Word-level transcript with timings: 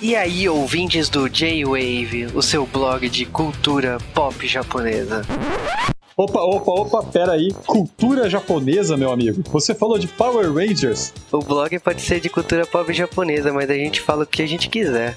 E 0.00 0.14
aí, 0.14 0.46
ouvintes 0.46 1.08
do 1.08 1.26
J-Wave, 1.26 2.26
o 2.34 2.42
seu 2.42 2.66
blog 2.66 3.08
de 3.08 3.24
cultura 3.24 3.96
pop 4.12 4.46
japonesa. 4.46 5.22
Opa, 6.14 6.38
opa, 6.38 6.70
opa, 6.70 7.02
pera 7.02 7.32
aí. 7.32 7.50
Cultura 7.66 8.28
japonesa, 8.28 8.94
meu 8.94 9.10
amigo. 9.10 9.42
Você 9.50 9.74
falou 9.74 9.98
de 9.98 10.06
Power 10.06 10.52
Rangers. 10.52 11.14
O 11.32 11.38
blog 11.38 11.78
pode 11.78 12.02
ser 12.02 12.20
de 12.20 12.28
cultura 12.28 12.66
pop 12.66 12.92
japonesa, 12.92 13.52
mas 13.54 13.70
a 13.70 13.74
gente 13.74 14.02
fala 14.02 14.24
o 14.24 14.26
que 14.26 14.42
a 14.42 14.46
gente 14.46 14.68
quiser. 14.68 15.16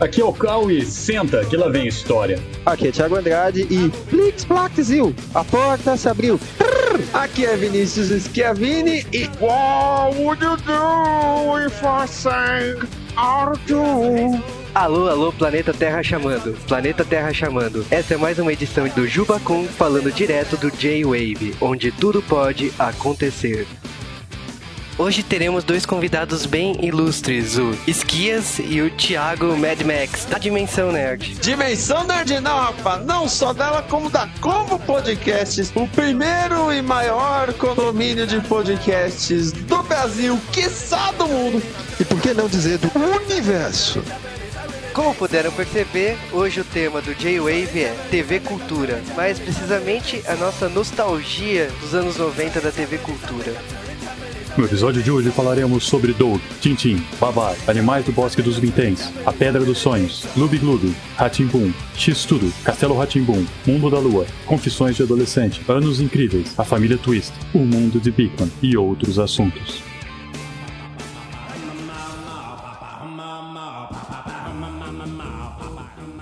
Aqui 0.00 0.22
é 0.22 0.24
o 0.24 0.70
e 0.70 0.82
senta 0.82 1.44
que 1.44 1.58
lá 1.58 1.68
vem 1.68 1.86
história. 1.86 2.38
Aqui 2.64 2.88
é 2.88 2.90
Thiago 2.90 3.16
Andrade 3.16 3.66
e 3.70 3.90
Flix 4.08 4.46
Plaxil, 4.46 5.14
a 5.34 5.44
porta 5.44 5.94
se 5.98 6.08
abriu. 6.08 6.40
Aqui 7.12 7.44
é 7.44 7.56
Vinícius 7.56 8.08
Schiavini 8.22 9.06
e 9.12 9.28
What 9.40 10.16
would 10.18 10.42
you 10.42 10.56
do 10.58 11.66
if 11.66 11.82
I 11.82 12.06
sang 12.06 12.86
R2? 13.16 14.40
Alô, 14.74 15.08
alô, 15.08 15.32
Planeta 15.32 15.72
Terra 15.72 16.02
chamando. 16.02 16.56
Planeta 16.68 17.04
Terra 17.04 17.32
chamando. 17.32 17.84
Essa 17.90 18.14
é 18.14 18.16
mais 18.16 18.38
uma 18.38 18.52
edição 18.52 18.88
do 18.88 19.06
Jubacum 19.06 19.66
falando 19.66 20.12
direto 20.12 20.56
do 20.56 20.70
J-Wave, 20.70 21.56
onde 21.60 21.90
tudo 21.90 22.22
pode 22.22 22.72
acontecer. 22.78 23.66
Hoje 25.00 25.22
teremos 25.22 25.64
dois 25.64 25.86
convidados 25.86 26.44
bem 26.44 26.76
ilustres, 26.84 27.56
o 27.56 27.74
Esquias 27.86 28.58
e 28.58 28.82
o 28.82 28.90
Thiago 28.90 29.56
Mad 29.56 29.80
Max, 29.80 30.26
da 30.26 30.36
Dimensão 30.36 30.92
Nerd. 30.92 31.36
Dimensão 31.36 32.04
Nerd 32.04 32.38
não, 32.38 32.58
rapaz. 32.58 33.06
Não 33.06 33.26
só 33.26 33.54
dela, 33.54 33.82
como 33.88 34.10
da 34.10 34.28
Como 34.42 34.78
Podcasts. 34.80 35.72
O 35.74 35.88
primeiro 35.88 36.70
e 36.70 36.82
maior 36.82 37.50
condomínio 37.54 38.26
de 38.26 38.42
podcasts 38.42 39.52
do 39.52 39.82
Brasil, 39.84 40.38
quiçá 40.52 41.10
do 41.12 41.26
mundo. 41.26 41.62
E 41.98 42.04
por 42.04 42.20
que 42.20 42.34
não 42.34 42.46
dizer 42.46 42.76
do 42.76 42.90
universo? 42.98 44.04
Como 44.92 45.14
puderam 45.14 45.50
perceber, 45.50 46.18
hoje 46.30 46.60
o 46.60 46.64
tema 46.64 47.00
do 47.00 47.14
J-Wave 47.14 47.84
é 47.84 47.96
TV 48.10 48.38
Cultura, 48.38 49.02
mais 49.16 49.38
precisamente 49.38 50.22
a 50.28 50.34
nossa 50.34 50.68
nostalgia 50.68 51.70
dos 51.80 51.94
anos 51.94 52.18
90 52.18 52.60
da 52.60 52.70
TV 52.70 52.98
Cultura. 52.98 53.54
No 54.60 54.66
episódio 54.66 55.02
de 55.02 55.10
hoje 55.10 55.30
falaremos 55.30 55.84
sobre 55.84 56.12
Doug, 56.12 56.38
Tintin, 56.60 57.02
Babar, 57.18 57.56
Animais 57.66 58.04
do 58.04 58.12
Bosque 58.12 58.42
dos 58.42 58.58
Vinténs, 58.58 59.10
A 59.24 59.32
Pedra 59.32 59.64
dos 59.64 59.78
Sonhos, 59.78 60.26
Gloob 60.34 60.58
Gloob, 60.58 60.94
Ratimbum, 61.16 61.72
X-Tudo, 61.96 62.52
Castelo 62.62 62.94
Ratimbum, 62.94 63.46
Mundo 63.66 63.88
da 63.88 63.98
Lua, 63.98 64.26
Confissões 64.44 64.96
de 64.96 65.02
Adolescente, 65.02 65.62
Anos 65.66 65.98
Incríveis, 65.98 66.52
A 66.58 66.64
Família 66.64 66.98
Twist, 66.98 67.32
O 67.54 67.60
Mundo 67.60 67.98
de 67.98 68.10
Beacon 68.10 68.50
e 68.62 68.76
outros 68.76 69.18
assuntos. 69.18 69.89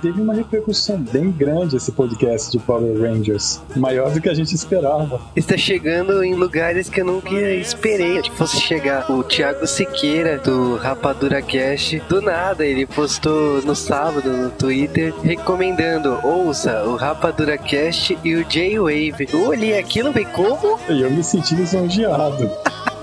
Teve 0.01 0.21
uma 0.21 0.33
repercussão 0.33 0.99
bem 0.99 1.31
grande 1.31 1.77
esse 1.77 1.91
podcast 1.91 2.53
de 2.53 2.59
Power 2.59 3.01
Rangers, 3.01 3.61
maior 3.75 4.13
do 4.13 4.21
que 4.21 4.29
a 4.29 4.35
gente 4.35 4.55
esperava. 4.55 5.21
Está 5.35 5.57
chegando 5.57 6.23
em 6.23 6.35
lugares 6.35 6.89
que 6.89 7.01
eu 7.01 7.05
nunca 7.05 7.35
esperei 7.35 8.23
que 8.23 8.31
fosse 8.31 8.61
chegar. 8.61 9.11
O 9.11 9.25
Thiago 9.25 9.67
Siqueira, 9.67 10.39
do 10.39 10.77
Rapadura 10.77 11.43
Cast, 11.43 11.99
do 12.09 12.23
nada, 12.23 12.65
ele 12.65 12.87
postou 12.87 13.61
no 13.63 13.75
sábado 13.75 14.31
no 14.31 14.51
Twitter 14.51 15.13
recomendando: 15.23 16.19
ouça 16.23 16.85
o 16.85 16.95
Rapadura 16.95 17.59
Cast 17.59 18.17
e 18.23 18.37
o 18.37 18.45
J-Wave. 18.45 19.29
Eu 19.33 19.49
olhei 19.49 19.79
aquilo 19.79 20.17
e 20.17 20.25
como? 20.27 20.79
E 20.89 21.03
eu 21.03 21.11
me 21.11 21.25
senti 21.25 21.57
lisonjeado. 21.57 22.49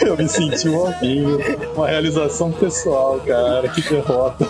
Eu 0.00 0.16
me 0.16 0.28
senti 0.28 0.68
um 0.68 0.78
horrível. 0.78 1.38
Uma 1.74 1.88
realização 1.88 2.50
pessoal, 2.52 3.20
cara. 3.26 3.68
Que 3.68 3.82
derrota. 3.82 4.46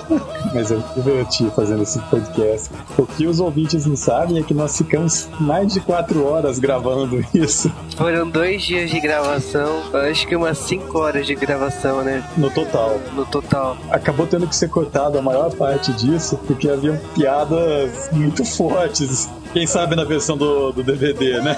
Mas 0.55 0.71
eu 0.71 0.79
me 0.79 0.85
diverti 0.95 1.51
fazendo 1.55 1.83
esse 1.83 1.99
podcast. 2.01 2.71
O 2.97 3.07
que 3.07 3.27
os 3.27 3.41
ouvintes 3.41 3.87
não 3.87 3.97
sabem 3.97 4.39
é 4.39 4.43
que 4.43 4.55
nós 4.55 4.77
ficamos 4.77 5.29
mais 5.41 5.73
de 5.73 5.81
quatro 5.81 6.25
horas 6.27 6.59
gravando 6.59 7.25
isso. 7.35 7.73
Foram 7.97 8.29
dois 8.29 8.63
dias 8.63 8.91
de 8.91 9.01
gravação, 9.01 9.83
acho 10.11 10.27
que 10.27 10.37
umas 10.37 10.59
cinco 10.59 10.99
horas 10.99 11.27
de 11.27 11.35
gravação, 11.35 12.03
né? 12.03 12.25
No 12.37 12.51
total. 12.51 13.01
No 13.15 13.25
total. 13.27 13.77
Acabou 13.91 14.27
tendo 14.27 14.47
que 14.47 14.55
ser 14.55 14.69
cortado 14.69 15.19
a 15.19 15.23
maior 15.23 15.55
parte 15.55 15.93
disso, 15.93 16.39
porque 16.47 16.69
haviam 16.69 16.97
piadas 17.15 18.11
muito 18.13 18.45
fortes. 18.45 19.29
Quem 19.57 19.67
sabe 19.67 19.97
na 19.97 20.05
versão 20.05 20.37
do, 20.37 20.71
do 20.71 20.83
DVD, 20.83 21.41
né? 21.41 21.57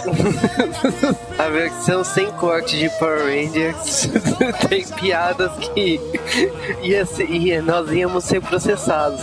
A 1.37 1.49
versão 1.49 2.05
sem 2.05 2.31
corte 2.31 2.79
de 2.79 2.89
Power 2.91 3.25
Rangers 3.25 4.09
tem 4.71 4.87
piadas 4.87 5.51
que 5.59 6.01
ia 6.81 7.05
ser, 7.05 7.29
ia, 7.29 7.61
nós 7.61 7.91
íamos 7.91 8.23
ser 8.23 8.41
processados. 8.41 9.21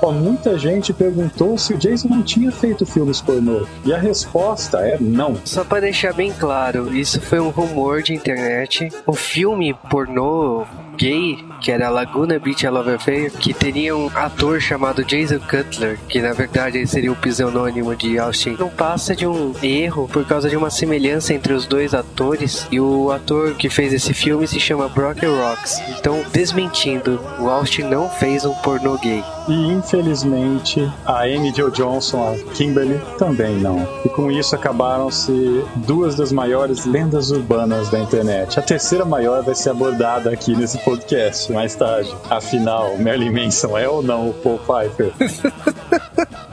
Ó, 0.00 0.12
muita 0.12 0.56
gente 0.56 0.92
perguntou 0.92 1.58
se 1.58 1.74
o 1.74 1.76
Jason 1.76 2.06
não 2.06 2.22
tinha 2.22 2.52
feito 2.52 2.86
filmes 2.86 3.20
pornô. 3.20 3.66
E 3.84 3.92
a 3.92 3.98
resposta 3.98 4.78
é 4.78 4.96
não. 5.00 5.34
Só 5.44 5.64
para 5.64 5.80
deixar 5.80 6.12
bem 6.12 6.32
claro, 6.32 6.96
isso 6.96 7.20
foi 7.20 7.40
um 7.40 7.50
rumor 7.50 8.02
de 8.02 8.14
internet. 8.14 8.88
O 9.04 9.14
filme 9.14 9.74
pornô 9.90 10.64
gay, 10.96 11.44
que 11.60 11.70
era 11.70 11.90
Laguna 11.90 12.38
Beach 12.38 12.64
I 12.64 12.68
Love 12.68 12.94
Affair, 12.94 13.30
que 13.32 13.52
teria 13.52 13.96
um 13.96 14.10
ator 14.14 14.60
chamado 14.60 15.04
Jason 15.04 15.38
Cutler, 15.40 15.98
que 16.08 16.20
na 16.20 16.32
verdade 16.32 16.86
seria 16.86 17.12
o 17.12 17.16
pseudônimo 17.16 17.94
de 17.94 18.18
Austin, 18.18 18.56
não 18.58 18.68
passa 18.68 19.14
de 19.14 19.26
um 19.26 19.52
erro 19.62 20.08
por 20.08 20.24
causa 20.26 20.48
de 20.48 20.56
uma 20.56 20.70
semelhança 20.70 21.34
entre 21.34 21.52
os 21.52 21.66
dois 21.66 21.94
atores 21.94 22.66
e 22.70 22.80
o 22.80 23.10
ator 23.10 23.54
que 23.54 23.68
fez 23.68 23.92
esse 23.92 24.14
filme 24.14 24.46
se 24.46 24.58
chama 24.58 24.88
Brock 24.88 25.22
Rocks. 25.22 25.80
Então, 25.98 26.22
desmentindo, 26.32 27.20
o 27.38 27.48
Austin 27.48 27.82
não 27.82 28.08
fez 28.08 28.44
um 28.44 28.54
pornô 28.54 28.96
gay. 28.98 29.22
E 29.48 29.72
infelizmente 29.72 30.80
a 31.04 31.22
Amy 31.24 31.52
Jo 31.54 31.70
Johnson, 31.70 32.34
a 32.34 32.54
Kimberly, 32.54 33.00
também 33.18 33.56
não. 33.56 33.86
E 34.04 34.08
com 34.08 34.30
isso 34.30 34.54
acabaram-se 34.54 35.64
duas 35.76 36.14
das 36.14 36.32
maiores 36.32 36.86
lendas 36.86 37.30
urbanas 37.30 37.90
da 37.90 37.98
internet. 37.98 38.58
A 38.58 38.62
terceira 38.62 39.04
maior 39.04 39.42
vai 39.42 39.54
ser 39.54 39.70
abordada 39.70 40.30
aqui 40.30 40.54
nesse 40.54 40.78
podcast 40.78 41.49
mais 41.52 41.74
tarde. 41.74 42.14
Afinal, 42.28 42.96
Marilyn 42.98 43.30
Manson 43.30 43.76
é 43.76 43.88
ou 43.88 44.02
não 44.02 44.30
o 44.30 44.34
Paul 44.34 44.58
Pfeiffer? 44.58 45.12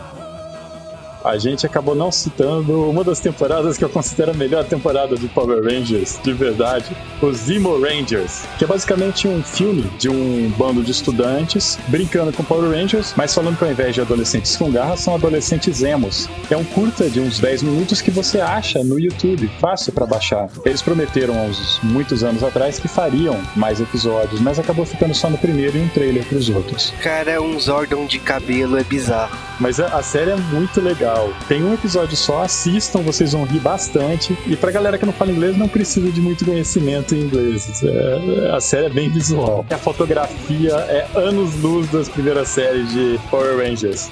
a 1.27 1.37
gente 1.37 1.65
acabou 1.65 1.93
não 1.93 2.11
citando 2.11 2.89
uma 2.89 3.03
das 3.03 3.19
temporadas 3.19 3.77
que 3.77 3.83
eu 3.83 3.89
considero 3.89 4.31
a 4.31 4.33
melhor 4.33 4.63
temporada 4.63 5.15
de 5.15 5.27
Power 5.27 5.63
Rangers, 5.63 6.19
de 6.23 6.33
verdade, 6.33 6.95
os 7.21 7.37
Zemo 7.37 7.79
Rangers, 7.79 8.43
que 8.57 8.63
é 8.63 8.67
basicamente 8.67 9.27
um 9.27 9.43
filme 9.43 9.83
de 9.97 10.09
um 10.09 10.49
bando 10.57 10.81
de 10.81 10.91
estudantes 10.91 11.77
brincando 11.87 12.31
com 12.31 12.43
Power 12.43 12.71
Rangers, 12.71 13.13
mas 13.15 13.33
falando 13.33 13.57
que 13.57 13.63
ao 13.63 13.71
invés 13.71 13.93
de 13.93 14.01
adolescentes 14.01 14.55
com 14.55 14.71
garra, 14.71 14.95
são 14.95 15.15
adolescentes 15.15 15.83
emos. 15.83 16.29
É 16.49 16.57
um 16.57 16.63
curta 16.63 17.09
de 17.09 17.19
uns 17.19 17.39
10 17.39 17.63
minutos 17.63 18.01
que 18.01 18.11
você 18.11 18.39
acha 18.39 18.83
no 18.83 18.99
YouTube, 18.99 19.49
fácil 19.59 19.91
para 19.93 20.05
baixar. 20.05 20.49
Eles 20.65 20.81
prometeram 20.81 21.37
há 21.37 21.43
uns 21.43 21.79
muitos 21.83 22.23
anos 22.23 22.43
atrás 22.43 22.79
que 22.79 22.87
fariam 22.87 23.39
mais 23.55 23.79
episódios, 23.79 24.39
mas 24.39 24.59
acabou 24.59 24.85
ficando 24.85 25.13
só 25.13 25.29
no 25.29 25.37
primeiro 25.37 25.77
e 25.77 25.81
um 25.81 25.89
trailer 25.89 26.25
pros 26.25 26.49
outros. 26.49 26.93
Cara, 27.01 27.41
um 27.41 27.59
Zordon 27.59 28.05
de 28.05 28.19
cabelo 28.19 28.77
é 28.77 28.83
bizarro. 28.83 29.37
Mas 29.59 29.79
a, 29.79 29.87
a 29.87 30.03
série 30.03 30.31
é 30.31 30.35
muito 30.35 30.79
legal. 30.79 31.16
Tem 31.47 31.63
um 31.63 31.73
episódio 31.73 32.15
só, 32.15 32.43
assistam, 32.43 33.01
vocês 33.01 33.33
vão 33.33 33.43
rir 33.43 33.59
bastante. 33.59 34.37
E 34.45 34.55
pra 34.55 34.71
galera 34.71 34.97
que 34.97 35.05
não 35.05 35.13
fala 35.13 35.31
inglês, 35.31 35.57
não 35.57 35.67
precisa 35.67 36.11
de 36.11 36.21
muito 36.21 36.45
conhecimento 36.45 37.15
em 37.15 37.21
inglês. 37.21 37.83
É, 37.83 38.51
a 38.55 38.59
série 38.59 38.87
é 38.87 38.89
bem 38.89 39.09
visual. 39.09 39.65
A 39.69 39.77
fotografia 39.77 40.73
é 40.73 41.07
anos-luz 41.15 41.89
das 41.89 42.09
primeiras 42.09 42.49
séries 42.49 42.91
de 42.91 43.19
Power 43.29 43.57
Rangers. 43.57 44.09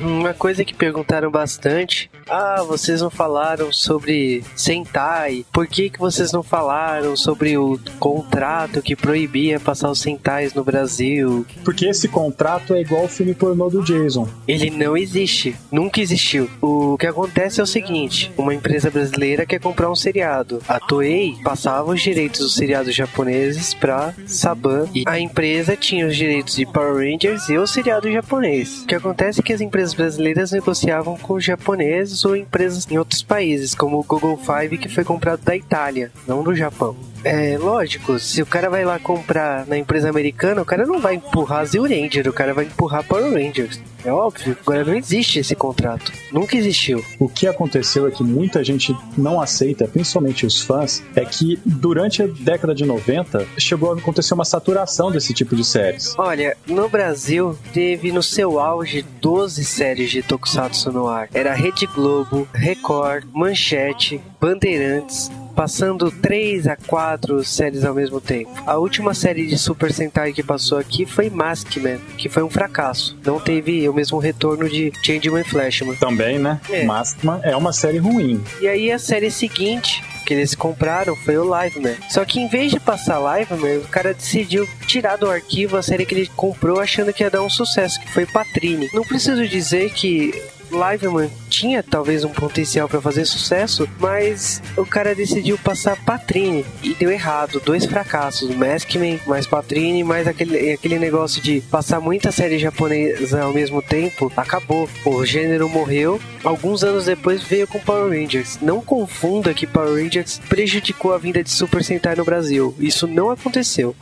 Uma 0.00 0.34
coisa 0.34 0.64
que 0.64 0.74
perguntaram 0.74 1.30
bastante: 1.30 2.10
ah, 2.28 2.62
vocês 2.66 3.00
não 3.00 3.10
falaram 3.10 3.72
sobre 3.72 4.42
Sentai, 4.56 5.44
por 5.52 5.66
que, 5.66 5.90
que 5.90 5.98
vocês 5.98 6.32
não 6.32 6.42
falaram 6.42 7.16
sobre 7.16 7.56
o 7.56 7.78
contrato 7.98 8.82
que 8.82 8.96
proibia 8.96 9.60
passar 9.60 9.90
os 9.90 10.00
Sentais 10.00 10.54
no 10.54 10.64
Brasil? 10.64 11.46
Porque 11.64 11.86
esse 11.86 12.08
contrato 12.08 12.74
é 12.74 12.80
igual 12.80 13.02
ao 13.02 13.08
filme 13.08 13.34
pornô 13.34 13.68
do 13.68 13.82
Jason. 13.82 14.28
Ele 14.48 14.70
não 14.70 14.96
existe, 14.96 15.54
nunca 15.70 16.00
existiu. 16.00 16.48
O 16.60 16.96
que 16.98 17.06
acontece 17.06 17.60
é 17.60 17.62
o 17.62 17.66
seguinte: 17.66 18.32
uma 18.36 18.54
empresa 18.54 18.90
brasileira 18.90 19.46
quer 19.46 19.60
comprar 19.60 19.90
um 19.90 19.96
seriado. 19.96 20.60
A 20.66 20.80
Toei 20.80 21.36
passava 21.42 21.90
os 21.90 22.02
direitos 22.02 22.40
dos 22.40 22.54
seriados 22.54 22.94
japoneses 22.94 23.74
pra 23.74 24.14
Saban 24.26 24.88
e 24.94 25.04
a 25.06 25.18
empresa 25.18 25.76
tinha 25.76 26.06
os 26.06 26.16
direitos 26.16 26.56
de 26.56 26.66
Power 26.66 26.96
Rangers 26.96 27.48
e 27.48 27.56
o 27.56 27.66
seriado 27.66 28.10
japonês. 28.10 28.82
O 28.82 28.86
que 28.86 28.94
acontece 28.94 29.40
é 29.40 29.42
que 29.42 29.52
as 29.52 29.60
empresas 29.60 29.73
empresas 29.74 29.94
brasileiras 29.94 30.52
negociavam 30.52 31.16
com 31.16 31.40
japoneses 31.40 32.24
ou 32.24 32.36
empresas 32.36 32.88
em 32.88 32.96
outros 32.96 33.24
países, 33.24 33.74
como 33.74 33.98
o 33.98 34.04
Google 34.04 34.38
Five, 34.38 34.78
que 34.78 34.88
foi 34.88 35.02
comprado 35.02 35.42
da 35.42 35.56
Itália, 35.56 36.12
não 36.28 36.44
do 36.44 36.54
Japão. 36.54 36.96
É 37.24 37.56
lógico, 37.56 38.18
se 38.18 38.42
o 38.42 38.46
cara 38.46 38.68
vai 38.68 38.84
lá 38.84 38.98
comprar 38.98 39.66
na 39.66 39.78
empresa 39.78 40.08
americana, 40.08 40.60
o 40.60 40.64
cara 40.64 40.84
não 40.84 41.00
vai 41.00 41.14
empurrar 41.14 41.64
Zio 41.64 41.82
Ranger, 41.82 42.28
o 42.28 42.32
cara 42.32 42.52
vai 42.52 42.64
empurrar 42.66 43.02
Power 43.04 43.32
Rangers. 43.32 43.80
É 44.04 44.12
óbvio. 44.12 44.56
Agora 44.60 44.84
não 44.84 44.94
existe 44.94 45.38
esse 45.38 45.54
contrato. 45.54 46.12
Nunca 46.30 46.56
existiu. 46.56 47.02
O 47.18 47.26
que 47.26 47.46
aconteceu 47.46 48.06
é 48.06 48.10
que 48.10 48.22
muita 48.22 48.62
gente 48.62 48.94
não 49.16 49.40
aceita, 49.40 49.88
principalmente 49.88 50.44
os 50.44 50.60
fãs, 50.60 51.02
é 51.16 51.24
que 51.24 51.58
durante 51.64 52.22
a 52.22 52.26
década 52.26 52.74
de 52.74 52.84
90 52.84 53.46
chegou 53.56 53.92
a 53.92 53.96
acontecer 53.96 54.34
uma 54.34 54.44
saturação 54.44 55.10
desse 55.10 55.32
tipo 55.32 55.56
de 55.56 55.64
séries. 55.64 56.14
Olha, 56.18 56.54
no 56.66 56.88
Brasil 56.88 57.58
teve 57.72 58.12
no 58.12 58.22
seu 58.22 58.60
auge 58.60 59.02
12 59.22 59.64
séries 59.64 60.10
de 60.10 60.22
Tokusatsu 60.22 60.92
no 60.92 61.08
ar. 61.08 61.30
Era 61.32 61.54
Rede 61.54 61.86
Globo, 61.86 62.46
Record, 62.52 63.24
Manchete, 63.32 64.20
Bandeirantes, 64.38 65.30
passando 65.54 66.10
3 66.10 66.66
a 66.66 66.76
4 66.76 67.44
séries 67.44 67.84
ao 67.84 67.94
mesmo 67.94 68.20
tempo. 68.20 68.50
A 68.66 68.76
última 68.76 69.14
série 69.14 69.46
de 69.46 69.56
Super 69.56 69.92
Sentai 69.92 70.32
que 70.32 70.42
passou 70.42 70.78
aqui 70.78 71.06
foi 71.06 71.30
Maskman, 71.30 71.98
que 72.18 72.28
foi 72.28 72.42
um 72.42 72.50
fracasso. 72.50 73.16
Não 73.24 73.40
teve 73.40 73.88
o 73.88 73.94
mesmo 73.94 74.18
retorno 74.18 74.68
de 74.68 74.92
Changeman 75.02 75.44
Flashman. 75.44 75.96
Também, 75.96 76.38
né? 76.38 76.60
É. 76.70 76.84
Maskman 76.84 77.40
é 77.42 77.56
uma 77.56 77.72
série 77.72 77.98
ruim. 77.98 78.42
E 78.60 78.68
aí 78.68 78.90
a 78.90 78.98
série 78.98 79.30
seguinte 79.30 80.02
que 80.24 80.34
eles 80.34 80.54
compraram 80.54 81.14
foi 81.14 81.36
o 81.36 81.44
Liveman. 81.44 81.96
Só 82.08 82.24
que 82.24 82.40
em 82.40 82.48
vez 82.48 82.72
de 82.72 82.80
passar 82.80 83.20
Liveman, 83.20 83.78
o 83.78 83.88
cara 83.88 84.14
decidiu 84.14 84.66
tirar 84.86 85.16
do 85.16 85.30
arquivo 85.30 85.76
a 85.76 85.82
série 85.82 86.06
que 86.06 86.14
ele 86.14 86.30
comprou 86.34 86.80
achando 86.80 87.12
que 87.12 87.22
ia 87.22 87.30
dar 87.30 87.42
um 87.42 87.50
sucesso, 87.50 88.00
que 88.00 88.10
foi 88.10 88.26
Patrine. 88.26 88.88
Não 88.92 89.02
preciso 89.02 89.46
dizer 89.46 89.92
que 89.92 90.32
Liveman 90.74 91.30
tinha 91.48 91.82
talvez 91.82 92.24
um 92.24 92.30
potencial 92.30 92.88
para 92.88 93.00
fazer 93.00 93.24
sucesso, 93.24 93.88
mas 93.98 94.62
o 94.76 94.84
cara 94.84 95.14
decidiu 95.14 95.56
passar 95.58 95.96
Patrine 96.04 96.64
e 96.82 96.94
deu 96.94 97.10
errado, 97.10 97.60
dois 97.64 97.84
fracassos, 97.84 98.54
Maskman 98.54 99.20
mais 99.26 99.46
Patrine, 99.46 100.04
mais 100.04 100.26
aquele, 100.26 100.72
aquele 100.72 100.98
negócio 100.98 101.40
de 101.40 101.60
passar 101.62 102.00
muita 102.00 102.32
série 102.32 102.58
japonesa 102.58 103.42
ao 103.42 103.52
mesmo 103.52 103.80
tempo, 103.80 104.32
acabou. 104.36 104.88
O 105.04 105.24
gênero 105.24 105.68
morreu. 105.68 106.20
Alguns 106.42 106.82
anos 106.82 107.06
depois 107.06 107.42
veio 107.42 107.66
com 107.66 107.78
Power 107.78 108.10
Rangers. 108.10 108.58
Não 108.60 108.80
confunda 108.80 109.54
que 109.54 109.66
Power 109.66 110.02
Rangers 110.02 110.40
prejudicou 110.48 111.12
a 111.12 111.18
vinda 111.18 111.42
de 111.42 111.50
Super 111.50 111.82
Sentai 111.82 112.14
no 112.16 112.24
Brasil. 112.24 112.74
Isso 112.78 113.06
não 113.06 113.30
aconteceu. 113.30 113.94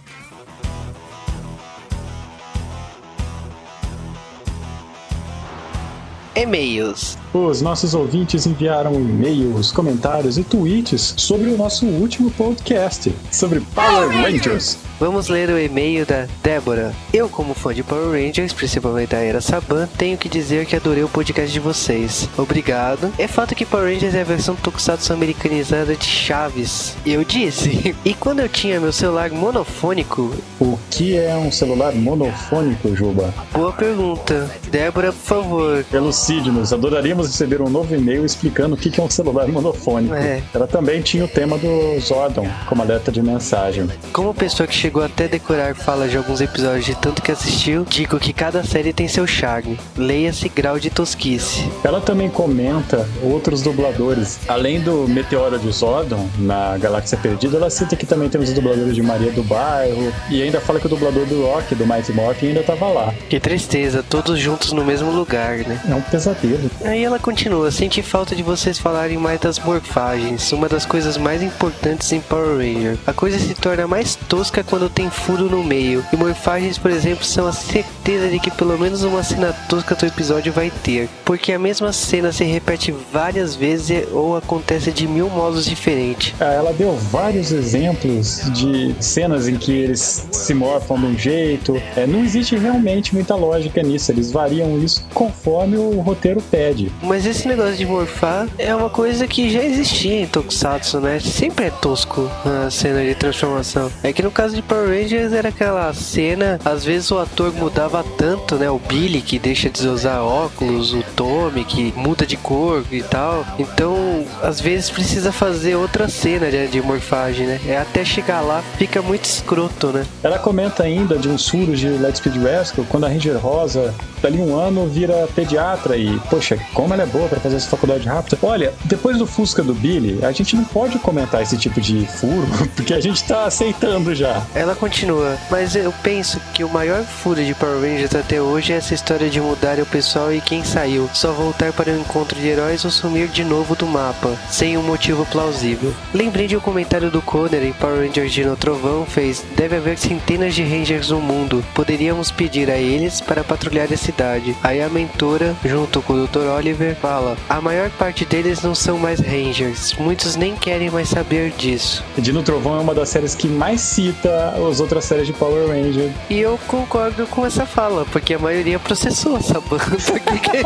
E-mails. 6.34 7.18
Os 7.34 7.60
nossos 7.60 7.94
ouvintes 7.94 8.46
enviaram 8.46 8.94
e-mails, 8.94 9.70
comentários 9.70 10.38
e 10.38 10.44
tweets 10.44 11.14
sobre 11.16 11.50
o 11.50 11.56
nosso 11.56 11.86
último 11.86 12.30
podcast, 12.30 13.14
sobre 13.30 13.60
Power 13.74 14.08
Rangers. 14.08 14.78
Vamos 15.02 15.26
ler 15.26 15.50
o 15.50 15.58
e-mail 15.58 16.06
da 16.06 16.28
Débora. 16.44 16.94
Eu, 17.12 17.28
como 17.28 17.54
fã 17.54 17.74
de 17.74 17.82
Power 17.82 18.12
Rangers, 18.12 18.52
principalmente 18.52 19.08
da 19.08 19.18
Era 19.18 19.40
Saban, 19.40 19.88
tenho 19.98 20.16
que 20.16 20.28
dizer 20.28 20.64
que 20.64 20.76
adorei 20.76 21.02
o 21.02 21.08
podcast 21.08 21.52
de 21.52 21.58
vocês. 21.58 22.28
Obrigado. 22.38 23.12
É 23.18 23.26
fato 23.26 23.52
que 23.52 23.66
Power 23.66 23.92
Rangers 23.92 24.14
é 24.14 24.20
a 24.20 24.24
versão 24.24 24.54
tokusatsu 24.54 25.12
americanizada 25.12 25.96
de 25.96 26.04
Chaves. 26.04 26.94
Eu 27.04 27.24
disse. 27.24 27.96
E 28.04 28.14
quando 28.14 28.40
eu 28.40 28.48
tinha 28.48 28.80
meu 28.80 28.92
celular 28.92 29.30
monofônico, 29.30 30.32
O 30.60 30.78
que 30.90 31.16
é 31.16 31.34
um 31.34 31.50
celular 31.50 31.92
monofônico, 31.92 32.94
Juba? 32.94 33.32
boa 33.52 33.72
pergunta. 33.72 34.50
Débora, 34.70 35.12
por 35.12 35.20
favor. 35.20 35.84
Elucide-nos, 35.92 36.72
adoraríamos 36.72 37.26
receber 37.26 37.60
um 37.60 37.68
novo 37.68 37.94
e-mail 37.94 38.24
explicando 38.24 38.74
o 38.74 38.78
que 38.78 39.00
é 39.00 39.02
um 39.02 39.10
celular 39.10 39.48
monofônico. 39.48 40.14
É. 40.14 40.42
Ela 40.54 40.66
também 40.66 41.00
tinha 41.00 41.24
o 41.24 41.28
tema 41.28 41.58
do 41.58 41.98
Zordon 42.00 42.46
como 42.66 42.82
alerta 42.82 43.10
de 43.10 43.22
mensagem. 43.22 43.88
Como 44.12 44.34
pessoa 44.34 44.66
que 44.66 44.74
chegou 44.74 44.91
até 45.00 45.28
decorar 45.28 45.74
falas 45.74 46.10
de 46.10 46.16
alguns 46.16 46.40
episódios 46.40 46.84
de 46.84 46.94
tanto 46.94 47.22
que 47.22 47.32
assistiu, 47.32 47.86
digo 47.88 48.18
que 48.18 48.32
cada 48.32 48.64
série 48.64 48.92
tem 48.92 49.08
seu 49.08 49.26
charme. 49.26 49.78
Leia-se 49.96 50.48
grau 50.48 50.78
de 50.78 50.90
tosquice. 50.90 51.70
Ela 51.84 52.00
também 52.00 52.28
comenta 52.28 53.08
outros 53.22 53.62
dubladores. 53.62 54.40
Além 54.48 54.80
do 54.80 55.06
Meteoro 55.08 55.58
de 55.58 55.70
Zordon, 55.70 56.28
na 56.38 56.76
Galáxia 56.78 57.18
Perdida, 57.18 57.56
ela 57.56 57.70
cita 57.70 57.96
que 57.96 58.06
também 58.06 58.28
temos 58.28 58.48
os 58.48 58.54
dubladores 58.54 58.94
de 58.94 59.02
Maria 59.02 59.30
do 59.32 59.42
Bairro. 59.42 60.12
E 60.30 60.42
ainda 60.42 60.60
fala 60.60 60.80
que 60.80 60.86
o 60.86 60.88
dublador 60.88 61.26
do 61.26 61.46
Rock, 61.46 61.74
do 61.74 61.86
Mighty 61.86 62.12
Morphin, 62.12 62.48
ainda 62.48 62.62
tava 62.62 62.88
lá. 62.88 63.14
Que 63.28 63.38
tristeza, 63.38 64.02
todos 64.02 64.38
juntos 64.38 64.72
no 64.72 64.84
mesmo 64.84 65.10
lugar, 65.10 65.58
né? 65.58 65.80
É 65.88 65.94
um 65.94 66.00
pesadelo. 66.00 66.70
Aí 66.84 67.04
ela 67.04 67.18
continua, 67.18 67.70
senti 67.70 68.02
falta 68.02 68.34
de 68.34 68.42
vocês 68.42 68.78
falarem 68.78 69.16
mais 69.16 69.40
das 69.40 69.58
morfagens, 69.58 70.52
uma 70.52 70.68
das 70.68 70.84
coisas 70.84 71.16
mais 71.16 71.42
importantes 71.42 72.10
em 72.12 72.20
Power 72.20 72.56
Ranger. 72.58 72.98
A 73.06 73.12
coisa 73.12 73.38
se 73.38 73.54
torna 73.54 73.86
mais 73.86 74.16
tosca 74.28 74.64
quando 74.64 74.81
tem 74.88 75.10
furo 75.10 75.48
no 75.48 75.62
meio, 75.62 76.04
e 76.12 76.16
morfagens, 76.16 76.78
por 76.78 76.90
exemplo, 76.90 77.24
são 77.24 77.46
a 77.46 77.52
certeza 77.52 78.28
de 78.28 78.38
que 78.38 78.50
pelo 78.50 78.78
menos 78.78 79.02
uma 79.02 79.22
cena 79.22 79.52
tosca 79.68 79.94
do 79.94 80.06
episódio 80.06 80.52
vai 80.52 80.70
ter, 80.82 81.08
porque 81.24 81.52
a 81.52 81.58
mesma 81.58 81.92
cena 81.92 82.32
se 82.32 82.44
repete 82.44 82.94
várias 83.12 83.54
vezes 83.54 84.06
ou 84.12 84.36
acontece 84.36 84.90
de 84.90 85.06
mil 85.06 85.28
modos 85.28 85.64
diferentes. 85.64 86.34
Ah, 86.40 86.44
Ela 86.44 86.72
deu 86.72 86.96
vários 87.10 87.52
exemplos 87.52 88.42
de 88.52 88.94
cenas 89.00 89.48
em 89.48 89.56
que 89.56 89.72
eles 89.72 90.28
se 90.32 90.54
morfam 90.54 90.98
de 90.98 91.06
um 91.06 91.18
jeito. 91.18 91.80
É, 91.96 92.06
não 92.06 92.24
existe 92.24 92.56
realmente 92.56 93.14
muita 93.14 93.34
lógica 93.34 93.82
nisso. 93.82 94.10
Eles 94.12 94.30
variam 94.30 94.78
isso 94.78 95.04
conforme 95.14 95.76
o 95.76 96.00
roteiro 96.00 96.40
pede. 96.50 96.90
Mas 97.02 97.26
esse 97.26 97.46
negócio 97.48 97.76
de 97.76 97.86
morfar 97.86 98.48
é 98.58 98.74
uma 98.74 98.90
coisa 98.90 99.26
que 99.26 99.50
já 99.50 99.62
existia 99.62 100.22
em 100.22 100.26
Tokusatsu, 100.26 101.00
né? 101.00 101.18
Sempre 101.20 101.66
é 101.66 101.70
tosco 101.70 102.30
a 102.44 102.70
cena 102.70 103.02
de 103.04 103.14
transformação. 103.14 103.90
É 104.02 104.12
que 104.12 104.22
no 104.22 104.30
caso 104.30 104.54
de 104.54 104.61
Power 104.68 104.88
Rangers 104.88 105.32
era 105.32 105.48
aquela 105.48 105.92
cena, 105.92 106.58
às 106.64 106.84
vezes 106.84 107.10
o 107.10 107.18
ator 107.18 107.52
mudava 107.52 108.04
tanto, 108.16 108.56
né? 108.56 108.70
O 108.70 108.78
Billy 108.78 109.20
que 109.20 109.38
deixa 109.38 109.68
de 109.68 109.86
usar 109.86 110.22
óculos, 110.22 110.92
o 110.94 111.02
Tommy 111.16 111.64
que 111.64 111.92
muda 111.96 112.26
de 112.26 112.36
cor 112.36 112.84
e 112.90 113.02
tal. 113.02 113.44
Então, 113.58 114.24
às 114.42 114.60
vezes 114.60 114.90
precisa 114.90 115.32
fazer 115.32 115.76
outra 115.76 116.08
cena 116.08 116.50
de, 116.50 116.68
de 116.68 116.80
morfagem, 116.80 117.46
né? 117.46 117.60
É 117.66 117.76
até 117.76 118.04
chegar 118.04 118.40
lá 118.40 118.62
fica 118.78 119.02
muito 119.02 119.24
escroto, 119.24 119.88
né? 119.88 120.04
Ela 120.22 120.38
comenta 120.38 120.82
ainda 120.82 121.16
de 121.16 121.28
uns 121.28 121.48
furos 121.48 121.78
de 121.78 121.88
Lightspeed 121.88 122.38
Rescue, 122.38 122.84
quando 122.88 123.04
a 123.04 123.08
Ranger 123.08 123.36
Rosa, 123.38 123.94
dali 124.20 124.40
um 124.40 124.56
ano, 124.58 124.86
vira 124.88 125.28
pediatra 125.34 125.96
e, 125.96 126.18
poxa, 126.30 126.58
como 126.74 126.94
ela 126.94 127.02
é 127.02 127.06
boa 127.06 127.28
pra 127.28 127.40
fazer 127.40 127.56
essa 127.56 127.68
faculdade 127.68 128.06
rápida. 128.06 128.38
Olha, 128.42 128.72
depois 128.84 129.18
do 129.18 129.26
Fusca 129.26 129.62
do 129.62 129.74
Billy, 129.74 130.24
a 130.24 130.32
gente 130.32 130.56
não 130.56 130.64
pode 130.64 130.98
comentar 130.98 131.42
esse 131.42 131.56
tipo 131.56 131.80
de 131.80 132.06
furo, 132.06 132.46
porque 132.74 132.94
a 132.94 133.00
gente 133.00 133.22
tá 133.24 133.44
aceitando 133.44 134.14
já. 134.14 134.42
Ela 134.54 134.74
continua, 134.74 135.38
mas 135.50 135.74
eu 135.74 135.92
penso 136.02 136.38
que 136.52 136.62
o 136.62 136.68
maior 136.68 137.02
furo 137.04 137.42
de 137.42 137.54
Power 137.54 137.80
Rangers 137.80 138.14
até 138.14 138.40
hoje 138.40 138.72
é 138.72 138.76
essa 138.76 138.92
história 138.92 139.30
de 139.30 139.40
mudar 139.40 139.78
o 139.78 139.86
pessoal 139.86 140.32
e 140.32 140.42
quem 140.42 140.62
saiu, 140.62 141.08
só 141.14 141.32
voltar 141.32 141.72
para 141.72 141.90
o 141.90 141.98
encontro 141.98 142.38
de 142.38 142.48
heróis 142.48 142.84
ou 142.84 142.90
sumir 142.90 143.28
de 143.28 143.44
novo 143.44 143.74
do 143.74 143.86
mapa, 143.86 144.36
sem 144.50 144.76
um 144.76 144.82
motivo 144.82 145.24
plausível. 145.24 145.94
Lembrei 146.12 146.46
de 146.46 146.56
um 146.56 146.60
comentário 146.60 147.10
do 147.10 147.22
Conner 147.22 147.62
em 147.64 147.72
Power 147.72 148.06
Rangers 148.06 148.32
Dino 148.32 148.54
Trovão 148.54 149.06
fez, 149.06 149.42
deve 149.56 149.76
haver 149.76 149.96
centenas 149.96 150.54
de 150.54 150.62
Rangers 150.62 151.08
no 151.08 151.20
mundo, 151.20 151.64
poderíamos 151.74 152.30
pedir 152.30 152.70
a 152.70 152.76
eles 152.76 153.22
para 153.22 153.42
patrulhar 153.42 153.90
a 153.90 153.96
cidade. 153.96 154.54
Aí 154.62 154.82
a 154.82 154.88
mentora, 154.88 155.56
junto 155.64 156.02
com 156.02 156.12
o 156.12 156.26
Dr. 156.26 156.46
Oliver, 156.58 156.94
fala, 156.96 157.38
a 157.48 157.60
maior 157.60 157.88
parte 157.90 158.26
deles 158.26 158.60
não 158.60 158.74
são 158.74 158.98
mais 158.98 159.18
Rangers, 159.18 159.94
muitos 159.94 160.36
nem 160.36 160.54
querem 160.56 160.90
mais 160.90 161.08
saber 161.08 161.52
disso. 161.52 162.04
Dino 162.18 162.42
Trovão 162.42 162.76
é 162.76 162.80
uma 162.80 162.94
das 162.94 163.08
séries 163.08 163.34
que 163.34 163.48
mais 163.48 163.80
cita 163.80 164.41
as 164.50 164.80
outras 164.80 165.04
séries 165.04 165.26
de 165.26 165.32
Power 165.32 165.68
Ranger. 165.68 166.10
E 166.30 166.40
eu 166.40 166.58
concordo 166.66 167.26
com 167.26 167.44
essa 167.46 167.66
fala, 167.66 168.04
porque 168.06 168.34
a 168.34 168.38
maioria 168.38 168.78
processou 168.78 169.36
essa 169.36 169.60
banda. 169.60 169.82
Por 169.92 170.20
que, 170.20 170.38
que- 170.38 170.62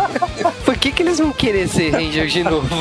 por 0.64 0.76
que, 0.76 0.92
que 0.92 1.02
eles 1.02 1.18
vão 1.18 1.32
querer 1.32 1.68
ser 1.68 1.90
Ranger 1.90 2.26
de 2.26 2.42
novo? 2.44 2.66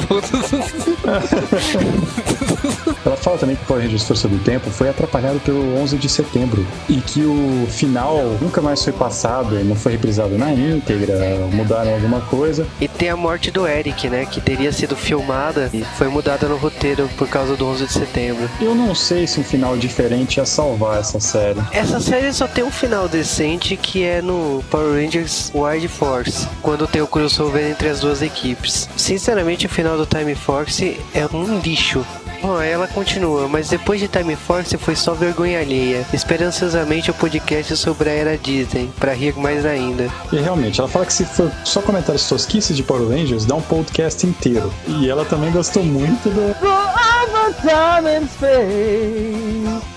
Ela 3.05 3.15
fala 3.17 3.37
também 3.37 3.55
que 3.55 3.63
o 3.63 3.65
Power 3.65 3.83
Rangers 3.83 4.03
Força 4.03 4.27
do 4.27 4.37
Tempo 4.39 4.69
foi 4.71 4.89
atrapalhado 4.89 5.39
pelo 5.39 5.77
11 5.79 5.97
de 5.97 6.09
setembro 6.09 6.65
e 6.89 6.95
que 6.95 7.21
o 7.21 7.67
final 7.69 8.17
nunca 8.41 8.61
mais 8.61 8.83
foi 8.83 8.93
passado, 8.93 9.55
não 9.63 9.75
foi 9.75 9.91
reprisado 9.93 10.37
na 10.37 10.51
íntegra, 10.51 11.13
mudaram 11.53 11.93
alguma 11.93 12.21
coisa. 12.21 12.65
E 12.81 12.87
tem 12.87 13.09
a 13.09 13.15
morte 13.17 13.51
do 13.51 13.67
Eric, 13.67 14.09
né? 14.09 14.25
Que 14.25 14.41
teria 14.41 14.71
sido 14.71 14.95
filmada 14.95 15.69
e 15.73 15.83
foi 15.97 16.07
mudada 16.07 16.47
no 16.47 16.57
roteiro 16.57 17.07
por 17.17 17.27
causa 17.27 17.55
do 17.55 17.65
11 17.67 17.85
de 17.85 17.93
setembro. 17.93 18.49
Eu 18.59 18.73
não 18.73 18.95
sei 18.95 19.27
se 19.27 19.39
um 19.39 19.43
final 19.43 19.77
diferente 19.77 20.37
ia 20.37 20.45
salvar 20.45 20.84
essa 20.93 21.19
série. 21.19 21.59
Essa 21.71 21.99
série 21.99 22.31
só 22.33 22.47
tem 22.47 22.63
um 22.63 22.71
final 22.71 23.07
decente 23.07 23.75
que 23.77 24.03
é 24.03 24.21
no 24.21 24.63
Power 24.69 25.01
Rangers 25.01 25.51
Wide 25.53 25.87
Force, 25.87 26.47
quando 26.61 26.87
tem 26.87 27.01
o 27.01 27.07
crossover 27.07 27.65
entre 27.69 27.89
as 27.89 27.99
duas 27.99 28.21
equipes. 28.21 28.89
Sinceramente, 28.97 29.65
o 29.65 29.69
final 29.69 29.97
do 29.97 30.05
Time 30.05 30.35
Force 30.35 30.99
é 31.13 31.25
um 31.33 31.59
lixo. 31.59 32.05
Bom, 32.41 32.61
ela 32.61 32.87
continua, 32.87 33.47
mas 33.47 33.69
depois 33.69 33.99
de 33.99 34.07
Time 34.07 34.35
Force 34.35 34.77
foi 34.77 34.95
só 34.95 35.13
vergonha 35.13 35.59
alheia. 35.59 36.05
Esperançosamente 36.13 37.09
o 37.09 37.13
podcast 37.13 37.75
sobre 37.77 38.09
a 38.09 38.13
era 38.13 38.37
Disney, 38.37 38.89
pra 38.99 39.13
rir 39.13 39.35
mais 39.37 39.65
ainda. 39.65 40.07
E 40.31 40.37
realmente, 40.37 40.79
ela 40.79 40.89
fala 40.89 41.05
que 41.05 41.13
se 41.13 41.25
for 41.25 41.51
só 41.63 41.81
comentários 41.81 42.27
tosquices 42.27 42.75
de 42.75 42.83
Power 42.83 43.07
Rangers, 43.09 43.45
dá 43.45 43.55
um 43.55 43.61
podcast 43.61 44.25
inteiro. 44.25 44.71
E 44.87 45.09
ela 45.09 45.25
também 45.25 45.51
gostou 45.51 45.83
muito 45.83 46.29
do. 46.29 46.55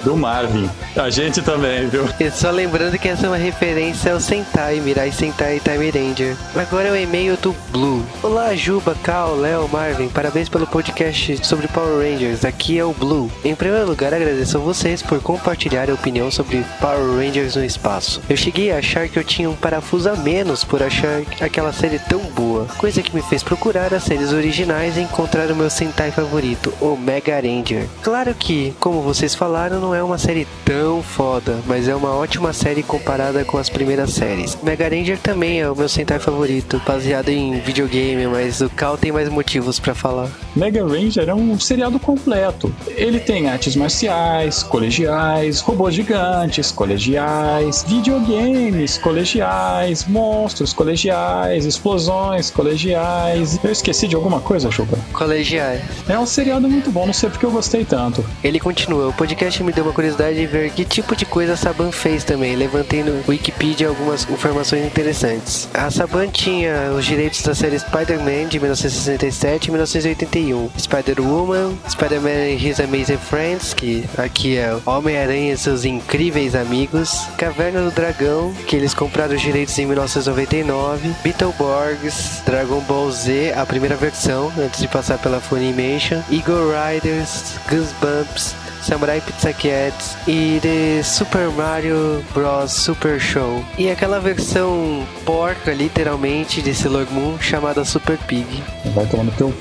Do 0.04 0.16
Marvin. 0.16 0.68
A 0.96 1.10
gente 1.10 1.42
também, 1.42 1.88
viu? 1.88 2.04
E 2.20 2.30
só 2.30 2.50
lembrando 2.50 2.98
que 2.98 3.08
essa 3.08 3.26
é 3.26 3.28
uma 3.28 3.36
referência 3.36 4.12
ao 4.12 4.20
Sentai, 4.20 4.80
Mirai 4.80 5.10
Sentai 5.12 5.56
e 5.56 5.60
Time 5.60 5.90
Ranger. 5.90 6.36
Agora 6.54 6.88
é 6.88 6.92
o 6.92 6.96
e-mail 6.96 7.36
do 7.36 7.54
Blue. 7.70 8.04
Olá, 8.22 8.54
Juba, 8.54 8.94
Cal, 9.02 9.34
Léo, 9.36 9.68
Marvin. 9.72 10.08
Parabéns 10.08 10.48
pelo 10.48 10.66
podcast 10.66 11.44
sobre 11.46 11.68
Power 11.68 11.98
Rangers. 11.98 12.27
Aqui 12.44 12.78
é 12.78 12.84
o 12.84 12.92
Blue. 12.92 13.30
Em 13.44 13.54
primeiro 13.54 13.86
lugar, 13.86 14.12
agradeço 14.12 14.58
a 14.58 14.60
vocês 14.60 15.02
por 15.02 15.20
compartilhar 15.20 15.90
a 15.90 15.94
opinião 15.94 16.30
sobre 16.30 16.64
Power 16.80 17.16
Rangers 17.16 17.56
no 17.56 17.64
espaço. 17.64 18.20
Eu 18.28 18.36
cheguei 18.36 18.70
a 18.70 18.78
achar 18.78 19.08
que 19.08 19.18
eu 19.18 19.24
tinha 19.24 19.48
um 19.48 19.56
parafuso 19.56 20.08
a 20.08 20.16
menos 20.16 20.64
por 20.64 20.82
achar 20.82 21.22
aquela 21.40 21.72
série 21.72 21.98
tão 21.98 22.20
boa, 22.20 22.66
coisa 22.78 23.02
que 23.02 23.14
me 23.14 23.22
fez 23.22 23.42
procurar 23.42 23.92
as 23.94 24.04
séries 24.04 24.32
originais 24.32 24.96
e 24.96 25.00
encontrar 25.00 25.50
o 25.50 25.56
meu 25.56 25.70
Sentai 25.70 26.10
favorito, 26.10 26.72
o 26.80 26.96
Mega 26.96 27.40
Ranger. 27.40 27.86
Claro 28.02 28.34
que, 28.34 28.74
como 28.78 29.02
vocês 29.02 29.34
falaram, 29.34 29.80
não 29.80 29.94
é 29.94 30.02
uma 30.02 30.18
série 30.18 30.46
tão 30.64 31.02
foda, 31.02 31.58
mas 31.66 31.88
é 31.88 31.94
uma 31.94 32.14
ótima 32.14 32.52
série 32.52 32.82
comparada 32.82 33.44
com 33.44 33.58
as 33.58 33.68
primeiras 33.68 34.10
séries. 34.10 34.58
Mega 34.62 34.88
Ranger 34.88 35.18
também 35.18 35.60
é 35.60 35.70
o 35.70 35.76
meu 35.76 35.88
Sentai 35.88 36.18
favorito, 36.18 36.80
baseado 36.86 37.28
em 37.28 37.60
videogame, 37.60 38.26
mas 38.26 38.60
o 38.60 38.68
Cal 38.70 38.96
tem 38.96 39.12
mais 39.12 39.28
motivos 39.28 39.78
para 39.78 39.94
falar. 39.94 40.28
Mega 40.54 40.84
Ranger 40.86 41.28
é 41.28 41.34
um 41.34 41.58
seriado 41.58 41.98
completo. 42.18 42.74
Ele 42.88 43.20
tem 43.20 43.48
artes 43.48 43.76
marciais, 43.76 44.62
colegiais, 44.62 45.60
robôs 45.60 45.94
gigantes, 45.94 46.70
colegiais, 46.72 47.84
videogames, 47.86 48.98
colegiais, 48.98 50.04
monstros 50.06 50.72
colegiais, 50.72 51.64
explosões 51.64 52.50
colegiais. 52.50 53.58
Eu 53.62 53.70
esqueci 53.70 54.08
de 54.08 54.16
alguma 54.16 54.40
coisa, 54.40 54.70
Chupa? 54.70 54.98
Colegiais. 55.12 55.82
É 56.08 56.18
um 56.18 56.26
seriado 56.26 56.68
muito 56.68 56.90
bom, 56.90 57.06
não 57.06 57.12
sei 57.12 57.30
porque 57.30 57.46
eu 57.46 57.50
gostei 57.50 57.84
tanto. 57.84 58.24
Ele 58.42 58.58
continua, 58.58 59.08
o 59.08 59.12
podcast 59.12 59.62
me 59.62 59.72
deu 59.72 59.84
uma 59.84 59.92
curiosidade 59.92 60.36
de 60.36 60.46
ver 60.46 60.70
que 60.70 60.84
tipo 60.84 61.14
de 61.14 61.24
coisa 61.24 61.52
a 61.52 61.56
Saban 61.56 61.92
fez 61.92 62.24
também. 62.24 62.56
Levantei 62.56 63.02
no 63.02 63.22
Wikipedia 63.28 63.88
algumas 63.88 64.28
informações 64.28 64.84
interessantes. 64.84 65.68
A 65.72 65.90
Saban 65.90 66.28
tinha 66.28 66.92
os 66.96 67.04
direitos 67.04 67.42
da 67.42 67.54
série 67.54 67.78
Spider-Man 67.78 68.48
de 68.48 68.58
1967 68.58 69.66
e 69.66 69.70
1981, 69.70 70.70
Spider-Woman, 70.78 71.78
Spider-Man 72.08 72.54
and 72.54 72.58
His 72.58 72.80
Amazing 72.80 73.18
Friends, 73.18 73.74
que 73.74 74.02
aqui 74.16 74.56
é 74.56 74.74
Homem-Aranha 74.86 75.52
e 75.52 75.58
seus 75.58 75.84
incríveis 75.84 76.54
amigos, 76.54 77.26
Caverna 77.36 77.82
do 77.82 77.90
Dragão, 77.90 78.54
que 78.66 78.74
eles 78.74 78.94
compraram 78.94 79.34
os 79.34 79.42
direitos 79.42 79.78
em 79.78 79.84
1999, 79.84 81.14
Beetleborgs, 81.22 82.40
Dragon 82.46 82.80
Ball 82.80 83.10
Z, 83.10 83.52
a 83.54 83.66
primeira 83.66 83.94
versão, 83.94 84.50
antes 84.58 84.80
de 84.80 84.88
passar 84.88 85.18
pela 85.18 85.38
Funimation, 85.38 86.22
Eagle 86.32 86.70
Riders, 86.70 87.56
Goosebumps, 87.68 88.54
Samurai 88.80 89.20
Pizza 89.20 89.52
Cats 89.52 90.16
e 90.26 90.60
The 90.62 91.02
Super 91.02 91.50
Mario 91.50 92.24
Bros. 92.32 92.72
Super 92.72 93.20
Show. 93.20 93.62
E 93.76 93.90
aquela 93.90 94.18
versão 94.18 95.06
porca, 95.26 95.74
literalmente, 95.74 96.62
de 96.62 96.74
Sailor 96.74 97.06
chamada 97.38 97.84
Super 97.84 98.16
Pig. 98.16 98.46
Vai 98.94 99.04
tomando 99.04 99.30
teu. 99.36 99.52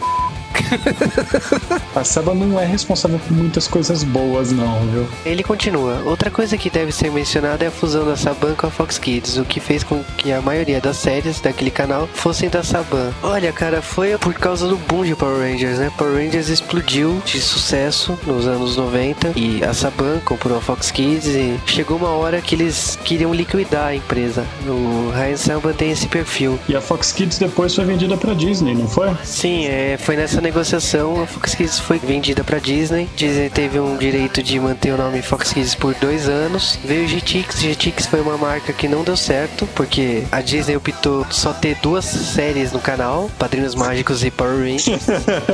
A 1.95 2.03
Saba 2.03 2.33
não 2.33 2.59
é 2.59 2.65
responsável 2.65 3.19
por 3.19 3.35
muitas 3.35 3.67
coisas 3.67 4.03
boas, 4.03 4.51
não, 4.51 4.79
viu? 4.87 5.07
Ele 5.25 5.43
continua. 5.43 6.01
Outra 6.05 6.29
coisa 6.29 6.57
que 6.57 6.69
deve 6.69 6.91
ser 6.91 7.11
mencionada 7.11 7.65
é 7.65 7.67
a 7.67 7.71
fusão 7.71 8.05
da 8.05 8.15
Saban 8.15 8.53
com 8.55 8.67
a 8.67 8.69
Fox 8.69 8.97
Kids, 8.97 9.37
o 9.37 9.45
que 9.45 9.59
fez 9.59 9.83
com 9.83 10.03
que 10.17 10.31
a 10.31 10.41
maioria 10.41 10.79
das 10.79 10.97
séries 10.97 11.39
daquele 11.39 11.71
canal 11.71 12.07
fossem 12.13 12.49
da 12.49 12.63
Saban. 12.63 13.11
Olha, 13.23 13.51
cara, 13.51 13.81
foi 13.81 14.17
por 14.17 14.33
causa 14.33 14.67
do 14.67 14.77
boom 14.77 15.03
de 15.03 15.15
Power 15.15 15.39
Rangers, 15.39 15.79
né? 15.79 15.91
Power 15.97 16.23
Rangers 16.23 16.49
explodiu 16.49 17.21
de 17.25 17.41
sucesso 17.41 18.17
nos 18.25 18.47
anos 18.47 18.77
90 18.77 19.33
e 19.35 19.63
a 19.63 19.73
Saban 19.73 20.19
comprou 20.23 20.57
a 20.57 20.61
Fox 20.61 20.91
Kids 20.91 21.27
e 21.27 21.59
chegou 21.65 21.97
uma 21.97 22.09
hora 22.09 22.41
que 22.41 22.55
eles 22.55 22.97
queriam 23.03 23.33
liquidar 23.33 23.87
a 23.87 23.95
empresa. 23.95 24.45
O 24.67 25.11
Ryan 25.11 25.37
Saban 25.37 25.73
tem 25.73 25.91
esse 25.91 26.07
perfil. 26.07 26.59
E 26.67 26.75
a 26.75 26.81
Fox 26.81 27.11
Kids 27.11 27.37
depois 27.37 27.73
foi 27.73 27.85
vendida 27.85 28.17
pra 28.17 28.33
Disney, 28.33 28.75
não 28.75 28.87
foi? 28.87 29.15
Sim, 29.23 29.65
é, 29.65 29.97
foi 29.97 30.15
nessa 30.15 30.41
negociação 30.47 31.21
a 31.21 31.27
Fox 31.27 31.55
Kids 31.55 31.77
foi 31.79 31.99
vendida 31.99 32.41
pra 32.41 32.57
Disney. 32.57 33.09
Disney 33.17 33.49
teve 33.49 33.81
um 33.81 33.97
direito 33.97 34.41
de 34.41 34.57
manter 34.57 34.93
o 34.93 34.97
nome 34.97 35.21
Fox 35.21 35.51
Kids 35.51 35.75
por 35.75 35.93
dois 35.95 36.29
anos. 36.29 36.79
Veio 36.85 37.03
o 37.03 37.07
GTX. 37.07 37.59
GTX 37.59 38.07
foi 38.07 38.21
uma 38.21 38.37
marca 38.37 38.71
que 38.71 38.87
não 38.87 39.03
deu 39.03 39.17
certo, 39.17 39.67
porque 39.75 40.23
a 40.31 40.39
Disney 40.39 40.77
optou 40.77 41.25
só 41.29 41.51
ter 41.51 41.75
duas 41.81 42.05
séries 42.05 42.71
no 42.71 42.79
canal, 42.79 43.29
Padrinhos 43.37 43.75
Mágicos 43.75 44.23
e 44.23 44.31
Power 44.31 44.57
Rangers. 44.57 45.05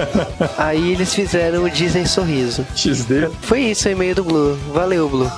Aí 0.59 0.91
eles 0.91 1.11
fizeram 1.13 1.63
o 1.63 1.69
Disney 1.71 2.05
Sorriso. 2.05 2.63
XD. 2.75 3.31
Foi 3.41 3.61
isso 3.61 3.87
o 3.87 3.91
e-mail 3.91 4.13
do 4.13 4.23
Blue. 4.23 4.55
Valeu, 4.71 5.09
Blue. 5.09 5.31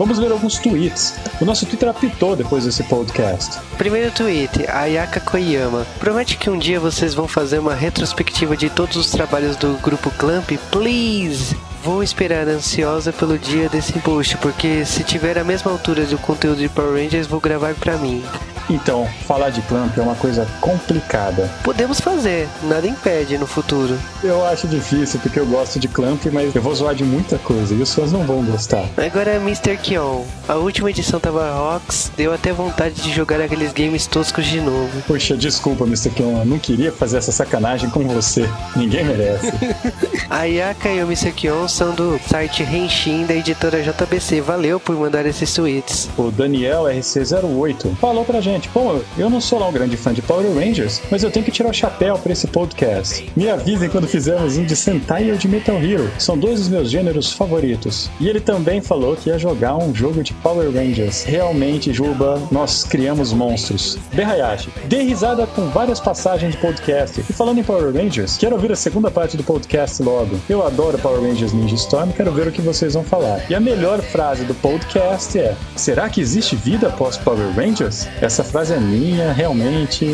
Vamos 0.00 0.18
ver 0.18 0.32
alguns 0.32 0.56
tweets. 0.56 1.14
O 1.42 1.44
nosso 1.44 1.66
Twitter 1.66 1.86
apitou 1.86 2.34
depois 2.34 2.64
desse 2.64 2.82
podcast. 2.84 3.58
Primeiro 3.76 4.10
tweet, 4.10 4.66
Ayaka 4.66 5.20
Koyama. 5.20 5.86
Promete 5.98 6.38
que 6.38 6.48
um 6.48 6.56
dia 6.56 6.80
vocês 6.80 7.12
vão 7.12 7.28
fazer 7.28 7.58
uma 7.58 7.74
retrospectiva 7.74 8.56
de 8.56 8.70
todos 8.70 8.96
os 8.96 9.10
trabalhos 9.10 9.56
do 9.56 9.78
grupo 9.82 10.10
Clamp, 10.12 10.52
please! 10.70 11.54
Vou 11.84 12.02
esperar 12.02 12.48
ansiosa 12.48 13.12
pelo 13.12 13.38
dia 13.38 13.68
desse 13.68 13.92
post, 13.98 14.38
porque 14.38 14.86
se 14.86 15.04
tiver 15.04 15.36
a 15.36 15.44
mesma 15.44 15.70
altura 15.70 16.06
do 16.06 16.16
conteúdo 16.16 16.60
de 16.60 16.68
Power 16.70 16.94
Rangers, 16.94 17.26
vou 17.26 17.38
gravar 17.38 17.74
pra 17.74 17.98
mim. 17.98 18.24
Então, 18.70 19.04
falar 19.26 19.50
de 19.50 19.60
Clamp 19.62 19.98
é 19.98 20.00
uma 20.00 20.14
coisa 20.14 20.46
complicada. 20.60 21.50
Podemos 21.64 22.00
fazer, 22.00 22.48
nada 22.62 22.86
impede 22.86 23.36
no 23.36 23.46
futuro. 23.46 23.98
Eu 24.22 24.46
acho 24.46 24.68
difícil 24.68 25.18
porque 25.18 25.40
eu 25.40 25.46
gosto 25.46 25.80
de 25.80 25.88
Clamp, 25.88 26.24
mas 26.32 26.54
eu 26.54 26.62
vou 26.62 26.72
zoar 26.72 26.94
de 26.94 27.02
muita 27.02 27.36
coisa 27.38 27.74
e 27.74 27.82
os 27.82 27.92
fãs 27.92 28.12
não 28.12 28.22
vão 28.22 28.44
gostar. 28.44 28.84
Agora 28.96 29.34
Mr. 29.36 29.76
Kion. 29.76 30.22
A 30.48 30.54
última 30.54 30.90
edição 30.90 31.18
tava 31.18 31.50
rocks, 31.52 32.12
deu 32.16 32.32
até 32.32 32.52
vontade 32.52 32.94
de 32.94 33.12
jogar 33.12 33.40
aqueles 33.40 33.72
games 33.72 34.06
toscos 34.06 34.46
de 34.46 34.60
novo. 34.60 35.02
Poxa, 35.06 35.36
desculpa, 35.36 35.84
Mr. 35.84 36.10
Kion, 36.10 36.38
eu 36.38 36.44
não 36.44 36.58
queria 36.58 36.92
fazer 36.92 37.18
essa 37.18 37.32
sacanagem 37.32 37.90
com 37.90 38.06
você. 38.06 38.48
Ninguém 38.76 39.04
merece. 39.04 39.52
A 40.30 40.44
Yaka 40.44 40.90
e 40.90 41.02
o 41.02 41.06
Mr. 41.06 41.32
Kion 41.32 41.66
são 41.66 41.92
do 41.92 42.20
site 42.28 42.62
Henshin 42.62 43.26
da 43.26 43.34
editora 43.34 43.82
JBC. 43.82 44.40
Valeu 44.40 44.78
por 44.78 44.94
mandar 44.96 45.26
esses 45.26 45.52
tweets. 45.52 46.08
O 46.16 46.30
Daniel 46.30 46.84
RC08 46.84 47.96
falou 47.96 48.24
pra 48.24 48.40
gente: 48.40 48.59
Pô, 48.68 49.00
eu 49.18 49.30
não 49.30 49.40
sou 49.40 49.58
lá 49.58 49.68
um 49.68 49.72
grande 49.72 49.96
fã 49.96 50.12
de 50.12 50.22
Power 50.22 50.52
Rangers, 50.52 51.00
mas 51.10 51.22
eu 51.22 51.30
tenho 51.30 51.44
que 51.44 51.50
tirar 51.50 51.70
o 51.70 51.74
chapéu 51.74 52.18
pra 52.18 52.32
esse 52.32 52.46
podcast. 52.46 53.30
Me 53.36 53.48
avisem 53.48 53.88
quando 53.88 54.06
fizermos 54.06 54.56
um 54.56 54.64
de 54.64 54.76
Sentai 54.76 55.30
ou 55.30 55.36
de 55.36 55.48
Metal 55.48 55.76
Hero. 55.76 56.10
São 56.18 56.36
dois 56.38 56.58
dos 56.60 56.68
meus 56.68 56.90
gêneros 56.90 57.32
favoritos. 57.32 58.10
E 58.20 58.28
ele 58.28 58.40
também 58.40 58.80
falou 58.80 59.16
que 59.16 59.30
ia 59.30 59.38
jogar 59.38 59.76
um 59.76 59.94
jogo 59.94 60.22
de 60.22 60.32
Power 60.34 60.70
Rangers. 60.72 61.22
Realmente, 61.24 61.92
Juba, 61.92 62.40
nós 62.50 62.84
criamos 62.84 63.32
monstros. 63.32 63.98
Berhayashi, 64.12 64.70
dê 64.86 65.02
risada 65.02 65.46
com 65.46 65.68
várias 65.68 66.00
passagens 66.00 66.52
de 66.52 66.60
podcast. 66.60 67.20
E 67.20 67.32
falando 67.32 67.58
em 67.58 67.64
Power 67.64 67.92
Rangers, 67.94 68.36
quero 68.36 68.54
ouvir 68.54 68.72
a 68.72 68.76
segunda 68.76 69.10
parte 69.10 69.36
do 69.36 69.44
podcast 69.44 70.02
logo. 70.02 70.38
Eu 70.48 70.66
adoro 70.66 70.98
Power 70.98 71.20
Rangers 71.20 71.52
Ninja 71.52 71.74
Storm, 71.74 72.10
quero 72.12 72.32
ver 72.32 72.48
o 72.48 72.52
que 72.52 72.62
vocês 72.62 72.94
vão 72.94 73.04
falar. 73.04 73.42
E 73.50 73.54
a 73.54 73.60
melhor 73.60 74.00
frase 74.00 74.44
do 74.44 74.54
podcast 74.54 75.38
é: 75.38 75.56
Será 75.76 76.08
que 76.08 76.20
existe 76.20 76.56
vida 76.56 76.88
após 76.88 77.16
Power 77.16 77.54
Rangers? 77.54 78.06
Essa 78.20 78.44
frase 78.50 78.74
é 78.74 78.78
minha, 78.78 79.32
realmente. 79.32 80.06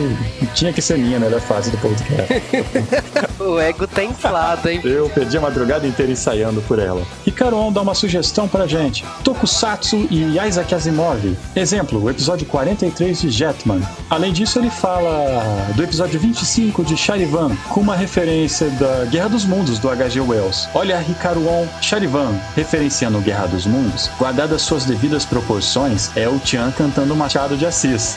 Tinha 0.54 0.72
que 0.72 0.82
ser 0.82 0.98
minha 0.98 1.16
a 1.16 1.20
melhor 1.20 1.40
frase 1.40 1.70
do 1.70 1.78
podcast. 1.78 2.42
o 3.40 3.58
ego 3.58 3.86
tá 3.86 4.04
inflado, 4.04 4.68
hein? 4.68 4.80
Eu 4.84 5.08
perdi 5.08 5.36
a 5.38 5.40
madrugada 5.40 5.86
inteira 5.86 6.12
ensaiando 6.12 6.60
por 6.62 6.78
ela. 6.78 7.02
Ricardo 7.24 7.56
On 7.56 7.72
dá 7.72 7.80
uma 7.80 7.94
sugestão 7.94 8.46
pra 8.46 8.66
gente: 8.66 9.04
Tokusatsu 9.24 10.06
e 10.10 10.38
Isaac 10.38 10.74
Asimov. 10.74 11.36
Exemplo, 11.54 12.02
o 12.02 12.10
episódio 12.10 12.46
43 12.46 13.20
de 13.22 13.30
Jetman. 13.30 13.80
Além 14.10 14.32
disso, 14.32 14.58
ele 14.58 14.70
fala 14.70 15.72
do 15.74 15.82
episódio 15.82 16.20
25 16.20 16.84
de 16.84 16.96
Charivan, 16.96 17.56
com 17.68 17.80
uma 17.80 17.96
referência 17.96 18.68
da 18.70 19.06
Guerra 19.06 19.28
dos 19.30 19.44
Mundos 19.44 19.78
do 19.78 19.88
H.G. 19.88 20.20
Wells. 20.20 20.68
Olha, 20.74 20.98
Ricardo 20.98 21.46
On, 21.48 21.66
Charivan, 21.80 22.34
referenciando 22.54 23.18
Guerra 23.20 23.46
dos 23.46 23.66
Mundos, 23.66 24.10
guardadas 24.18 24.62
suas 24.62 24.84
devidas 24.84 25.24
proporções, 25.24 26.10
é 26.14 26.28
o 26.28 26.38
Tian 26.38 26.70
cantando 26.70 27.16
Machado 27.16 27.56
de 27.56 27.64
Assis. 27.64 28.16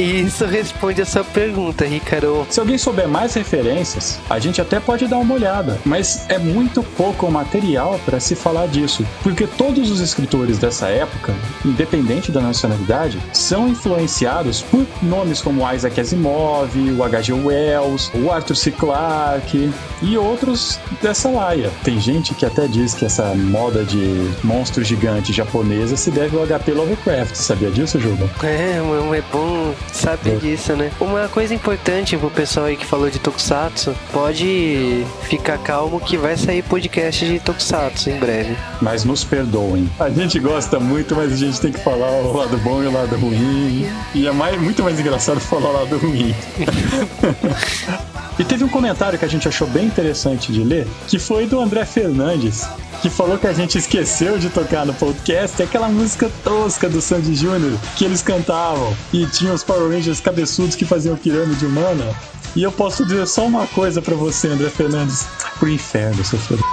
E 0.00 0.22
isso 0.22 0.46
responde 0.46 1.02
a 1.02 1.04
sua 1.04 1.22
pergunta, 1.22 1.84
Ricardo. 1.84 2.46
Se 2.48 2.58
alguém 2.58 2.78
souber 2.78 3.06
mais 3.06 3.34
referências, 3.34 4.18
a 4.30 4.38
gente 4.38 4.58
até 4.58 4.80
pode 4.80 5.06
dar 5.06 5.18
uma 5.18 5.34
olhada, 5.34 5.78
mas 5.84 6.24
é 6.30 6.38
muito 6.38 6.82
pouco 6.82 7.30
material 7.30 8.00
para 8.06 8.18
se 8.18 8.34
falar 8.34 8.66
disso, 8.66 9.06
porque 9.22 9.46
todos 9.46 9.90
os 9.90 10.00
escritores 10.00 10.56
dessa 10.56 10.88
época, 10.88 11.34
independente 11.66 12.32
da 12.32 12.40
nacionalidade, 12.40 13.20
são 13.34 13.68
influenciados 13.68 14.62
por 14.62 14.86
nomes 15.02 15.42
como 15.42 15.70
Isaac 15.70 16.00
Asimov, 16.00 16.74
o 16.98 17.04
H.G. 17.04 17.34
Wells, 17.34 18.10
o 18.14 18.32
Arthur 18.32 18.56
C. 18.56 18.70
Clarke 18.70 19.70
e 20.00 20.16
outros 20.16 20.80
dessa 21.02 21.28
laia. 21.28 21.70
Tem 21.84 22.00
gente 22.00 22.34
que 22.34 22.46
até 22.46 22.66
diz 22.66 22.94
que 22.94 23.04
essa 23.04 23.34
moda 23.34 23.84
de 23.84 24.30
monstro 24.42 24.82
gigante 24.82 25.30
japonesa 25.30 25.94
se 25.94 26.10
deve 26.10 26.38
ao 26.38 26.46
HP 26.46 26.72
Lovecraft. 26.72 27.34
Sabia 27.34 27.70
disso, 27.70 28.00
Juba? 28.00 28.30
É, 28.42 28.78
é 28.78 29.22
bom 29.30 29.74
saber 29.96 30.38
disso, 30.38 30.74
né? 30.74 30.90
Uma 31.00 31.28
coisa 31.28 31.54
importante 31.54 32.16
pro 32.16 32.30
pessoal 32.30 32.66
aí 32.66 32.76
que 32.76 32.86
falou 32.86 33.10
de 33.10 33.18
Tokusatsu, 33.18 33.94
pode 34.12 35.04
ficar 35.22 35.58
calmo 35.58 36.00
que 36.00 36.16
vai 36.16 36.36
sair 36.36 36.62
podcast 36.62 37.24
de 37.24 37.38
Tokusatsu 37.40 38.10
em 38.10 38.18
breve. 38.18 38.56
Mas 38.80 39.04
nos 39.04 39.24
perdoem. 39.24 39.88
A 39.98 40.10
gente 40.10 40.38
gosta 40.38 40.78
muito, 40.78 41.14
mas 41.14 41.32
a 41.32 41.36
gente 41.36 41.60
tem 41.60 41.72
que 41.72 41.80
falar 41.80 42.10
o 42.10 42.36
lado 42.36 42.56
bom 42.58 42.82
e 42.82 42.86
o 42.86 42.92
lado 42.92 43.16
ruim. 43.16 43.86
E 44.14 44.26
é 44.26 44.32
mais, 44.32 44.60
muito 44.60 44.82
mais 44.82 44.98
engraçado 44.98 45.40
falar 45.40 45.70
o 45.70 45.72
lado 45.72 45.98
ruim. 45.98 46.34
e 48.40 48.44
teve 48.44 48.64
um 48.64 48.68
comentário 48.70 49.18
que 49.18 49.24
a 49.26 49.28
gente 49.28 49.46
achou 49.46 49.68
bem 49.68 49.84
interessante 49.84 50.50
de 50.50 50.64
ler, 50.64 50.88
que 51.06 51.18
foi 51.18 51.46
do 51.46 51.60
André 51.60 51.84
Fernandes, 51.84 52.66
que 53.02 53.10
falou 53.10 53.36
que 53.36 53.46
a 53.46 53.52
gente 53.52 53.76
esqueceu 53.76 54.38
de 54.38 54.48
tocar 54.48 54.86
no 54.86 54.94
podcast 54.94 55.62
aquela 55.62 55.90
música 55.90 56.30
tosca 56.42 56.88
do 56.88 57.02
Sandy 57.02 57.34
Júnior 57.34 57.78
que 57.96 58.04
eles 58.06 58.22
cantavam 58.22 58.96
e 59.12 59.26
tinha 59.26 59.52
os 59.52 59.62
Power 59.62 59.90
Rangers 59.90 60.20
cabeçudos 60.20 60.74
que 60.74 60.86
faziam 60.86 61.18
pirâmide 61.18 61.66
humana. 61.66 62.16
E 62.56 62.62
eu 62.62 62.72
posso 62.72 63.04
dizer 63.04 63.26
só 63.26 63.44
uma 63.44 63.66
coisa 63.66 64.00
pra 64.00 64.14
você, 64.14 64.48
André 64.48 64.70
Fernandes: 64.70 65.26
pro 65.58 65.68
inferno, 65.68 66.24
seu 66.24 66.38
filho. 66.38 66.64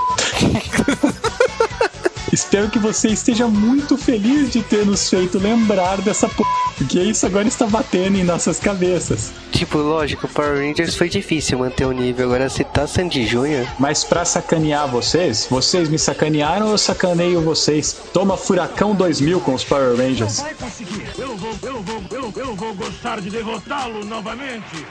Espero 2.31 2.69
que 2.69 2.79
você 2.79 3.09
esteja 3.09 3.45
muito 3.45 3.97
feliz 3.97 4.53
de 4.53 4.63
ter 4.63 4.86
nos 4.86 5.09
feito 5.09 5.38
lembrar 5.38 5.97
dessa 5.97 6.29
p... 6.29 6.43
Porque 6.77 7.00
isso 7.00 7.25
agora 7.25 7.48
está 7.48 7.65
batendo 7.65 8.17
em 8.17 8.24
nossas 8.24 8.60
cabeças. 8.60 9.31
Tipo, 9.51 9.79
lógico, 9.79 10.27
Power 10.27 10.57
Rangers 10.57 10.96
foi 10.96 11.10
difícil 11.10 11.57
manter 11.57 11.86
o 11.86 11.91
nível. 11.91 12.27
Agora, 12.27 12.50
se 12.50 12.63
tá 12.63 12.86
Sandy 12.86 13.25
Júnior, 13.25 13.67
Mas 13.79 14.03
pra 14.03 14.24
sacanear 14.24 14.88
vocês, 14.88 15.48
vocês 15.50 15.89
me 15.89 15.98
sacanearam 15.98 16.67
ou 16.67 16.74
eu 16.74 16.77
sacaneio 16.77 17.41
vocês? 17.41 17.96
Toma 18.13 18.38
Furacão 18.38 18.93
2000 18.93 19.39
com 19.41 19.53
os 19.53 19.63
Power 19.63 19.96
Rangers. 19.98 20.39
vai 20.39 20.53
conseguir. 20.53 21.07
Eu 21.17 21.36
vou, 21.36 21.55
eu 21.63 21.81
vou, 21.81 22.03
eu, 22.12 22.34
eu 22.36 22.55
vou 22.55 22.74
gostar 22.75 23.19
de 23.22 23.29
derrotá-lo 23.29 24.05
novamente. 24.05 24.86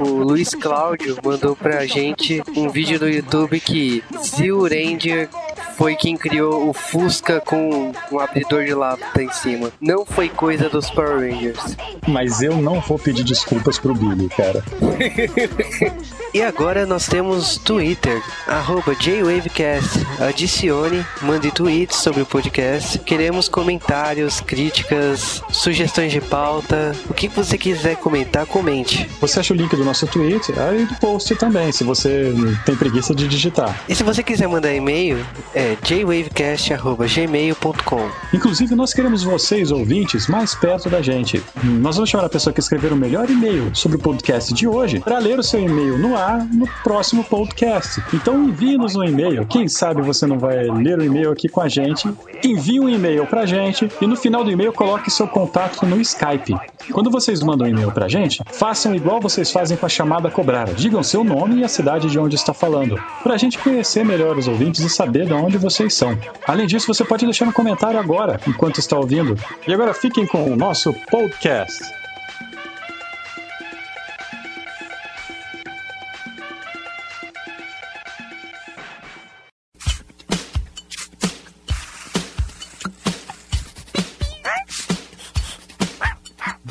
o 0.00 0.08
Luiz 0.08 0.50
Cláudio 0.54 1.18
mandou 1.22 1.54
pra 1.54 1.84
gente 1.86 2.42
um 2.56 2.70
vídeo 2.70 2.98
no 2.98 3.08
YouTube 3.08 3.60
que 3.60 4.02
Zil 4.24 4.62
Ranger 4.62 5.28
foi 5.76 5.96
quem 5.96 6.16
criou 6.16 6.68
o 6.68 6.72
Fusca 6.72 7.40
com 7.40 7.92
um 8.10 8.18
abridor 8.18 8.64
de 8.64 8.74
lata 8.74 9.22
em 9.22 9.30
cima. 9.32 9.70
Não 9.80 10.04
foi 10.04 10.28
coisa 10.28 10.68
dos 10.68 10.90
Power 10.90 11.20
Rangers. 11.20 11.76
Mas 12.06 12.42
eu 12.42 12.56
não 12.56 12.80
vou 12.80 12.98
pedir 12.98 13.24
desculpas 13.24 13.78
pro 13.78 13.94
Billy, 13.94 14.28
cara. 14.28 14.62
E 16.34 16.40
agora 16.40 16.86
nós 16.86 17.06
temos 17.06 17.58
Twitter, 17.58 18.22
arroba 18.46 18.94
JWavecast. 18.94 20.00
Adicione, 20.18 21.04
mande 21.20 21.50
tweets 21.50 21.98
sobre 21.98 22.22
o 22.22 22.26
podcast. 22.26 22.98
Queremos 23.00 23.50
comentários, 23.50 24.40
críticas, 24.40 25.42
sugestões 25.50 26.10
de 26.10 26.22
pauta. 26.22 26.96
O 27.10 27.12
que 27.12 27.28
você 27.28 27.58
quiser 27.58 27.96
comentar, 27.96 28.46
comente. 28.46 29.06
Você 29.20 29.40
acha 29.40 29.52
o 29.52 29.56
link 29.56 29.76
do 29.76 29.84
nosso 29.84 30.06
tweet 30.06 30.58
aí 30.58 30.86
do 30.86 30.94
post 30.94 31.34
também, 31.34 31.70
se 31.70 31.84
você 31.84 32.32
tem 32.64 32.76
preguiça 32.76 33.14
de 33.14 33.28
digitar. 33.28 33.82
E 33.86 33.94
se 33.94 34.02
você 34.02 34.22
quiser 34.22 34.48
mandar 34.48 34.72
e-mail, 34.72 35.22
é 35.54 35.61
jwavecast.gmail.com. 35.82 38.10
Inclusive, 38.32 38.74
nós 38.74 38.92
queremos 38.92 39.22
vocês, 39.22 39.70
ouvintes, 39.70 40.26
mais 40.26 40.54
perto 40.54 40.90
da 40.90 41.00
gente. 41.00 41.42
Nós 41.62 41.96
vamos 41.96 42.10
chamar 42.10 42.26
a 42.26 42.28
pessoa 42.28 42.52
que 42.52 42.60
escrever 42.60 42.92
o 42.92 42.96
melhor 42.96 43.30
e-mail 43.30 43.74
sobre 43.74 43.96
o 43.96 44.00
podcast 44.00 44.52
de 44.52 44.66
hoje 44.66 45.00
para 45.00 45.18
ler 45.18 45.38
o 45.38 45.42
seu 45.42 45.60
e-mail 45.60 45.96
no 45.98 46.16
ar 46.16 46.44
no 46.46 46.66
próximo 46.82 47.24
podcast. 47.24 48.02
Então 48.12 48.44
envie-nos 48.44 48.96
um 48.96 49.04
e-mail. 49.04 49.46
Quem 49.46 49.68
sabe 49.68 50.02
você 50.02 50.26
não 50.26 50.38
vai 50.38 50.64
ler 50.64 50.98
o 50.98 51.04
e-mail 51.04 51.30
aqui 51.30 51.48
com 51.48 51.60
a 51.60 51.68
gente. 51.68 52.12
Envie 52.44 52.80
um 52.80 52.88
e-mail 52.88 53.26
pra 53.26 53.46
gente 53.46 53.88
e 54.00 54.06
no 54.06 54.16
final 54.16 54.44
do 54.44 54.50
e-mail 54.50 54.72
coloque 54.72 55.10
seu 55.10 55.28
contato 55.28 55.86
no 55.86 56.00
Skype. 56.00 56.56
Quando 56.90 57.10
vocês 57.10 57.42
mandam 57.42 57.66
um 57.66 57.70
e-mail 57.70 57.92
pra 57.92 58.08
gente, 58.08 58.42
façam 58.50 58.94
igual 58.94 59.20
vocês 59.20 59.50
fazem 59.50 59.76
com 59.76 59.86
a 59.86 59.88
chamada 59.88 60.30
cobrar. 60.30 60.72
Digam 60.74 61.02
seu 61.02 61.22
nome 61.22 61.60
e 61.60 61.64
a 61.64 61.68
cidade 61.68 62.10
de 62.10 62.18
onde 62.18 62.34
está 62.34 62.52
falando, 62.52 63.00
pra 63.22 63.36
gente 63.36 63.58
conhecer 63.58 64.04
melhor 64.04 64.36
os 64.36 64.48
ouvintes 64.48 64.80
e 64.80 64.88
saber 64.88 65.26
de 65.26 65.32
onde 65.32 65.51
vocês 65.58 65.94
são. 65.94 66.18
Além 66.46 66.66
disso, 66.66 66.86
você 66.86 67.04
pode 67.04 67.24
deixar 67.24 67.46
um 67.46 67.52
comentário 67.52 67.98
agora, 67.98 68.40
enquanto 68.46 68.78
está 68.78 68.96
ouvindo. 68.96 69.36
E 69.66 69.72
agora 69.72 69.94
fiquem 69.94 70.26
com 70.26 70.50
o 70.50 70.56
nosso 70.56 70.92
podcast. 71.10 72.01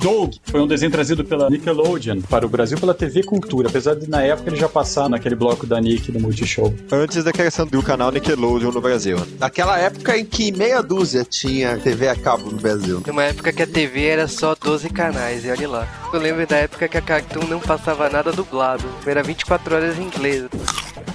Doug 0.02 0.34
foi 0.46 0.60
um 0.60 0.66
desenho 0.66 0.92
trazido 0.92 1.24
pela 1.24 1.48
Nickelodeon 1.48 2.22
para 2.22 2.44
o 2.44 2.50
Brasil 2.50 2.76
pela 2.80 2.94
TV 2.94 3.22
Cultura, 3.22 3.70
apesar 3.70 3.94
de 3.94 4.10
na 4.10 4.24
época 4.24 4.50
ele 4.50 4.58
já 4.58 4.68
passar 4.68 5.08
naquele 5.08 5.36
bloco 5.36 5.68
da 5.68 5.80
Nick 5.80 6.12
no 6.12 6.20
Multishow. 6.20 6.74
Antes 6.92 7.24
da 7.24 7.32
criação 7.32 7.68
do 7.68 7.84
canal 7.84 8.12
Nickelodeon 8.12 8.72
no 8.72 8.82
Brasil. 8.82 9.18
Naquela 9.40 9.78
época 9.78 10.18
em 10.18 10.26
que 10.26 10.52
meia 10.52 10.82
dúzia 10.82 11.24
tinha 11.24 11.78
TV 11.78 12.08
a 12.08 12.16
cabo 12.16 12.50
no 12.50 12.58
Brasil. 12.58 13.04
Numa 13.06 13.26
época 13.26 13.54
que 13.54 13.62
a 13.62 13.68
TV 13.68 14.06
era 14.08 14.28
só 14.28 14.56
12 14.56 14.90
canais, 14.90 15.46
e 15.46 15.52
olha 15.52 15.70
lá. 15.70 16.10
Eu 16.12 16.20
lembro 16.20 16.48
da 16.48 16.58
época 16.58 16.88
que 16.88 16.98
a 16.98 17.02
Cartoon 17.02 17.46
não 17.48 17.60
passava 17.60 18.10
nada 18.10 18.32
dublado, 18.32 18.84
era 19.06 19.22
24 19.22 19.76
horas 19.76 20.00
em 20.00 20.04
inglês. 20.04 20.46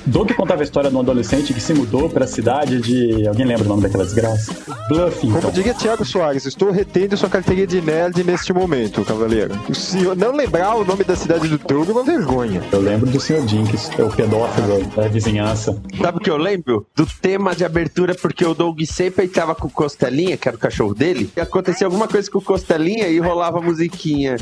Doug 0.07 0.31
contava 0.33 0.62
a 0.62 0.64
história 0.64 0.88
de 0.88 0.97
um 0.97 1.01
adolescente 1.01 1.53
que 1.53 1.61
se 1.61 1.75
mudou 1.75 2.09
para 2.09 2.25
a 2.25 2.29
cidade 2.29 2.81
de. 2.81 3.27
Alguém 3.27 3.45
lembra 3.45 3.64
o 3.64 3.69
nome 3.69 3.83
daquela 3.83 4.05
desgraça? 4.05 4.55
Bluffington. 4.88 5.40
Como 5.40 5.53
diria 5.53 5.75
Tiago 5.75 6.05
Soares, 6.05 6.47
estou 6.47 6.71
retendo 6.71 7.16
sua 7.16 7.29
carteirinha 7.29 7.66
de 7.66 7.81
nerd 7.81 8.23
neste 8.23 8.53
momento, 8.53 9.05
cavaleiro. 9.05 9.59
O 9.69 9.75
senhor 9.75 10.16
não 10.16 10.33
lembrar 10.33 10.77
o 10.77 10.85
nome 10.85 11.03
da 11.03 11.16
cidade 11.16 11.49
do 11.49 11.59
Doug 11.59 11.88
é 11.88 11.92
uma 11.92 12.05
vergonha. 12.05 12.62
Eu 12.71 12.81
lembro 12.81 13.11
do 13.11 13.19
Sr. 13.19 13.47
Jinx, 13.47 13.90
é 13.99 14.03
o 14.03 14.11
pedófilo 14.11 14.85
da 14.95 15.09
vizinhança. 15.09 15.77
Sabe 16.01 16.19
o 16.19 16.21
que 16.21 16.31
eu 16.31 16.37
lembro? 16.37 16.87
Do 16.95 17.05
tema 17.05 17.55
de 17.55 17.64
abertura, 17.64 18.14
porque 18.14 18.45
o 18.45 18.55
Doug 18.55 18.81
sempre 18.83 19.25
entrava 19.25 19.55
com 19.55 19.66
o 19.66 19.71
Costelinha, 19.71 20.37
que 20.37 20.47
era 20.47 20.57
o 20.57 20.61
cachorro 20.61 20.95
dele, 20.95 21.31
e 21.37 21.40
acontecia 21.40 21.87
alguma 21.87 22.07
coisa 22.07 22.31
com 22.31 22.38
o 22.38 22.42
Costelinha 22.42 23.09
e 23.09 23.19
rolava 23.19 23.59
a 23.59 23.62
musiquinha. 23.62 24.37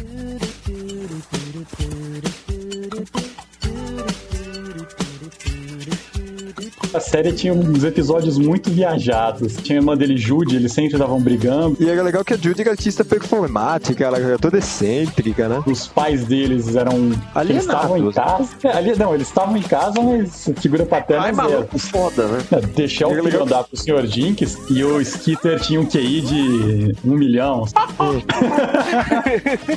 A 6.94 7.00
série 7.00 7.32
tinha 7.32 7.52
uns 7.52 7.82
episódios 7.82 8.38
muito 8.38 8.70
viajados. 8.70 9.56
Tinha 9.56 9.78
a 9.78 9.80
irmã 9.80 9.96
dele, 9.96 10.16
Judy, 10.16 10.54
eles 10.54 10.72
sempre 10.72 10.92
estavam 10.92 11.20
brigando. 11.20 11.76
E 11.80 11.90
era 11.90 12.00
legal 12.04 12.24
que 12.24 12.34
a 12.34 12.36
Judy 12.36 12.60
era 12.60 12.70
artista 12.70 13.04
performática, 13.04 14.04
ela 14.04 14.16
era 14.16 14.38
toda 14.38 14.58
excêntrica, 14.58 15.48
né? 15.48 15.60
Os 15.66 15.88
pais 15.88 16.24
deles 16.24 16.76
eram. 16.76 17.10
Eles 17.34 17.62
estavam 17.62 17.98
em 17.98 18.12
casa. 18.12 18.48
É, 18.62 18.68
ali, 18.68 18.96
não, 18.96 19.12
eles 19.12 19.26
estavam 19.26 19.56
em 19.56 19.62
casa, 19.62 20.00
mas 20.00 20.48
figura 20.60 20.86
paterna 20.86 21.24
Ai, 21.24 21.32
maluco, 21.32 21.76
foda, 21.80 22.28
né? 22.28 22.38
É, 22.52 22.60
Deixar 22.60 23.08
o 23.08 23.12
Era 23.12 23.24
filho 23.24 23.42
andar 23.42 23.64
pro 23.64 23.76
Sr. 23.76 24.06
Jinx 24.06 24.56
e 24.70 24.84
o 24.84 25.00
Skitter 25.00 25.58
tinha 25.58 25.80
um 25.80 25.86
QI 25.86 26.20
de 26.20 26.96
um 27.04 27.16
milhão. 27.16 27.64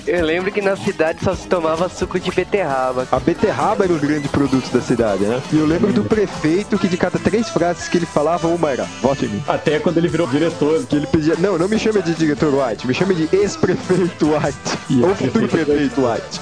Eu 0.05 0.23
lembro 0.23 0.51
que 0.51 0.61
na 0.61 0.75
cidade 0.75 1.23
só 1.23 1.35
se 1.35 1.47
tomava 1.47 1.89
suco 1.89 2.19
de 2.19 2.29
beterraba. 2.29 3.07
A 3.11 3.19
beterraba 3.19 3.85
era 3.85 3.93
o 3.93 3.97
grande 3.99 4.27
produto 4.27 4.69
da 4.71 4.81
cidade, 4.81 5.23
né? 5.23 5.41
E 5.51 5.57
eu 5.57 5.65
lembro 5.65 5.91
do 5.91 6.03
prefeito 6.03 6.77
que 6.77 6.87
de 6.87 6.97
cada 7.09 7.19
três 7.23 7.47
frases 7.49 7.87
que 7.87 7.97
ele 7.97 8.05
falava, 8.05 8.47
uma 8.47 8.69
era, 8.71 8.83
vote 9.01 9.25
em 9.25 9.29
mim. 9.29 9.43
Até 9.47 9.79
quando 9.79 9.97
ele 9.97 10.07
virou 10.07 10.27
diretor. 10.27 10.83
Que 10.85 10.95
ele 10.97 11.07
pedia, 11.07 11.35
não, 11.39 11.57
não 11.57 11.67
me 11.67 11.79
chame 11.79 12.01
de 12.01 12.13
diretor 12.13 12.53
White, 12.53 12.85
me 12.85 12.93
chame 12.93 13.15
de 13.15 13.29
ex-prefeito 13.35 14.27
White. 14.33 14.77
E 14.89 15.01
Ou 15.01 15.15
futuro 15.15 15.47
prefeito- 15.47 15.65
prefeito 15.67 16.05
White. 16.05 16.41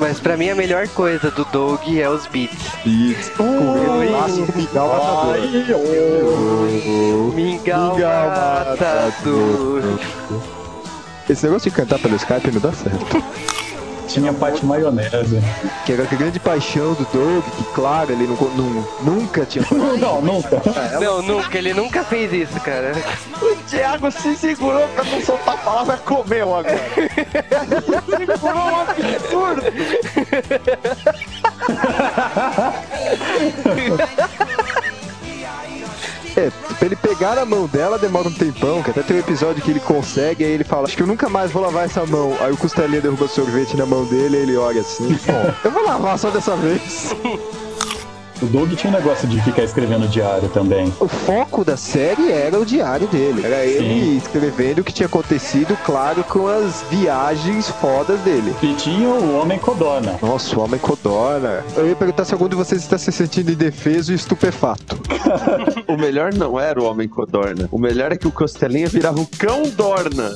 Mas 0.00 0.18
pra 0.18 0.36
mim 0.36 0.48
a 0.50 0.54
melhor 0.54 0.88
coisa 0.88 1.30
do 1.30 1.44
Doug 1.44 1.80
é 1.96 2.08
os 2.08 2.26
beats. 2.26 2.58
Isso. 2.84 3.30
Com 3.36 3.44
o 3.44 4.08
clássico 4.08 4.52
Miguel 4.56 4.88
Matador. 4.88 5.38
Mingau 7.34 7.94
Mingau 7.96 8.28
matador. 8.28 9.82
Esse 11.28 11.44
negócio 11.46 11.70
de 11.70 11.76
cantar 11.76 11.98
pelo 12.00 12.16
Skype 12.16 12.50
não 12.50 12.60
dá 12.60 12.72
certo. 12.72 13.22
Tinha 14.12 14.32
Pat 14.32 14.62
Maionese. 14.62 15.42
Que 15.86 15.92
era 15.92 16.02
a 16.02 16.06
grande 16.06 16.38
paixão 16.38 16.92
do 16.94 17.04
Doug, 17.12 17.44
que 17.56 17.64
claro, 17.74 18.12
ele 18.12 18.26
não, 18.26 18.36
não- 18.36 18.88
nunca 19.02 19.44
tinha 19.46 19.64
Não, 19.72 19.96
não, 19.96 20.20
nunca. 20.22 20.60
Não, 21.00 21.22
nunca, 21.22 21.58
ele 21.58 21.72
nunca 21.72 22.04
fez 22.04 22.32
isso, 22.32 22.60
cara. 22.60 22.92
O 23.40 23.56
Thiago 23.68 24.10
se 24.10 24.36
segurou 24.36 24.86
pra 24.88 25.04
não 25.04 25.20
soltar 25.22 25.54
a 25.54 25.58
palavra 25.58 25.96
comeu 25.98 26.54
agora. 26.54 26.78
segurou 28.38 28.70
um 28.70 28.80
absurdo. 28.80 29.62
É, 36.36 36.50
pra 36.78 36.86
ele 36.86 36.96
pegar 36.96 37.36
a 37.38 37.44
mão 37.44 37.66
dela 37.66 37.98
demora 37.98 38.28
um 38.28 38.32
tempão, 38.32 38.82
que 38.82 38.90
até 38.90 39.02
tem 39.02 39.16
um 39.16 39.20
episódio 39.20 39.62
que 39.62 39.70
ele 39.70 39.80
consegue, 39.80 40.44
aí 40.44 40.52
ele 40.52 40.64
fala, 40.64 40.84
acho 40.86 40.96
que 40.96 41.02
eu 41.02 41.06
nunca 41.06 41.28
mais 41.28 41.50
vou 41.50 41.62
lavar 41.62 41.84
essa 41.84 42.06
mão. 42.06 42.34
Aí 42.40 42.52
o 42.52 42.56
costelinha 42.56 43.00
derruba 43.00 43.28
sorvete 43.28 43.76
na 43.76 43.84
mão 43.84 44.04
dele, 44.04 44.38
ele 44.38 44.56
olha 44.56 44.80
assim, 44.80 45.08
bom, 45.26 45.54
eu 45.64 45.70
vou 45.70 45.84
lavar 45.84 46.18
só 46.18 46.30
dessa 46.30 46.56
vez. 46.56 47.14
O 48.42 48.46
Doug 48.46 48.72
tinha 48.72 48.92
um 48.92 48.96
negócio 48.96 49.28
de 49.28 49.40
ficar 49.42 49.62
escrevendo 49.62 50.08
diário 50.08 50.48
também. 50.48 50.92
O 50.98 51.06
foco 51.06 51.64
da 51.64 51.76
série 51.76 52.32
era 52.32 52.58
o 52.58 52.66
diário 52.66 53.06
dele. 53.06 53.42
Era 53.44 53.64
ele 53.64 54.16
escrevendo 54.16 54.80
o 54.80 54.84
que 54.84 54.92
tinha 54.92 55.06
acontecido, 55.06 55.78
claro, 55.84 56.24
com 56.24 56.48
as 56.48 56.84
viagens 56.90 57.68
fodas 57.68 58.18
dele. 58.20 58.52
E 58.60 58.74
tinha 58.74 59.08
o 59.08 59.38
Homem 59.38 59.60
Codorna. 59.60 60.18
Nossa, 60.20 60.58
o 60.58 60.60
homem 60.62 60.80
codorna. 60.80 61.64
Eu 61.76 61.86
ia 61.86 61.94
perguntar 61.94 62.24
se 62.24 62.32
algum 62.32 62.48
de 62.48 62.56
vocês 62.56 62.82
está 62.82 62.98
se 62.98 63.12
sentindo 63.12 63.52
indefeso 63.52 64.12
e 64.12 64.16
estupefato. 64.16 64.98
O 65.88 65.96
melhor 65.96 66.32
não 66.32 66.58
era 66.58 66.80
o 66.80 66.84
Homem 66.84 67.06
Codorna. 67.06 67.68
O 67.70 67.78
melhor 67.78 68.12
é 68.12 68.16
que 68.16 68.26
o 68.26 68.30
Costelinha 68.32 68.88
virava 68.88 69.20
o 69.20 69.26
Cão 69.26 69.62
Dorna. 69.76 70.34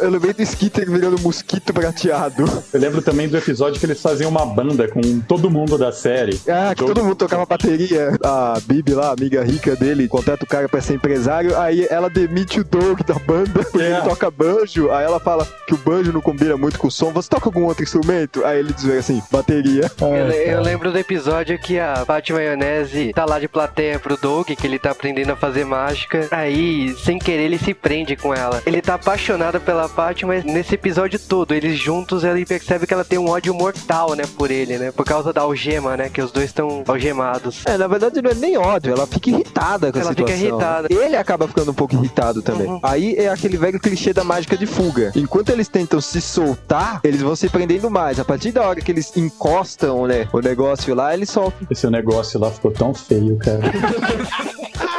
Eu 0.00 0.10
lembrei 0.10 0.32
do 0.32 0.42
Skitter 0.42 0.90
virando 0.90 1.20
mosquito 1.20 1.72
prateado. 1.74 2.44
Eu 2.72 2.80
lembro 2.80 3.02
também 3.02 3.28
do 3.28 3.36
episódio 3.36 3.78
que 3.78 3.84
eles 3.84 4.00
faziam 4.00 4.30
uma 4.30 4.46
banda 4.46 4.88
com 4.88 5.20
todo 5.20 5.50
mundo 5.50 5.76
da 5.76 5.92
série. 5.92 6.40
Ah, 6.48 6.74
que 6.74 6.84
todo 6.84 7.02
mundo 7.02 7.16
tocava 7.16 7.43
bateria. 7.46 8.10
A 8.24 8.58
Bibi 8.66 8.92
lá, 8.94 9.12
amiga 9.12 9.42
rica 9.44 9.74
dele, 9.76 10.08
contrata 10.08 10.44
o 10.44 10.48
cara 10.48 10.68
pra 10.68 10.80
ser 10.80 10.94
empresário. 10.94 11.58
Aí 11.58 11.86
ela 11.90 12.08
demite 12.10 12.60
o 12.60 12.64
Doug 12.64 13.00
da 13.02 13.14
banda, 13.14 13.62
porque 13.70 13.82
É. 13.82 13.92
ele 13.92 14.02
toca 14.02 14.30
banjo. 14.30 14.90
Aí 14.90 15.04
ela 15.04 15.20
fala 15.20 15.46
que 15.66 15.74
o 15.74 15.78
banjo 15.78 16.12
não 16.12 16.20
combina 16.20 16.56
muito 16.56 16.78
com 16.78 16.88
o 16.88 16.90
som. 16.90 17.12
Você 17.12 17.28
toca 17.28 17.48
algum 17.48 17.64
outro 17.64 17.82
instrumento? 17.82 18.44
Aí 18.44 18.58
ele 18.58 18.72
diz 18.72 18.84
assim, 18.90 19.22
bateria. 19.30 19.90
Eu, 20.00 20.28
le- 20.28 20.52
eu 20.52 20.60
lembro 20.62 20.92
do 20.92 20.98
episódio 20.98 21.58
que 21.58 21.78
a 21.78 22.04
Pat 22.06 22.30
Maionese 22.30 23.12
tá 23.14 23.24
lá 23.24 23.38
de 23.38 23.48
plateia 23.48 23.98
pro 23.98 24.16
Doug, 24.16 24.46
que 24.48 24.66
ele 24.66 24.78
tá 24.78 24.90
aprendendo 24.90 25.30
a 25.32 25.36
fazer 25.36 25.64
mágica. 25.64 26.28
Aí, 26.30 26.94
sem 27.04 27.18
querer, 27.18 27.44
ele 27.44 27.58
se 27.58 27.74
prende 27.74 28.16
com 28.16 28.34
ela. 28.34 28.62
Ele 28.66 28.80
tá 28.80 28.94
apaixonado 28.94 29.60
pela 29.60 29.88
Pat, 29.88 30.22
mas 30.22 30.44
nesse 30.44 30.74
episódio 30.74 31.18
todo, 31.18 31.52
eles 31.54 31.78
juntos, 31.78 32.24
ele 32.24 32.44
percebe 32.46 32.86
que 32.86 32.94
ela 32.94 33.04
tem 33.04 33.18
um 33.18 33.28
ódio 33.28 33.52
mortal, 33.54 34.14
né, 34.14 34.24
por 34.36 34.50
ele, 34.50 34.78
né? 34.78 34.92
Por 34.92 35.04
causa 35.04 35.32
da 35.32 35.42
algema, 35.42 35.96
né? 35.96 36.08
Que 36.08 36.20
os 36.22 36.30
dois 36.32 36.46
estão 36.46 36.82
algemados. 36.86 37.23
É, 37.66 37.76
na 37.76 37.86
verdade 37.86 38.20
não 38.22 38.30
é 38.30 38.34
nem 38.34 38.56
ódio, 38.56 38.92
ela 38.92 39.06
fica 39.06 39.30
irritada 39.30 39.92
com 39.92 39.98
a 39.98 40.00
Ela 40.00 40.10
fica 40.10 40.32
situação. 40.32 40.48
irritada. 40.48 40.88
Ele 40.90 41.16
acaba 41.16 41.48
ficando 41.48 41.70
um 41.70 41.74
pouco 41.74 41.94
irritado 41.94 42.42
também. 42.42 42.66
Uhum. 42.68 42.80
Aí 42.82 43.14
é 43.16 43.28
aquele 43.28 43.56
velho 43.56 43.78
clichê 43.80 44.12
da 44.12 44.24
mágica 44.24 44.56
de 44.56 44.66
fuga. 44.66 45.12
Enquanto 45.14 45.50
eles 45.50 45.68
tentam 45.68 46.00
se 46.00 46.20
soltar, 46.20 47.00
eles 47.04 47.20
vão 47.22 47.34
se 47.36 47.48
prendendo 47.48 47.90
mais. 47.90 48.18
A 48.20 48.24
partir 48.24 48.52
da 48.52 48.62
hora 48.66 48.80
que 48.80 48.90
eles 48.90 49.16
encostam, 49.16 50.06
né, 50.06 50.28
o 50.32 50.40
negócio 50.40 50.94
lá, 50.94 51.14
eles 51.14 51.30
soltam. 51.30 51.66
Esse 51.70 51.88
negócio 51.88 52.38
lá 52.40 52.50
ficou 52.50 52.70
tão 52.70 52.92
feio, 52.94 53.36
cara. 53.38 53.60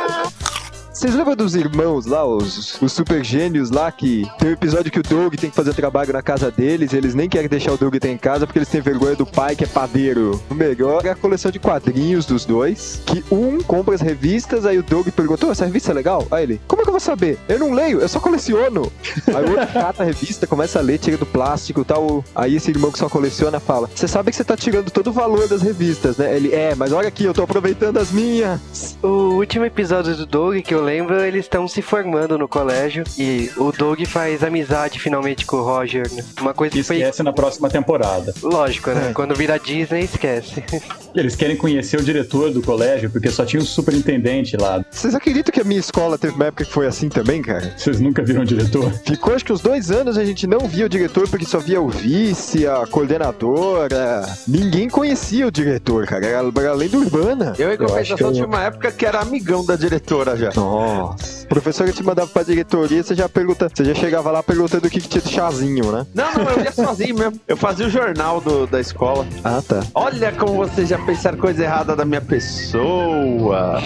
Vocês 1.05 1.17
lembram 1.17 1.35
dos 1.35 1.53
irmãos 1.53 2.07
lá, 2.07 2.25
os, 2.25 2.81
os 2.81 2.91
super 2.91 3.23
gênios 3.23 3.69
lá, 3.69 3.91
que 3.91 4.27
tem 4.39 4.49
um 4.49 4.53
episódio 4.53 4.91
que 4.91 4.97
o 4.97 5.03
Doug 5.03 5.35
tem 5.35 5.51
que 5.51 5.55
fazer 5.55 5.71
trabalho 5.75 6.11
na 6.11 6.23
casa 6.23 6.49
deles, 6.49 6.93
eles 6.93 7.13
nem 7.13 7.29
querem 7.29 7.47
deixar 7.47 7.73
o 7.73 7.77
Doug 7.77 7.93
ter 7.97 8.09
em 8.09 8.17
casa 8.17 8.47
porque 8.47 8.57
eles 8.57 8.69
têm 8.69 8.81
vergonha 8.81 9.15
do 9.15 9.23
pai 9.23 9.55
que 9.55 9.63
é 9.63 9.67
padeiro. 9.67 10.41
O 10.49 10.55
melhor 10.55 11.05
é 11.05 11.11
a 11.11 11.15
coleção 11.15 11.51
de 11.51 11.59
quadrinhos 11.59 12.25
dos 12.25 12.43
dois, 12.43 13.03
que 13.05 13.23
um 13.31 13.61
compra 13.61 13.93
as 13.93 14.01
revistas, 14.01 14.65
aí 14.65 14.79
o 14.79 14.83
Doug 14.83 15.07
perguntou, 15.09 15.51
essa 15.51 15.65
revista 15.65 15.91
é 15.91 15.93
legal? 15.93 16.25
Aí 16.31 16.41
ele, 16.41 16.61
como 16.67 16.81
é 16.81 16.83
que 16.83 16.89
eu 16.89 16.93
vou 16.93 16.99
saber? 16.99 17.37
Eu 17.47 17.59
não 17.59 17.71
leio, 17.71 17.99
eu 17.99 18.09
só 18.09 18.19
coleciono. 18.19 18.91
Aí 19.27 19.45
o 19.45 19.51
outro 19.51 19.73
cata 19.73 20.01
a 20.01 20.05
revista, 20.07 20.47
começa 20.47 20.79
a 20.79 20.81
ler, 20.81 20.97
tira 20.97 21.17
do 21.17 21.25
plástico 21.27 21.81
e 21.81 21.85
tal. 21.85 22.25
Aí 22.33 22.55
esse 22.55 22.71
irmão 22.71 22.91
que 22.91 22.97
só 22.97 23.07
coleciona 23.07 23.59
fala, 23.59 23.87
você 23.93 24.07
sabe 24.07 24.31
que 24.31 24.37
você 24.37 24.43
tá 24.43 24.57
tirando 24.57 24.89
todo 24.89 25.11
o 25.11 25.13
valor 25.13 25.47
das 25.47 25.61
revistas, 25.61 26.17
né? 26.17 26.35
Ele, 26.35 26.51
é, 26.51 26.73
mas 26.73 26.91
olha 26.91 27.09
aqui, 27.09 27.25
eu 27.25 27.33
tô 27.33 27.43
aproveitando 27.43 27.97
as 27.97 28.11
minhas. 28.11 28.97
O 29.03 29.35
último 29.35 29.65
episódio 29.65 30.15
do 30.15 30.25
Doug 30.25 30.55
que 30.63 30.73
eu 30.73 30.81
lembro, 30.81 30.94
eles 31.25 31.45
estão 31.45 31.67
se 31.67 31.81
formando 31.81 32.37
no 32.37 32.47
colégio 32.47 33.03
e 33.17 33.49
o 33.57 33.71
Doug 33.71 34.01
faz 34.05 34.43
amizade 34.43 34.99
finalmente 34.99 35.45
com 35.45 35.57
o 35.57 35.63
Roger, 35.63 36.11
né? 36.13 36.23
Uma 36.39 36.53
coisa 36.53 36.73
que 36.75 36.83
foi 36.83 36.97
Esquece 36.97 37.23
na 37.23 37.33
próxima 37.33 37.69
temporada. 37.69 38.33
lógico, 38.41 38.89
É. 38.89 38.93
né? 38.95 39.11
Quando 39.13 39.35
vira 39.35 39.57
Disney, 39.59 40.01
esquece. 40.03 40.63
Eles 41.15 41.35
querem 41.35 41.55
conhecer 41.55 41.97
o 41.97 42.03
diretor 42.03 42.51
do 42.51 42.61
colégio, 42.61 43.09
porque 43.09 43.29
só 43.29 43.45
tinha 43.45 43.61
o 43.61 43.65
superintendente 43.65 44.57
lá. 44.57 44.83
Vocês 44.91 45.15
acreditam 45.15 45.51
que 45.53 45.61
a 45.61 45.63
minha 45.63 45.79
escola 45.79 46.17
teve 46.17 46.33
uma 46.35 46.45
época 46.45 46.65
que 46.65 46.71
foi 46.71 46.87
assim 46.87 47.07
também, 47.07 47.41
cara? 47.41 47.73
Vocês 47.77 47.99
nunca 48.01 48.21
viram 48.21 48.41
o 48.41 48.45
diretor? 48.45 48.91
Ficou 49.05 49.33
acho 49.33 49.45
que 49.45 49.53
uns 49.53 49.61
dois 49.61 49.91
anos 49.91 50.17
a 50.17 50.25
gente 50.25 50.45
não 50.45 50.59
via 50.67 50.85
o 50.85 50.89
diretor 50.89 51.27
porque 51.29 51.45
só 51.45 51.59
via 51.59 51.79
o 51.81 51.87
vice, 51.87 52.67
a 52.67 52.85
coordenadora. 52.85 54.25
Ninguém 54.47 54.89
conhecia 54.89 55.47
o 55.47 55.51
diretor, 55.51 56.05
cara. 56.05 56.25
Era 56.25 56.45
era 56.57 56.69
além 56.71 56.89
do 56.89 56.99
Urbana. 56.99 57.53
Eu, 57.57 57.71
em 57.73 57.77
compensação, 57.77 58.27
eu- 58.27 58.33
tinha 58.33 58.45
uma 58.45 58.63
época 58.63 58.91
que 58.91 59.05
era 59.05 59.19
amigão 59.19 59.65
da 59.65 59.75
diretora 59.75 60.35
já. 60.35 60.51
Nossa. 60.55 60.74
A 60.81 61.47
professora 61.47 61.91
te 61.91 62.03
mandava 62.03 62.27
pra 62.29 62.43
diretoria, 62.43 63.03
você 63.03 63.15
já 63.15 63.29
pergunta, 63.29 63.69
você 63.73 63.85
já 63.85 63.93
chegava 63.95 64.31
lá 64.31 64.41
perguntando 64.43 64.87
o 64.87 64.89
que, 64.89 64.99
que 64.99 65.07
tinha 65.07 65.21
de 65.21 65.29
chazinho, 65.29 65.91
né? 65.91 66.05
Não, 66.13 66.33
não, 66.33 66.51
eu 66.51 66.63
ia 66.63 66.71
sozinho 66.71 67.15
mesmo. 67.17 67.39
Eu 67.47 67.55
fazia 67.57 67.85
o 67.87 67.89
jornal 67.89 68.41
do- 68.41 68.65
da 68.67 68.79
escola. 68.79 69.25
Ah, 69.43 69.61
tá. 69.65 69.83
Olha 69.93 70.31
como 70.31 70.53
vocês 70.55 70.89
já 70.89 70.97
pensaram 70.97 71.37
coisa 71.37 71.63
errada 71.63 71.95
da 71.95 72.03
minha 72.05 72.21
pessoa. 72.21 73.81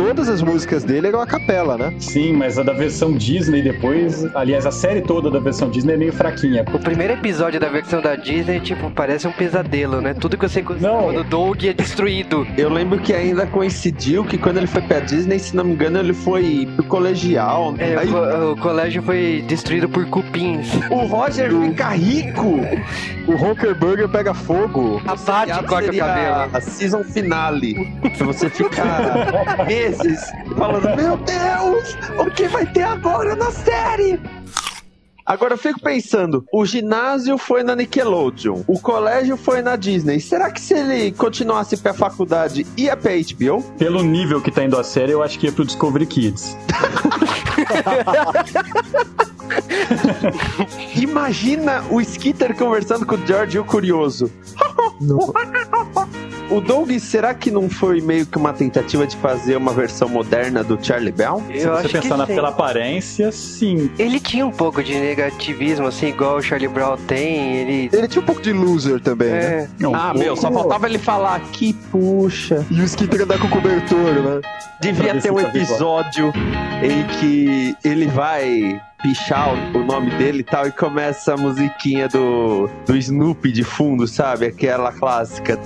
Todas 0.00 0.28
as 0.30 0.40
músicas 0.42 0.82
dele 0.82 1.08
eram 1.08 1.20
a 1.20 1.26
capela, 1.26 1.76
né? 1.76 1.92
Sim, 1.98 2.32
mas 2.32 2.58
a 2.58 2.62
da 2.62 2.72
versão 2.72 3.12
Disney 3.12 3.60
depois. 3.62 4.24
Aliás, 4.34 4.64
a 4.66 4.70
série 4.70 5.02
toda 5.02 5.30
da 5.30 5.38
versão 5.38 5.68
Disney 5.68 5.92
é 5.92 5.96
meio 5.96 6.12
fraquinha. 6.12 6.64
O 6.72 6.78
primeiro 6.78 7.12
episódio 7.12 7.60
da 7.60 7.68
versão 7.68 8.00
da 8.00 8.16
Disney, 8.16 8.60
tipo, 8.60 8.90
parece 8.90 9.28
um 9.28 9.32
pesadelo, 9.32 10.00
né? 10.00 10.14
Tudo 10.14 10.38
que 10.38 10.48
você 10.48 10.64
Não. 10.80 11.12
do 11.12 11.22
Doug 11.24 11.64
é 11.64 11.72
destruído. 11.74 12.46
Eu 12.56 12.70
lembro 12.70 12.98
que 12.98 13.12
ainda 13.12 13.46
coincidiu 13.46 14.24
que 14.24 14.38
quando 14.38 14.56
ele 14.56 14.66
foi 14.66 14.80
pra 14.82 15.00
Disney, 15.00 15.38
se 15.38 15.54
não 15.54 15.64
me 15.64 15.72
engano, 15.74 15.98
ele 15.98 16.14
foi 16.14 16.66
pro 16.76 16.84
colegial. 16.86 17.74
É, 17.78 17.96
Aí 17.96 18.08
o, 18.08 18.12
co- 18.12 18.52
o 18.52 18.56
colégio 18.56 19.02
foi 19.02 19.44
destruído 19.46 19.88
por 19.88 20.06
cupins. 20.06 20.68
o 20.90 21.04
Roger 21.06 21.50
fica 21.50 21.88
rico. 21.90 22.60
O 23.26 23.32
Honkerburger 23.32 24.08
pega 24.08 24.32
fogo. 24.34 25.00
A 25.06 25.16
Paty 25.16 25.52
corta 25.66 25.90
o 25.92 25.96
cabelo. 25.96 26.50
A 26.56 26.60
season 26.60 27.04
finale. 27.04 27.74
Pra 28.16 28.26
você 28.26 28.48
ficar 28.48 29.26
meses 29.90 30.20
falando: 30.56 30.96
Meu 30.96 31.16
Deus, 31.16 31.96
o 32.18 32.30
que 32.30 32.46
vai 32.48 32.66
ter 32.66 32.82
agora 32.82 33.34
na 33.34 33.50
série? 33.50 34.20
Agora 35.24 35.54
eu 35.54 35.58
fico 35.58 35.80
pensando, 35.80 36.44
o 36.52 36.66
ginásio 36.66 37.38
foi 37.38 37.62
na 37.62 37.76
Nickelodeon, 37.76 38.64
o 38.66 38.80
colégio 38.80 39.36
foi 39.36 39.62
na 39.62 39.76
Disney. 39.76 40.18
Será 40.18 40.50
que 40.50 40.60
se 40.60 40.74
ele 40.74 41.12
continuasse 41.12 41.76
pra 41.76 41.94
faculdade, 41.94 42.66
ia 42.76 42.96
pra 42.96 43.12
HBO? 43.12 43.62
Pelo 43.78 44.02
nível 44.02 44.40
que 44.40 44.50
tá 44.50 44.64
indo 44.64 44.76
a 44.76 44.82
série, 44.82 45.12
eu 45.12 45.22
acho 45.22 45.38
que 45.38 45.46
ia 45.46 45.52
pro 45.52 45.64
Discovery 45.64 46.06
Kids. 46.06 46.56
Imagina 50.96 51.84
o 51.90 52.00
Skitter 52.00 52.54
conversando 52.56 53.04
com 53.06 53.14
o 53.14 53.26
George 53.26 53.58
o 53.58 53.64
Curioso. 53.64 54.30
O 56.50 56.60
Doug, 56.60 56.90
será 56.98 57.32
que 57.32 57.48
não 57.48 57.70
foi 57.70 58.00
meio 58.00 58.26
que 58.26 58.36
uma 58.36 58.52
tentativa 58.52 59.06
de 59.06 59.16
fazer 59.18 59.54
uma 59.56 59.72
versão 59.72 60.08
moderna 60.08 60.64
do 60.64 60.76
Charlie 60.84 61.12
Bell? 61.12 61.40
Se 61.46 61.58
Eu 61.58 61.60
você 61.60 61.68
acho 61.68 61.88
que 61.88 62.00
pensar 62.00 62.16
na, 62.16 62.26
sim. 62.26 62.34
pela 62.34 62.48
aparência, 62.48 63.30
sim. 63.30 63.88
Ele 63.96 64.18
tinha 64.18 64.44
um 64.44 64.50
pouco 64.50 64.82
de 64.82 64.92
negativismo, 64.92 65.86
assim, 65.86 66.08
igual 66.08 66.38
o 66.38 66.42
Charlie 66.42 66.66
Brown 66.66 66.96
tem. 67.06 67.54
Ele. 67.54 67.90
Ele 67.92 68.08
tinha 68.08 68.20
um 68.20 68.26
pouco 68.26 68.42
de 68.42 68.52
loser 68.52 69.00
também, 69.00 69.30
né? 69.30 69.38
É, 69.38 69.68
Não, 69.78 69.94
Ah, 69.94 70.12
meu, 70.12 70.34
só 70.34 70.50
faltava 70.50 70.86
ele 70.88 70.98
falar 70.98 71.38
que 71.52 71.72
puxa. 71.72 72.66
E 72.68 72.80
o 72.80 72.84
Skitter 72.84 73.22
andar 73.22 73.38
com 73.38 73.48
cobertor, 73.48 74.14
né? 74.14 74.40
Devia 74.80 75.20
ter 75.20 75.30
um 75.30 75.38
se 75.38 75.44
tá 75.44 75.48
episódio 75.50 76.32
em 76.82 77.06
que 77.18 77.76
ele 77.84 78.08
vai 78.08 78.80
pichar 79.02 79.48
o 79.74 79.84
nome 79.84 80.10
dele 80.12 80.40
e 80.40 80.44
tal 80.44 80.66
e 80.66 80.72
começa 80.72 81.34
a 81.34 81.36
musiquinha 81.36 82.08
do, 82.08 82.68
do 82.86 82.96
Snoopy 82.96 83.52
de 83.52 83.64
fundo, 83.64 84.06
sabe? 84.06 84.46
Aquela 84.46 84.92
clássica. 84.92 85.58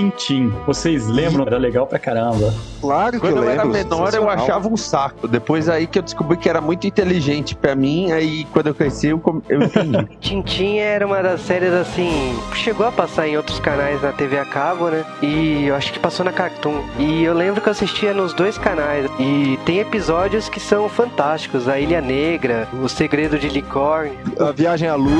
Tintim. 0.00 0.10
Tintin. 0.10 0.52
Vocês 0.66 1.06
lembram? 1.08 1.46
Era 1.46 1.58
legal 1.58 1.86
pra 1.86 1.98
caramba. 1.98 2.52
Claro 2.80 3.12
que 3.12 3.18
Quando 3.20 3.36
eu 3.38 3.44
eu 3.44 3.50
era 3.50 3.64
menor, 3.64 4.14
eu 4.14 4.28
achava 4.28 4.68
um 4.68 4.76
saco. 4.76 5.28
Depois 5.28 5.68
aí 5.68 5.86
que 5.86 5.98
eu 5.98 6.02
descobri 6.02 6.36
que 6.36 6.48
era 6.48 6.60
muito 6.60 6.86
inteligente 6.86 7.54
pra 7.54 7.74
mim, 7.74 8.10
aí 8.12 8.44
quando 8.52 8.68
eu 8.68 8.74
cresci, 8.74 9.08
eu, 9.08 9.18
com- 9.18 9.42
eu 9.48 9.62
entendi. 9.64 10.08
Tintin 10.20 10.78
era 10.78 11.06
uma 11.06 11.22
das 11.22 11.40
séries 11.42 11.72
assim. 11.72 12.38
Chegou 12.54 12.86
a 12.86 12.92
passar 12.92 13.28
em 13.28 13.36
outros 13.36 13.58
canais 13.60 14.00
na 14.02 14.12
TV 14.12 14.38
a 14.38 14.44
cabo, 14.44 14.88
né? 14.88 15.04
E 15.22 15.66
eu 15.66 15.74
acho 15.74 15.92
que 15.92 15.98
passou 15.98 16.24
na 16.24 16.32
Cartoon. 16.32 16.80
E 16.98 17.22
eu 17.22 17.34
lembro 17.34 17.60
que 17.60 17.68
eu 17.68 17.72
assistia 17.72 18.14
nos 18.14 18.32
dois 18.32 18.56
canais. 18.56 19.10
E 19.18 19.58
tem 19.66 19.78
episódios 19.80 20.48
que 20.48 20.60
são 20.60 20.88
fantásticos: 20.88 21.68
A 21.68 21.78
Ilha 21.78 22.00
Negra, 22.00 22.66
O 22.82 22.88
Segredo 22.88 23.38
de 23.38 23.48
Licórnio. 23.48 24.14
A 24.38 24.52
viagem 24.52 24.88
à 24.88 24.94
lua. 24.94 25.10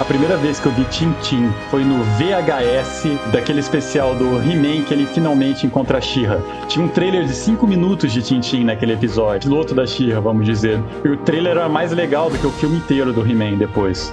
A 0.00 0.04
primeira 0.04 0.36
vez 0.36 0.60
que 0.60 0.66
eu 0.66 0.72
vi 0.72 0.84
Tintin 0.84 1.50
foi 1.70 1.82
no 1.84 2.02
VHS 2.18 3.08
daquele 3.32 3.60
especial 3.60 4.14
do 4.20 4.36
He-Man 4.36 4.82
que 4.82 4.92
ele 4.92 5.06
finalmente 5.06 5.66
encontra 5.66 5.96
a 5.96 6.00
She-Ra. 6.00 6.38
Tinha 6.68 6.84
um 6.84 6.88
trailer 6.88 7.24
de 7.24 7.32
5 7.32 7.66
minutos 7.66 8.12
de 8.12 8.20
Tintin 8.20 8.64
naquele 8.64 8.92
episódio, 8.92 9.48
piloto 9.48 9.74
da 9.74 9.86
She-Ra, 9.86 10.20
vamos 10.20 10.44
dizer. 10.44 10.78
E 11.02 11.08
o 11.08 11.16
trailer 11.16 11.52
era 11.52 11.68
mais 11.70 11.90
legal 11.92 12.28
do 12.28 12.36
que 12.36 12.46
o 12.46 12.50
filme 12.50 12.76
inteiro 12.76 13.14
do 13.14 13.26
He-Man 13.26 13.56
depois. 13.56 14.12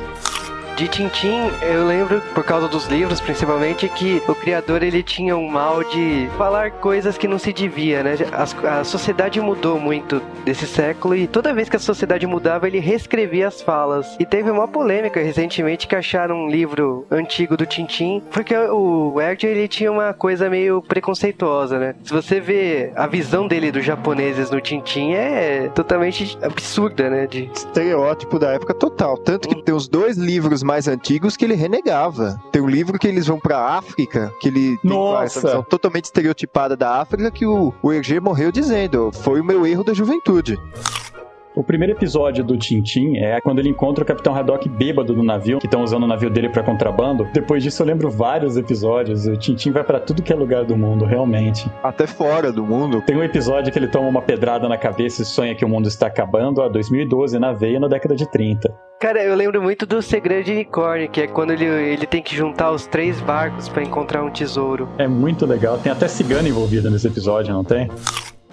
De 0.78 0.88
Tintin, 0.88 1.50
eu 1.64 1.88
lembro, 1.88 2.22
por 2.36 2.44
causa 2.44 2.68
dos 2.68 2.86
livros 2.86 3.20
principalmente, 3.20 3.90
que 3.90 4.22
o 4.28 4.36
criador 4.36 4.84
ele 4.84 5.02
tinha 5.02 5.36
um 5.36 5.48
mal 5.50 5.84
de 5.84 6.30
falar 6.38 6.70
coisas 6.70 7.18
que 7.18 7.28
não 7.28 7.40
se 7.40 7.52
devia, 7.52 8.04
né? 8.04 8.14
As- 8.32 8.56
a 8.64 8.84
sociedade 8.84 9.42
mudou 9.42 9.80
muito 9.80 10.22
desse 10.46 10.68
século 10.68 11.16
e 11.16 11.26
toda 11.26 11.52
vez 11.52 11.68
que 11.68 11.78
a 11.78 11.80
sociedade 11.80 12.28
mudava, 12.28 12.68
ele 12.68 12.78
reescrevia 12.78 13.48
as 13.48 13.60
falas. 13.60 14.16
E 14.20 14.26
teve 14.26 14.52
uma 14.52 14.68
polêmica 14.68 15.20
recentemente 15.20 15.88
que 15.88 15.96
acharam 15.96 16.44
um 16.46 16.48
livro 16.48 17.08
antigo 17.10 17.58
do 17.58 17.66
Tintin, 17.66 18.22
porque 18.32 18.56
o 18.56 19.20
Erd 19.20 19.48
ele 19.48 19.68
tinha 19.68 19.92
uma 19.92 20.14
coisa 20.14 20.48
meio 20.48 20.84
preconceituosa, 20.84 21.80
né? 21.80 21.96
Se 22.04 22.14
você 22.14 22.40
vê 22.40 22.92
a 22.96 23.08
visão 23.08 23.48
dele 23.48 23.72
dos 23.72 23.84
japoneses 23.84 24.52
no 24.52 24.62
Tintin 24.62 25.14
é 25.14 25.72
totalmente 25.74 26.38
absurda, 26.44 27.10
né? 27.10 27.26
De 27.26 27.50
Estereótipo 27.52 28.38
da 28.38 28.52
época 28.54 28.76
total. 28.76 29.18
Tanto 29.18 29.50
que 29.50 29.64
tem 29.64 29.74
os 29.74 29.88
dois 29.88 30.18
livros 30.18 30.67
mais 30.68 30.88
antigos 30.88 31.38
que 31.38 31.46
ele 31.46 31.56
renegava. 31.56 32.40
Tem 32.52 32.62
um 32.62 32.68
livro 32.68 33.00
que 33.00 33.08
eles 33.08 33.26
vão 33.26 33.40
pra 33.40 33.78
África, 33.78 34.34
que 34.40 34.50
ele 34.50 34.78
tem 34.78 34.92
Nossa! 34.92 35.24
essa 35.24 35.48
visão 35.48 35.64
totalmente 35.64 36.06
estereotipada 36.06 36.76
da 36.76 37.00
África, 37.00 37.32
que 37.32 37.46
o, 37.46 37.74
o 37.82 37.94
Hergé 37.94 38.20
morreu 38.20 38.52
dizendo: 38.52 39.12
foi 39.12 39.40
o 39.40 39.46
meu 39.46 39.66
erro 39.66 39.84
da 39.84 39.94
juventude. 39.94 40.60
O 41.58 41.64
primeiro 41.64 41.94
episódio 41.94 42.44
do 42.44 42.56
Tintin 42.56 43.18
é 43.18 43.42
quando 43.42 43.58
ele 43.58 43.70
encontra 43.70 44.04
o 44.04 44.08
Capitão 44.08 44.36
Haddock 44.36 44.70
bêbado 44.70 45.16
no 45.16 45.24
navio, 45.24 45.58
que 45.58 45.66
estão 45.66 45.82
usando 45.82 46.04
o 46.04 46.08
navio 46.08 46.30
dele 46.30 46.50
pra 46.50 46.62
contrabando. 46.62 47.28
Depois 47.34 47.64
disso 47.64 47.82
eu 47.82 47.88
lembro 47.88 48.12
vários 48.12 48.58
episódios. 48.58 49.26
O 49.26 49.36
Tintin 49.36 49.72
vai 49.72 49.84
pra 49.84 50.00
tudo 50.00 50.22
que 50.22 50.32
é 50.32 50.36
lugar 50.36 50.66
do 50.66 50.78
mundo, 50.78 51.04
realmente. 51.04 51.68
Até 51.82 52.06
fora 52.06 52.52
do 52.52 52.64
mundo. 52.64 53.02
Tem 53.02 53.18
um 53.18 53.24
episódio 53.24 53.74
que 53.74 53.80
ele 53.80 53.88
toma 53.88 54.08
uma 54.08 54.22
pedrada 54.22 54.70
na 54.70 54.78
cabeça 54.78 55.24
e 55.24 55.26
sonha 55.26 55.56
que 55.56 55.66
o 55.66 55.68
mundo 55.68 55.88
está 55.88 56.06
acabando 56.06 56.62
há 56.62 56.70
2012 56.70 57.40
na 57.40 57.54
veia 57.54 57.80
na 57.80 57.88
década 57.88 58.16
de 58.16 58.30
30. 58.30 58.72
Cara, 59.02 59.24
eu 59.24 59.34
lembro 59.34 59.60
muito 59.60 59.88
do 59.88 60.00
Segredo 60.00 60.46
de 60.46 60.52
Unicórnio, 60.52 61.10
que 61.10 61.22
é 61.22 61.28
quando 61.28 61.54
ele, 61.54 61.66
ele 61.66 62.06
tem 62.06 62.22
que 62.22 62.36
juntar 62.36 62.70
os 62.70 62.86
três 62.86 63.20
barcos 63.20 63.68
pra 63.68 63.82
encontrar 63.82 64.24
um 64.24 64.30
tesouro. 64.30 64.88
É 65.00 65.08
muito 65.08 65.44
legal. 65.44 65.80
Tem 65.80 65.92
até 65.92 66.08
cigana 66.08 66.48
envolvida 66.48 66.88
nesse 66.88 67.08
episódio, 67.08 67.52
não 67.52 67.64
tem? 67.64 67.90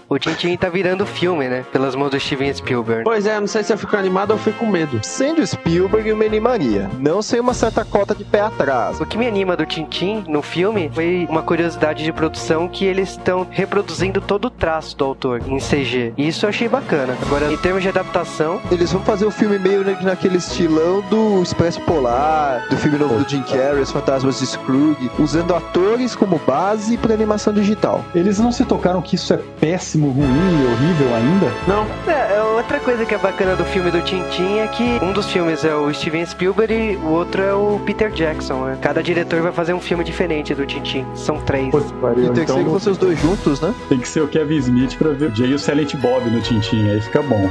O 0.08 0.18
Tintin 0.18 0.56
tá 0.56 0.68
virando 0.68 1.06
filme, 1.06 1.48
né? 1.48 1.64
Pelas 1.72 1.94
mãos 1.94 2.10
do 2.10 2.20
Steven 2.20 2.52
Spielberg. 2.52 3.04
pois 3.04 3.26
é, 3.26 3.38
não 3.40 3.46
sei 3.46 3.62
se 3.62 3.72
eu 3.72 3.78
fico 3.78 3.96
animado 3.96 4.30
ou 4.32 4.38
fico 4.38 4.58
com 4.58 4.66
medo. 4.66 5.00
Sendo 5.02 5.44
Spielberg, 5.46 6.08
eu 6.08 6.16
me 6.16 6.26
animaria. 6.26 6.88
Não 7.00 7.20
sem 7.22 7.40
uma 7.40 7.54
certa 7.54 7.84
cota 7.84 8.14
de 8.14 8.22
pé 8.24 8.40
atrás. 8.42 9.00
O 9.00 9.06
que 9.06 9.16
me 9.18 9.26
anima 9.26 9.56
do 9.56 9.66
Tintin 9.66 10.24
no 10.28 10.42
filme 10.42 10.90
foi 10.94 11.26
uma 11.28 11.42
curiosidade 11.42 12.04
de 12.04 12.12
produção 12.12 12.68
que 12.68 12.84
eles 12.84 13.10
estão 13.10 13.46
reproduzindo 13.50 14.20
todo 14.20 14.46
o 14.46 14.50
traço 14.50 14.96
do 14.96 15.04
autor 15.04 15.42
em 15.48 15.58
CG. 15.58 16.12
E 16.16 16.28
isso 16.28 16.44
eu 16.44 16.50
achei 16.50 16.68
bacana. 16.68 17.16
Agora, 17.22 17.52
em 17.52 17.56
termos 17.56 17.82
de 17.82 17.88
adaptação, 17.88 18.60
Eles 18.70 18.92
vão 18.92 19.02
fazer 19.02 19.24
o 19.24 19.30
filme 19.30 19.58
meio 19.58 19.84
na- 19.84 20.00
naquele 20.02 20.36
estilão 20.38 21.00
do 21.08 21.42
Expresso 21.42 21.80
Polar, 21.82 22.66
do 22.68 22.76
filme 22.76 22.98
novo 22.98 23.14
do 23.22 23.28
Jim 23.28 23.42
Carrey, 23.42 23.80
Os 23.80 23.90
Fantasmas 23.90 24.38
de 24.38 24.46
Scrooge, 24.46 25.10
usando 25.18 25.54
atores 25.54 26.14
como 26.14 26.40
base 26.46 26.96
para 26.96 27.14
animação 27.14 27.52
digital. 27.52 28.04
Eles 28.14 28.38
não 28.38 28.52
se 28.52 28.64
tocaram 28.64 29.00
que 29.02 29.14
isso 29.16 29.32
é 29.32 29.36
péssimo, 29.60 29.93
ruim 30.00 30.62
e 30.62 30.66
horrível 30.66 31.14
ainda? 31.14 31.46
Não, 31.68 31.86
É, 32.06 32.36
é, 32.36 32.42
outra 32.42 32.78
coisa 32.80 33.04
que 33.04 33.14
é 33.14 33.18
bacana 33.18 33.54
do 33.56 33.64
filme 33.64 33.90
do 33.90 34.00
Tintin 34.02 34.58
é 34.58 34.66
que 34.68 34.82
um 35.04 35.12
dos 35.12 35.26
filmes 35.30 35.64
é 35.64 35.74
o 35.74 35.92
Steven 35.92 36.24
Spielberg 36.26 36.72
e 36.74 36.96
o 36.96 37.08
outro 37.08 37.42
é 37.42 37.52
o 37.54 37.80
Peter 37.84 38.10
Jackson, 38.10 38.64
né? 38.64 38.78
Cada 38.80 39.02
diretor 39.02 39.42
vai 39.42 39.52
fazer 39.52 39.72
um 39.74 39.80
filme 39.80 40.04
diferente 40.04 40.54
do 40.54 40.64
Tintin. 40.66 41.04
São 41.14 41.38
três. 41.40 41.70
Pô, 41.70 41.80
pariu. 42.00 42.24
E 42.24 42.26
tem 42.26 42.34
que 42.34 42.40
Então 42.42 42.56
ser 42.58 42.64
que 42.64 42.70
fossem 42.70 42.92
os 42.92 42.98
dois 42.98 43.20
juntos, 43.20 43.60
né? 43.60 43.74
tem 43.88 43.98
que 43.98 44.08
ser 44.08 44.20
o 44.22 44.28
Kevin 44.28 44.56
Smith 44.58 44.96
pra 44.96 45.10
ver 45.10 45.30
o 45.30 45.34
Jay 45.34 45.50
e 45.50 45.54
o 45.54 45.58
Silent 45.58 45.94
Bob 45.96 46.28
no 46.30 46.40
Tintin, 46.40 46.88
aí 46.90 47.00
fica 47.00 47.22
bom. 47.22 47.48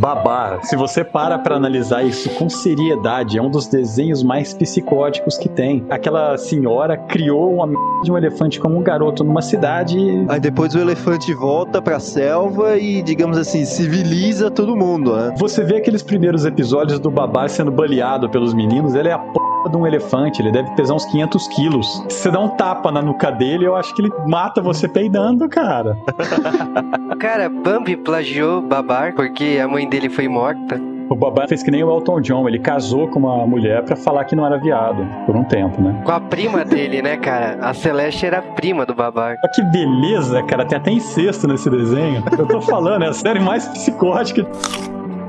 Babá, 0.00 0.60
se 0.62 0.76
você 0.76 1.04
para 1.04 1.38
pra 1.38 1.56
analisar 1.56 2.02
isso 2.02 2.30
com 2.30 2.48
seriedade, 2.48 3.36
é 3.36 3.42
um 3.42 3.50
dos 3.50 3.66
desenhos 3.66 4.22
mais 4.22 4.54
psicóticos 4.54 5.36
que 5.36 5.46
tem. 5.46 5.84
Aquela 5.90 6.38
senhora 6.38 6.96
criou 6.96 7.52
uma 7.56 7.66
merda 7.66 8.02
de 8.02 8.10
um 8.10 8.16
elefante 8.16 8.58
como 8.58 8.78
um 8.78 8.82
garoto 8.82 9.22
numa 9.22 9.42
cidade 9.42 9.98
e 9.98 10.24
Aí 10.26 10.40
depois 10.40 10.74
o 10.74 10.78
elefante 10.78 11.34
volta 11.34 11.82
pra 11.82 12.00
selva 12.00 12.78
e, 12.78 13.02
digamos 13.02 13.36
assim, 13.36 13.66
civiliza 13.66 14.50
todo 14.50 14.74
mundo, 14.74 15.14
né? 15.14 15.34
Você 15.36 15.62
vê 15.62 15.76
aqueles 15.76 16.02
primeiros 16.02 16.46
episódios 16.46 16.98
do 16.98 17.10
Babar 17.10 17.50
sendo 17.50 17.70
baleado 17.70 18.30
pelos 18.30 18.54
meninos, 18.54 18.94
ele 18.94 19.10
é 19.10 19.12
a 19.12 19.18
p 19.18 19.38
de 19.68 19.76
um 19.76 19.86
elefante, 19.86 20.40
ele 20.40 20.50
deve 20.50 20.70
pesar 20.70 20.94
uns 20.94 21.04
500 21.04 21.48
quilos. 21.48 22.04
Se 22.08 22.20
você 22.20 22.30
dá 22.30 22.40
um 22.40 22.48
tapa 22.48 22.90
na 22.90 23.02
nuca 23.02 23.30
dele, 23.30 23.66
eu 23.66 23.76
acho 23.76 23.94
que 23.94 24.00
ele 24.00 24.10
mata 24.26 24.62
você 24.62 24.88
peidando, 24.88 25.46
cara. 25.48 25.98
Cara, 27.20 27.50
Bambi 27.50 27.98
plagiou 27.98 28.62
Babar 28.62 29.14
porque 29.14 29.60
a 29.62 29.68
mãe 29.68 29.86
dele 29.90 30.08
foi 30.08 30.28
morta. 30.28 30.80
O 31.10 31.16
Babar 31.16 31.48
fez 31.48 31.60
que 31.60 31.72
nem 31.72 31.82
o 31.82 31.90
Elton 31.90 32.20
John, 32.20 32.48
ele 32.48 32.60
casou 32.60 33.08
com 33.08 33.18
uma 33.18 33.44
mulher 33.44 33.82
pra 33.82 33.96
falar 33.96 34.24
que 34.24 34.36
não 34.36 34.46
era 34.46 34.56
viado, 34.58 35.04
por 35.26 35.34
um 35.34 35.42
tempo, 35.42 35.82
né? 35.82 36.00
Com 36.04 36.12
a 36.12 36.20
prima 36.20 36.64
dele, 36.64 37.02
né, 37.02 37.16
cara? 37.16 37.58
A 37.60 37.74
Celeste 37.74 38.26
era 38.26 38.38
a 38.38 38.42
prima 38.42 38.86
do 38.86 38.94
Babar. 38.94 39.36
Olha 39.42 39.52
que 39.52 39.62
beleza, 39.62 40.40
cara, 40.44 40.64
tem 40.64 40.78
até 40.78 40.92
incesto 40.92 41.48
nesse 41.48 41.68
desenho. 41.68 42.22
Eu 42.38 42.46
tô 42.46 42.60
falando, 42.60 43.02
é 43.02 43.08
a 43.08 43.12
série 43.12 43.40
mais 43.40 43.66
psicótica. 43.66 44.46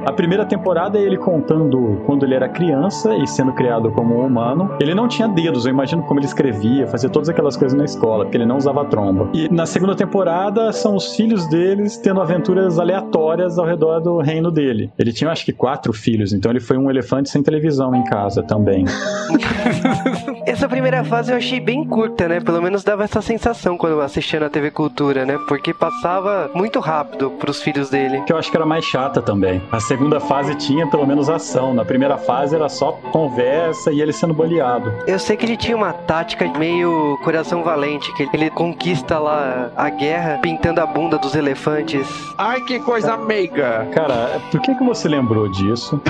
A 0.06 0.12
primeira 0.12 0.46
temporada 0.46 0.98
é 0.98 1.02
ele 1.02 1.18
contando 1.18 2.02
quando 2.06 2.26
ele 2.26 2.34
era 2.34 2.50
criança 2.50 3.16
e 3.16 3.28
sendo 3.28 3.54
criado 3.54 3.92
como 3.92 4.20
um 4.20 4.26
humano. 4.26 4.76
Ele 4.80 4.96
não 4.96 5.08
tinha 5.08 5.28
dedos, 5.28 5.66
eu 5.66 5.72
imagino 5.72 6.02
como 6.04 6.20
ele 6.20 6.26
escrevia, 6.26 6.88
fazia 6.88 7.10
todas 7.10 7.30
aquelas 7.30 7.56
coisas 7.56 7.78
na 7.78 7.86
escola, 7.86 8.26
porque 8.26 8.38
ele 8.38 8.46
não 8.46 8.58
usava 8.58 8.84
tromba. 8.86 9.30
E 9.34 9.48
na 9.50 9.66
segunda 9.66 9.96
temporada 9.96 10.72
são 10.72 10.96
os 10.96 11.16
filhos 11.16 11.48
deles 11.48 11.98
tendo 11.98 12.22
aventuras 12.22 12.80
aleatórias 12.80 13.60
ao 13.60 13.66
redor 13.66 14.00
do 14.00 14.20
reino 14.20 14.52
dele. 14.52 14.92
Ele 14.98 15.14
tinha 15.14 15.30
acho 15.30 15.46
que 15.46 15.54
quatro 15.54 15.94
filhos, 15.94 16.34
então 16.34 16.52
ele 16.52 16.60
foi 16.60 16.78
um 16.78 16.90
elefante 16.90 17.30
sem 17.30 17.44
televisão 17.44 17.94
em 17.96 18.04
casa 18.04 18.44
também. 18.44 18.86
Essa 20.46 20.68
primeira 20.68 21.04
fase 21.04 21.32
eu 21.32 21.38
achei 21.38 21.60
bem 21.60 21.86
curta, 21.86 22.28
né? 22.28 22.40
Pelo 22.40 22.62
menos 22.62 22.84
dava 22.84 23.04
essa 23.04 23.22
sensação 23.22 23.78
quando 23.78 23.94
eu 23.94 24.02
assistia 24.02 24.40
na 24.40 24.50
TV 24.50 24.72
Cultura, 24.72 25.26
né? 25.26 25.38
Porque 25.48 25.74
passava 25.74 26.50
muito 26.54 26.80
rápido 26.80 27.30
pros 27.32 27.62
filhos 27.62 27.90
dele. 27.90 28.22
que 28.22 28.34
eu 28.34 28.38
acho 28.38 28.50
que 28.50 28.58
era 28.58 28.66
mais 28.66 28.84
chata 28.84 29.22
também. 29.22 29.62
A 29.72 29.80
segunda 29.92 30.22
fase 30.22 30.56
tinha 30.56 30.88
pelo 30.88 31.06
menos 31.06 31.30
ação. 31.30 31.74
Na 31.74 31.84
primeira 31.84 32.18
fase 32.18 32.56
era 32.56 32.70
só 32.70 32.94
conversa 33.12 33.92
e 33.92 34.00
ele 34.00 34.14
sendo 34.14 34.34
baleado. 34.34 34.90
Eu 35.06 35.20
sei 35.20 35.36
que 35.36 35.46
ele 35.46 35.58
tinha 35.58 35.76
uma 35.76 35.92
tática 35.92 36.48
meio 36.58 37.20
coração 37.26 37.62
valente, 37.62 38.10
que 38.14 38.30
ele 38.34 38.50
conquista 38.52 39.20
lá 39.20 39.70
a 39.76 39.90
guerra 39.90 40.40
pintando 40.42 40.80
a 40.80 40.86
bunda 40.86 41.18
dos 41.18 41.36
elefantes. 41.36 42.08
ai 42.38 42.62
que 42.62 42.80
coisa 42.80 43.18
meiga. 43.18 43.86
Cara, 43.94 44.40
por 44.50 44.62
que, 44.62 44.74
que 44.74 44.84
você 44.86 45.10
lembrou 45.10 45.50
disso? 45.50 46.02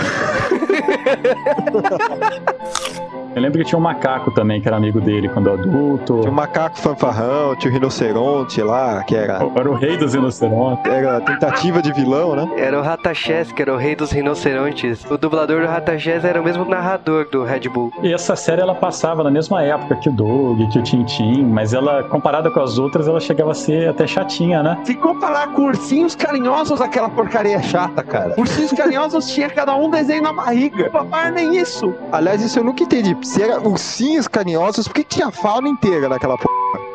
Eu 3.36 3.41
lembro 3.41 3.60
que 3.60 3.65
tinha 3.65 3.80
um 3.80 3.82
macaco 3.82 4.32
também, 4.32 4.60
que 4.62 4.67
era 4.67 4.76
amigo 4.78 5.00
dele 5.00 5.30
quando 5.30 5.50
adulto. 5.52 6.20
Tinha 6.20 6.32
o 6.32 6.36
macaco 6.36 6.78
fanfarrão, 6.78 7.56
tinha 7.56 7.72
o 7.72 7.74
rinoceronte 7.74 8.62
lá, 8.62 9.04
que 9.04 9.15
era, 9.15 9.39
Era 9.56 9.70
o 9.72 9.74
rei 9.74 9.98
dos 9.98 10.13
rinocerontes. 10.13 10.91
era 10.91 11.22
tentativa 11.22 11.82
de 11.82 11.94
vilão, 11.94 12.36
né? 12.36 12.50
Era 12.58 12.78
o 12.78 12.82
Ratachés, 12.82 13.52
que 13.52 13.62
era 13.62 13.74
o 13.74 13.78
rei 13.78 13.96
dos 13.96 14.12
rinocerontes. 14.12 15.06
O 15.10 15.17
dublador 15.17 15.62
do 15.62 15.67
Ratachés 15.67 16.26
era 16.26 16.41
o 16.41 16.44
mesmo 16.44 16.65
narrador 16.65 17.28
do 17.30 17.44
Red 17.44 17.70
Bull. 17.70 17.91
E 18.04 18.13
essa 18.13 18.36
série 18.36 18.62
ela 18.62 18.76
passava 18.76 19.24
na 19.24 19.32
mesma 19.32 19.62
época 19.63 19.96
que 19.96 20.10
o 20.10 20.12
Doug, 20.12 20.60
que 20.72 20.80
o 20.80 20.84
Tintin, 20.84 21.44
mas 21.46 21.74
ela, 21.74 22.04
comparada 22.04 22.50
com 22.52 22.60
as 22.60 22.78
outras, 22.78 23.08
ela 23.08 23.20
chegava 23.20 23.52
a 23.52 23.56
ser 23.56 23.89
até 23.89 24.06
chatinha, 24.06 24.62
né? 24.62 24.78
Se 24.84 24.94
comparar 24.96 25.48
com 25.54 25.63
ursinhos 25.63 26.15
carinhosos, 26.15 26.82
aquela 26.82 27.10
porcaria 27.10 27.56
é 27.56 27.62
chata, 27.63 28.04
cara. 28.04 28.34
Ursinhos 28.38 28.72
carinhosos 28.72 29.28
tinha 29.32 29.50
cada 29.50 29.76
um 29.76 29.89
desenho 29.89 30.24
na 30.24 30.34
barriga. 30.34 30.89
Papai, 30.89 31.32
nem 31.32 31.58
isso. 31.58 31.94
Aliás, 32.12 32.41
isso 32.41 32.60
eu 32.60 32.63
nunca 32.63 32.84
entendi. 32.84 33.15
Se 33.23 33.43
era 33.43 33.60
ursinhos 33.60 34.27
carinhosos, 34.27 34.88
por 34.88 34.95
que, 34.95 35.03
tinha 35.03 35.29
fauna 35.29 35.69
inteira 35.69 36.10
naquela 36.10 36.38
porra? 36.38 36.90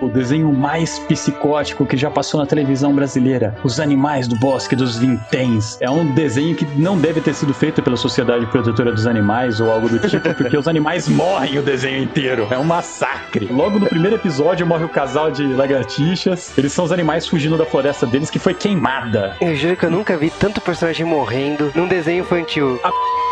O 0.00 0.08
desenho 0.08 0.52
mais 0.52 0.98
psicótico 1.00 1.86
que 1.86 1.96
já 1.96 2.10
passou 2.10 2.40
na 2.40 2.46
televisão 2.46 2.94
brasileira. 2.94 3.54
Os 3.64 3.80
Animais 3.80 4.28
do 4.28 4.36
Bosque 4.36 4.76
dos 4.76 4.96
Vinténs. 4.96 5.76
É 5.80 5.90
um 5.90 6.14
desenho 6.14 6.54
que 6.54 6.64
não 6.78 6.98
deve 6.98 7.20
ter 7.20 7.34
sido 7.34 7.52
feito 7.52 7.82
pela 7.82 7.96
Sociedade 7.96 8.46
Protetora 8.46 8.92
dos 8.92 9.06
Animais 9.06 9.60
ou 9.60 9.70
algo 9.70 9.88
do 9.88 9.98
tipo, 10.08 10.34
porque 10.34 10.56
os 10.56 10.68
animais 10.68 11.08
morrem 11.08 11.58
o 11.58 11.62
desenho 11.62 12.02
inteiro. 12.02 12.46
É 12.50 12.58
um 12.58 12.64
massacre. 12.64 13.46
Logo 13.46 13.78
no 13.78 13.86
primeiro 13.86 14.16
episódio 14.16 14.66
morre 14.66 14.84
o 14.84 14.88
casal 14.88 15.30
de 15.30 15.44
lagartixas. 15.44 16.56
Eles 16.56 16.72
são 16.72 16.84
os 16.84 16.92
animais 16.92 17.26
fugindo 17.26 17.56
da 17.56 17.64
floresta 17.64 18.06
deles 18.06 18.30
que 18.30 18.38
foi 18.38 18.54
queimada. 18.54 19.36
Eu 19.40 19.54
juro 19.54 19.76
que 19.76 19.84
eu 19.84 19.90
nunca 19.90 20.16
vi 20.16 20.30
tanto 20.30 20.60
personagem 20.60 21.06
morrendo 21.06 21.72
num 21.74 21.88
desenho 21.88 22.22
infantil. 22.22 22.80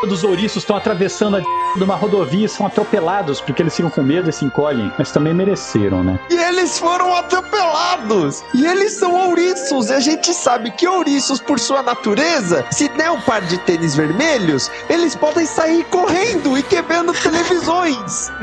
Dos 0.08 0.24
ouriços 0.24 0.58
estão 0.58 0.76
atravessando 0.76 1.36
a 1.36 1.40
de 1.76 1.84
uma 1.84 1.94
rodovia 1.94 2.46
e 2.46 2.48
são 2.48 2.66
atropelados 2.66 3.40
porque 3.40 3.62
eles 3.62 3.76
ficam 3.76 3.90
com 3.90 4.02
medo 4.02 4.28
e 4.30 4.32
se 4.32 4.44
encolhem. 4.44 4.90
Mas 4.98 5.12
também 5.12 5.34
mereceram, 5.34 6.02
né? 6.02 6.18
E 6.30 6.36
eles 6.56 6.78
foram 6.78 7.14
atropelados! 7.14 8.42
E 8.54 8.66
eles 8.66 8.92
são 8.92 9.28
ouriços! 9.28 9.90
E 9.90 9.92
a 9.92 10.00
gente 10.00 10.32
sabe 10.32 10.70
que 10.70 10.88
ouriços, 10.88 11.38
por 11.38 11.60
sua 11.60 11.82
natureza, 11.82 12.64
se 12.70 12.88
der 12.88 13.10
um 13.10 13.20
par 13.20 13.42
de 13.42 13.58
tênis 13.58 13.94
vermelhos, 13.94 14.70
eles 14.88 15.14
podem 15.14 15.44
sair 15.44 15.84
correndo 15.84 16.56
e 16.56 16.62
quebrando 16.62 17.12
televisões! 17.12 18.32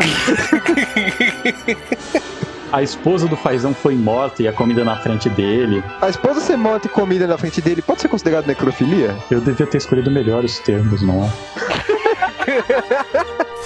A 2.71 2.81
esposa 2.81 3.27
do 3.27 3.37
Fazão 3.37 3.71
foi 3.71 3.93
morta 3.93 4.41
e 4.41 4.47
a 4.47 4.53
comida 4.53 4.83
na 4.83 4.95
frente 4.95 5.29
dele. 5.29 5.83
A 6.01 6.09
esposa 6.09 6.41
ser 6.41 6.57
morta 6.57 6.87
e 6.87 6.89
comida 6.89 7.27
na 7.27 7.37
frente 7.37 7.61
dele 7.61 7.83
pode 7.83 8.01
ser 8.01 8.07
considerado 8.07 8.47
necrofilia? 8.47 9.15
Eu 9.29 9.39
devia 9.41 9.67
ter 9.67 9.77
escolhido 9.77 10.09
melhor 10.09 10.43
os 10.43 10.57
termos, 10.57 11.03
não 11.03 11.23
é? 11.23 11.29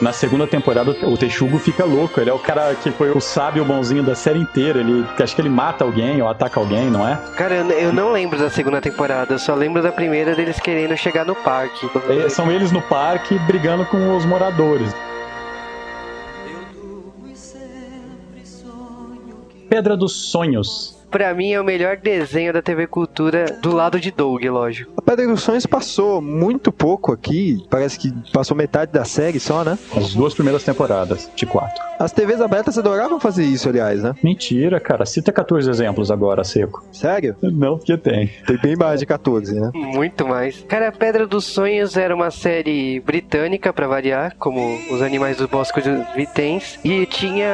Na 0.00 0.12
segunda 0.12 0.46
temporada, 0.46 0.90
o 0.90 1.16
Texugo 1.16 1.58
fica 1.58 1.84
louco. 1.84 2.20
Ele 2.20 2.28
é 2.28 2.32
o 2.32 2.38
cara 2.38 2.74
que 2.74 2.90
foi 2.90 3.10
o 3.12 3.20
sábio 3.20 3.64
bonzinho 3.64 4.02
da 4.02 4.14
série 4.14 4.40
inteira. 4.40 4.80
Ele 4.80 5.06
acho 5.18 5.34
que 5.34 5.40
ele 5.40 5.48
mata 5.48 5.84
alguém 5.84 6.20
ou 6.20 6.28
ataca 6.28 6.58
alguém, 6.60 6.90
não 6.90 7.06
é? 7.08 7.16
Cara, 7.36 7.54
eu- 7.54 7.70
eu 7.70 7.92
não 7.92 8.10
lembro 8.12 8.38
da 8.38 8.50
segunda 8.50 8.80
temporada, 8.80 9.32
eu 9.34 9.38
só 9.38 9.54
lembro 9.54 9.80
da 9.82 9.92
primeira 9.92 10.34
deles 10.34 10.58
querendo 10.58 10.96
chegar 10.96 11.24
no 11.24 11.34
parque. 11.34 11.88
É, 12.08 12.28
São 12.28 12.50
eles 12.50 12.72
no 12.72 12.82
parque 12.82 13.38
brigando 13.40 13.86
com 13.86 14.16
os 14.16 14.24
moradores. 14.26 14.92
Pedra 19.68 19.96
dos 19.96 20.12
Sonhos. 20.30 20.96
Pra 21.14 21.32
mim 21.32 21.52
é 21.52 21.60
o 21.60 21.64
melhor 21.64 21.96
desenho 21.96 22.52
da 22.52 22.60
TV 22.60 22.88
Cultura 22.88 23.44
do 23.62 23.70
lado 23.72 24.00
de 24.00 24.10
Doug, 24.10 24.42
lógico. 24.46 24.92
A 24.96 25.00
Pedra 25.00 25.28
dos 25.28 25.42
Sonhos 25.44 25.64
passou 25.64 26.20
muito 26.20 26.72
pouco 26.72 27.12
aqui. 27.12 27.64
Parece 27.70 27.96
que 28.00 28.12
passou 28.32 28.56
metade 28.56 28.90
da 28.90 29.04
série 29.04 29.38
só, 29.38 29.62
né? 29.62 29.78
As 29.96 30.12
duas 30.12 30.34
primeiras 30.34 30.64
temporadas, 30.64 31.30
de 31.36 31.46
quatro. 31.46 31.80
As 32.00 32.10
TVs 32.10 32.40
abertas 32.40 32.76
adoravam 32.76 33.20
fazer 33.20 33.44
isso, 33.44 33.68
aliás, 33.68 34.02
né? 34.02 34.12
Mentira, 34.24 34.80
cara. 34.80 35.06
Cita 35.06 35.30
14 35.30 35.70
exemplos 35.70 36.10
agora, 36.10 36.42
seco. 36.42 36.84
Sério? 36.90 37.36
Não, 37.40 37.76
porque 37.78 37.96
tem. 37.96 38.26
Tem 38.44 38.58
bem 38.58 38.74
mais 38.74 38.98
de 38.98 39.06
14, 39.06 39.54
né? 39.54 39.70
Muito 39.72 40.26
mais. 40.26 40.64
Cara, 40.68 40.90
Pedra 40.90 41.28
dos 41.28 41.44
Sonhos 41.44 41.96
era 41.96 42.12
uma 42.12 42.32
série 42.32 42.98
britânica, 42.98 43.72
pra 43.72 43.86
variar, 43.86 44.34
como 44.36 44.76
Os 44.90 45.00
Animais 45.00 45.36
do 45.36 45.46
Bosque 45.46 45.80
dos 45.80 46.04
Vitens. 46.16 46.80
E 46.84 47.06
tinha 47.06 47.46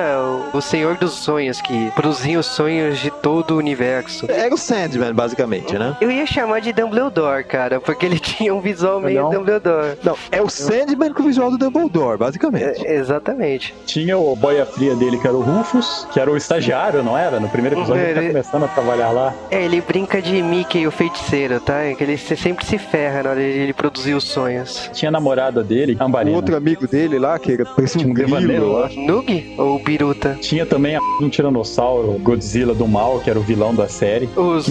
o- 0.55 0.57
o 0.57 0.63
Senhor 0.63 0.97
dos 0.97 1.13
Sonhos, 1.13 1.61
que 1.61 1.91
produzia 1.91 2.39
os 2.39 2.47
sonhos 2.47 2.99
de 2.99 3.11
todo 3.11 3.50
o 3.51 3.57
universo. 3.57 4.27
Era 4.31 4.55
o 4.55 4.59
Sandman, 4.59 5.13
basicamente, 5.15 5.79
né? 5.79 5.97
Eu 6.01 6.11
ia 6.11 6.27
chamar 6.27 6.61
de 6.61 6.73
Dumbledore, 6.73 7.45
cara, 7.45 7.81
porque 7.81 8.07
ele 8.07 8.19
tinha 8.21 8.55
um 8.55 8.61
visual 8.61 9.01
meio 9.01 9.23
Não. 9.23 9.31
Dumbledore. 9.31 9.97
Não, 10.03 10.17
é 10.31 10.41
o 10.41 10.49
Sandman 10.49 11.13
com 11.13 11.23
o 11.23 11.27
visual 11.27 11.51
do 11.51 11.59
Dumbledore, 11.59 12.19
basicamente. 12.19 12.87
É, 12.87 12.95
exatamente. 12.97 13.75
Tinha 13.87 14.17
o 14.19 14.35
boia 14.37 14.65
fria 14.65 14.95
dele, 14.95 15.19
que 15.19 15.27
era 15.27 15.37
o 15.37 15.41
Rufus, 15.41 16.07
que 16.13 16.21
era 16.21 16.31
o 16.31 16.37
estagiário, 16.37 17.03
não 17.03 17.17
era? 17.17 17.41
No 17.41 17.49
primeiro 17.49 17.79
episódio 17.79 18.03
ele 18.03 18.15
tá 18.15 18.21
Ele- 18.21 18.29
começando 18.29 18.65
a 18.65 18.69
trabalhar 18.69 19.11
lá. 19.11 19.35
É, 19.51 19.63
ele 19.65 19.81
brinca 19.81 20.21
de 20.23 20.43
Mickey, 20.43 20.87
o 20.87 20.91
feiticeiro, 20.91 21.61
tá? 21.61 21.79
É 21.83 21.95
que 21.95 22.03
ele 22.05 22.17
se- 22.17 22.37
sempre 22.37 22.65
se 22.65 22.79
ferra 22.79 23.23
na 23.25 23.31
hora 23.31 23.41
de 23.41 23.47
ele 23.47 23.73
produzir 23.73 24.15
os 24.15 24.25
sonhos. 24.25 24.89
Tinha 24.93 25.09
a 25.09 25.13
namorada 25.13 25.63
dele, 25.65 25.97
O 26.01 26.05
Ambarina. 26.05 26.37
outro 26.37 26.57
amigo 26.57 26.87
dele 26.87 27.19
lá, 27.19 27.39
que 27.39 27.53
era, 27.53 27.65
parecia 27.65 28.01
um 28.07 28.11
um 28.11 28.15
grilo, 28.15 28.37
eu 28.53 28.85
acho. 28.85 28.99
Nug 29.01 29.55
ou 29.59 29.79
Biruta? 29.79 30.37
Tinha 30.41 30.65
também 30.67 30.97
a 30.97 31.01
um 31.21 31.29
tiranossauro, 31.29 32.13
Godzilla 32.21 32.75
do 32.75 32.87
mal, 32.87 33.19
que 33.21 33.31
era 33.31 33.39
o 33.41 33.43
vilão 33.43 33.75
da 33.75 33.89
série. 33.89 34.29
O 34.37 34.61
que 34.63 34.71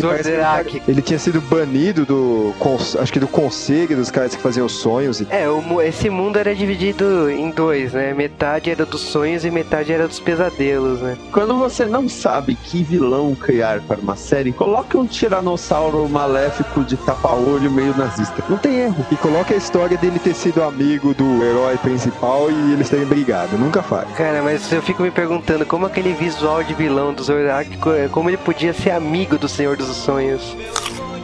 ele-. 0.77 0.83
Ele 0.87 1.01
tinha 1.01 1.19
sido 1.19 1.41
banido 1.41 2.05
do. 2.05 2.53
Acho 2.99 3.11
que 3.11 3.19
do 3.19 3.27
conselho 3.27 3.95
dos 3.95 4.11
caras 4.11 4.35
que 4.35 4.41
faziam 4.41 4.65
os 4.65 4.73
sonhos. 4.73 5.21
E 5.21 5.27
É, 5.29 5.49
o 5.49 5.81
esse 5.81 6.09
mundo 6.09 6.37
era 6.37 6.53
dividido 6.55 7.29
em 7.29 7.51
dois, 7.51 7.93
né? 7.93 8.13
Metade 8.13 8.69
era 8.69 8.85
dos 8.85 9.01
sonhos 9.01 9.45
e 9.45 9.51
metade 9.51 9.91
era 9.91 10.07
dos 10.07 10.19
pesadelos, 10.19 10.99
né? 11.01 11.17
Quando 11.31 11.55
você 11.57 11.85
não 11.85 12.07
sabe 12.09 12.55
que 12.55 12.83
vilão 12.83 13.33
criar 13.35 13.81
para 13.81 13.99
uma 13.99 14.15
série, 14.15 14.51
coloque 14.51 14.97
um 14.97 15.05
tiranossauro 15.05 16.07
maléfico 16.09 16.83
de 16.83 16.97
tapa-olho 16.97 17.71
meio 17.71 17.95
nazista. 17.97 18.43
Não 18.49 18.57
tem 18.57 18.75
erro. 18.79 19.05
E 19.11 19.15
coloca 19.15 19.53
a 19.53 19.57
história 19.57 19.97
dele 19.97 20.19
ter 20.19 20.33
sido 20.33 20.61
amigo 20.63 21.13
do 21.13 21.43
herói 21.43 21.77
principal 21.77 22.51
e 22.51 22.73
eles 22.73 22.89
terem 22.89 23.05
brigado. 23.05 23.57
Nunca 23.57 23.81
faz. 23.81 24.07
Cara, 24.15 24.41
mas 24.41 24.71
eu 24.71 24.81
fico 24.81 25.01
me 25.03 25.11
perguntando 25.11 25.65
como 25.65 25.85
aquele 25.85 26.13
visual 26.13 26.63
de 26.63 26.73
vilão 26.73 27.13
do 27.13 27.23
Zordak, 27.23 27.77
co- 27.77 27.91
como 28.11 28.29
ele 28.29 28.37
podia 28.49 28.73
ser 28.73 28.89
amigo 28.89 29.37
do 29.37 29.47
Senhor 29.47 29.77
dos 29.77 29.95
Sonhos. 29.95 30.57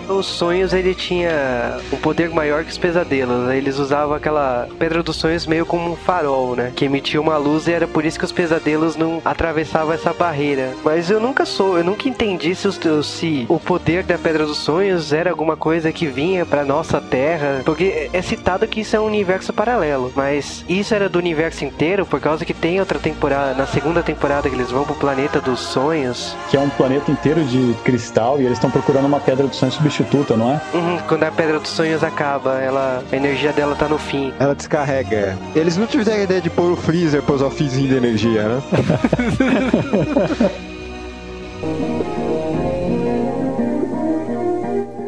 Os 0.08 0.26
sonhos 0.26 0.74
ele 0.74 0.94
tinha 0.94 1.78
um 1.92 1.98
poder 1.98 2.30
maior 2.30 2.64
que 2.64 2.72
os 2.72 2.78
pesadelos. 2.78 3.48
né? 3.48 3.58
Eles 3.58 3.80
usavam 3.80 4.14
aquela 4.16 4.68
pedra 4.78 5.02
dos 5.02 5.16
sonhos 5.16 5.46
meio 5.48 5.66
como 5.66 5.92
um 5.92 5.96
farol, 5.96 6.56
né? 6.56 6.72
Que 6.76 6.86
emitia 6.86 7.20
uma 7.20 7.38
luz 7.38 7.68
e 7.68 7.72
era 7.74 7.88
por 7.88 8.06
isso 8.06 8.20
que 8.20 8.26
os 8.26 8.32
pesadelos 8.32 8.96
não 8.96 9.22
atravessavam 9.26 9.94
essa 9.94 10.14
barreira. 10.14 10.72
Mas 10.84 11.10
eu 11.10 11.20
nunca 11.20 11.46
sou, 11.46 11.78
eu 11.78 11.84
nunca 11.84 12.08
entendi 12.08 12.54
se, 12.56 12.68
os- 12.68 12.80
se 13.08 13.46
o 13.50 13.60
poder 13.60 14.04
da 14.04 14.18
pedra 14.18 14.46
dos 14.46 14.58
sonhos 14.58 15.12
era 15.12 15.30
alguma 15.30 15.56
coisa 15.58 15.92
que 15.92 16.06
vinha 16.08 16.46
pra 16.46 16.64
nossa 16.64 17.02
Terra, 17.02 17.62
porque 17.66 18.10
é 18.14 18.22
citado 18.22 18.68
que 18.68 18.82
isso 18.82 18.96
é 18.96 19.00
um 19.00 19.06
universo 19.06 19.52
paralelo. 19.54 20.12
Mas 20.16 20.64
isso 20.70 20.94
era 20.94 21.10
do 21.10 21.20
universo 21.20 21.66
inteiro 21.66 22.06
por 22.06 22.20
causa 22.20 22.46
que 22.46 22.54
tem 22.54 22.80
outra 22.80 23.00
temporada, 23.00 23.54
na 23.54 23.66
segunda 23.66 24.02
temporada 24.04 24.50
que 24.50 24.56
eles 24.56 24.72
vão 24.72 24.84
pro 24.84 24.96
planeta 24.96 25.40
dos 25.42 25.60
sonhos. 25.60 26.36
Que 26.50 26.58
é 26.58 26.60
um 26.60 26.70
planeta 26.70 27.12
inteiro 27.12 27.44
de 27.46 27.74
cristal 27.84 28.40
e 28.40 28.46
eles 28.46 28.54
estão 28.58 28.70
procurando 28.72 29.06
uma 29.06 29.20
pedra 29.20 29.48
do 29.48 29.56
sonho 29.56 29.72
substituta, 29.96 30.36
não 30.36 30.52
é? 30.52 30.62
Uhum, 30.74 30.98
quando 31.08 31.24
a 31.24 31.32
pedra 31.32 31.58
dos 31.60 31.70
sonhos 31.70 32.04
acaba, 32.04 32.60
ela, 32.60 33.02
a 33.12 33.16
energia 33.16 33.54
dela 33.54 33.76
tá 33.76 33.88
no 33.88 33.98
fim. 33.98 34.34
Ela 34.40 34.54
descarrega. 34.54 35.38
Eles 35.56 35.78
não 35.78 35.88
tiveram 35.88 36.20
a 36.20 36.24
ideia 36.24 36.42
de 36.42 36.50
pôr 36.50 36.72
o 36.72 36.76
freezer 36.76 37.24
pôr 37.24 37.42
os 37.42 37.54
fiozinho 37.54 37.88
de 37.88 37.96
energia, 37.96 38.44
né? 38.44 38.62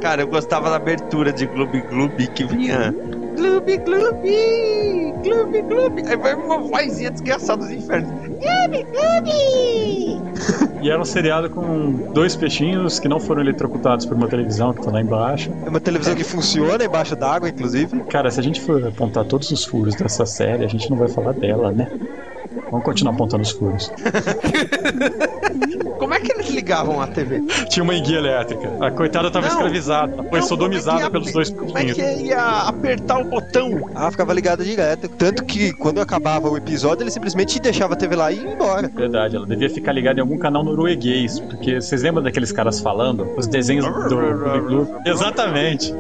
Cara, 0.01 0.21
eu 0.21 0.27
gostava 0.27 0.69
da 0.69 0.77
abertura 0.77 1.33
de 1.33 1.45
Gloob 1.45 1.81
Gloob 1.81 2.27
que 2.27 2.45
vinha. 2.45 2.95
Gloob 3.37 3.77
Gloob! 3.77 5.13
Gloob 5.23 5.61
Gloob! 5.61 6.01
Aí 6.07 6.17
vai 6.17 6.33
uma 6.33 6.57
vozinha 6.57 7.11
desgraçada 7.11 7.63
dos 7.63 7.71
infernos. 7.71 8.09
Gloob 8.09 8.83
Gloob! 8.91 10.17
E 10.81 10.89
era 10.89 10.99
um 10.99 11.05
seriado 11.05 11.49
com 11.49 12.11
dois 12.13 12.35
peixinhos 12.35 12.99
que 12.99 13.07
não 13.07 13.19
foram 13.19 13.41
eletrocutados 13.41 14.05
por 14.05 14.15
uma 14.15 14.27
televisão 14.27 14.73
que 14.73 14.81
tá 14.81 14.91
lá 14.91 15.01
embaixo. 15.01 15.51
É 15.65 15.69
uma 15.69 15.79
televisão 15.79 16.15
que 16.15 16.23
funciona 16.23 16.83
embaixo 16.83 17.15
d'água, 17.15 17.49
inclusive. 17.49 17.99
Cara, 18.05 18.31
se 18.31 18.39
a 18.39 18.43
gente 18.43 18.59
for 18.61 18.85
apontar 18.87 19.25
todos 19.25 19.51
os 19.51 19.63
furos 19.65 19.95
dessa 19.95 20.25
série, 20.25 20.65
a 20.65 20.67
gente 20.67 20.89
não 20.89 20.97
vai 20.97 21.07
falar 21.07 21.33
dela, 21.33 21.71
né? 21.71 21.89
Vamos 22.71 22.85
continuar 22.85 23.13
apontando 23.13 23.43
os 23.43 23.51
furos. 23.51 23.91
Como 25.97 26.13
é 26.13 26.19
que 26.19 26.31
eles 26.31 26.49
ligavam 26.49 27.01
a 27.01 27.07
TV? 27.07 27.41
Tinha 27.69 27.83
uma 27.83 27.95
enguia 27.95 28.17
elétrica. 28.19 28.69
A 28.79 28.91
coitada 28.91 29.31
tava 29.31 29.47
Não. 29.47 29.53
escravizada. 29.55 30.13
Ela 30.13 30.23
foi 30.23 30.39
Não, 30.39 30.47
sodomizada 30.47 30.97
é 30.97 30.99
que 30.99 31.03
ia- 31.05 31.11
pelos 31.11 31.31
dois 31.33 31.49
Como 31.49 31.77
é 31.77 31.85
que 31.85 32.01
ia 32.01 32.45
apertar 32.67 33.19
o 33.19 33.23
botão? 33.25 33.89
Ah, 33.95 34.11
ficava 34.11 34.33
ligada 34.33 34.63
direto. 34.63 35.09
Tanto 35.09 35.43
que 35.43 35.73
quando 35.73 35.99
acabava 35.99 36.49
o 36.49 36.55
episódio, 36.55 37.03
ele 37.03 37.11
simplesmente 37.11 37.59
deixava 37.59 37.93
a 37.93 37.97
TV 37.97 38.15
lá 38.15 38.31
e 38.31 38.37
ia 38.37 38.53
embora. 38.53 38.89
Verdade, 38.93 39.35
ela 39.35 39.45
devia 39.45 39.69
ficar 39.69 39.91
ligada 39.91 40.19
em 40.19 40.21
algum 40.21 40.37
canal 40.37 40.63
norueguês, 40.63 41.39
porque 41.39 41.81
vocês 41.81 42.01
lembram 42.03 42.23
daqueles 42.23 42.51
caras 42.51 42.79
falando? 42.79 43.27
Os 43.35 43.47
desenhos 43.47 43.85
do? 44.07 44.87
Exatamente. 45.05 45.93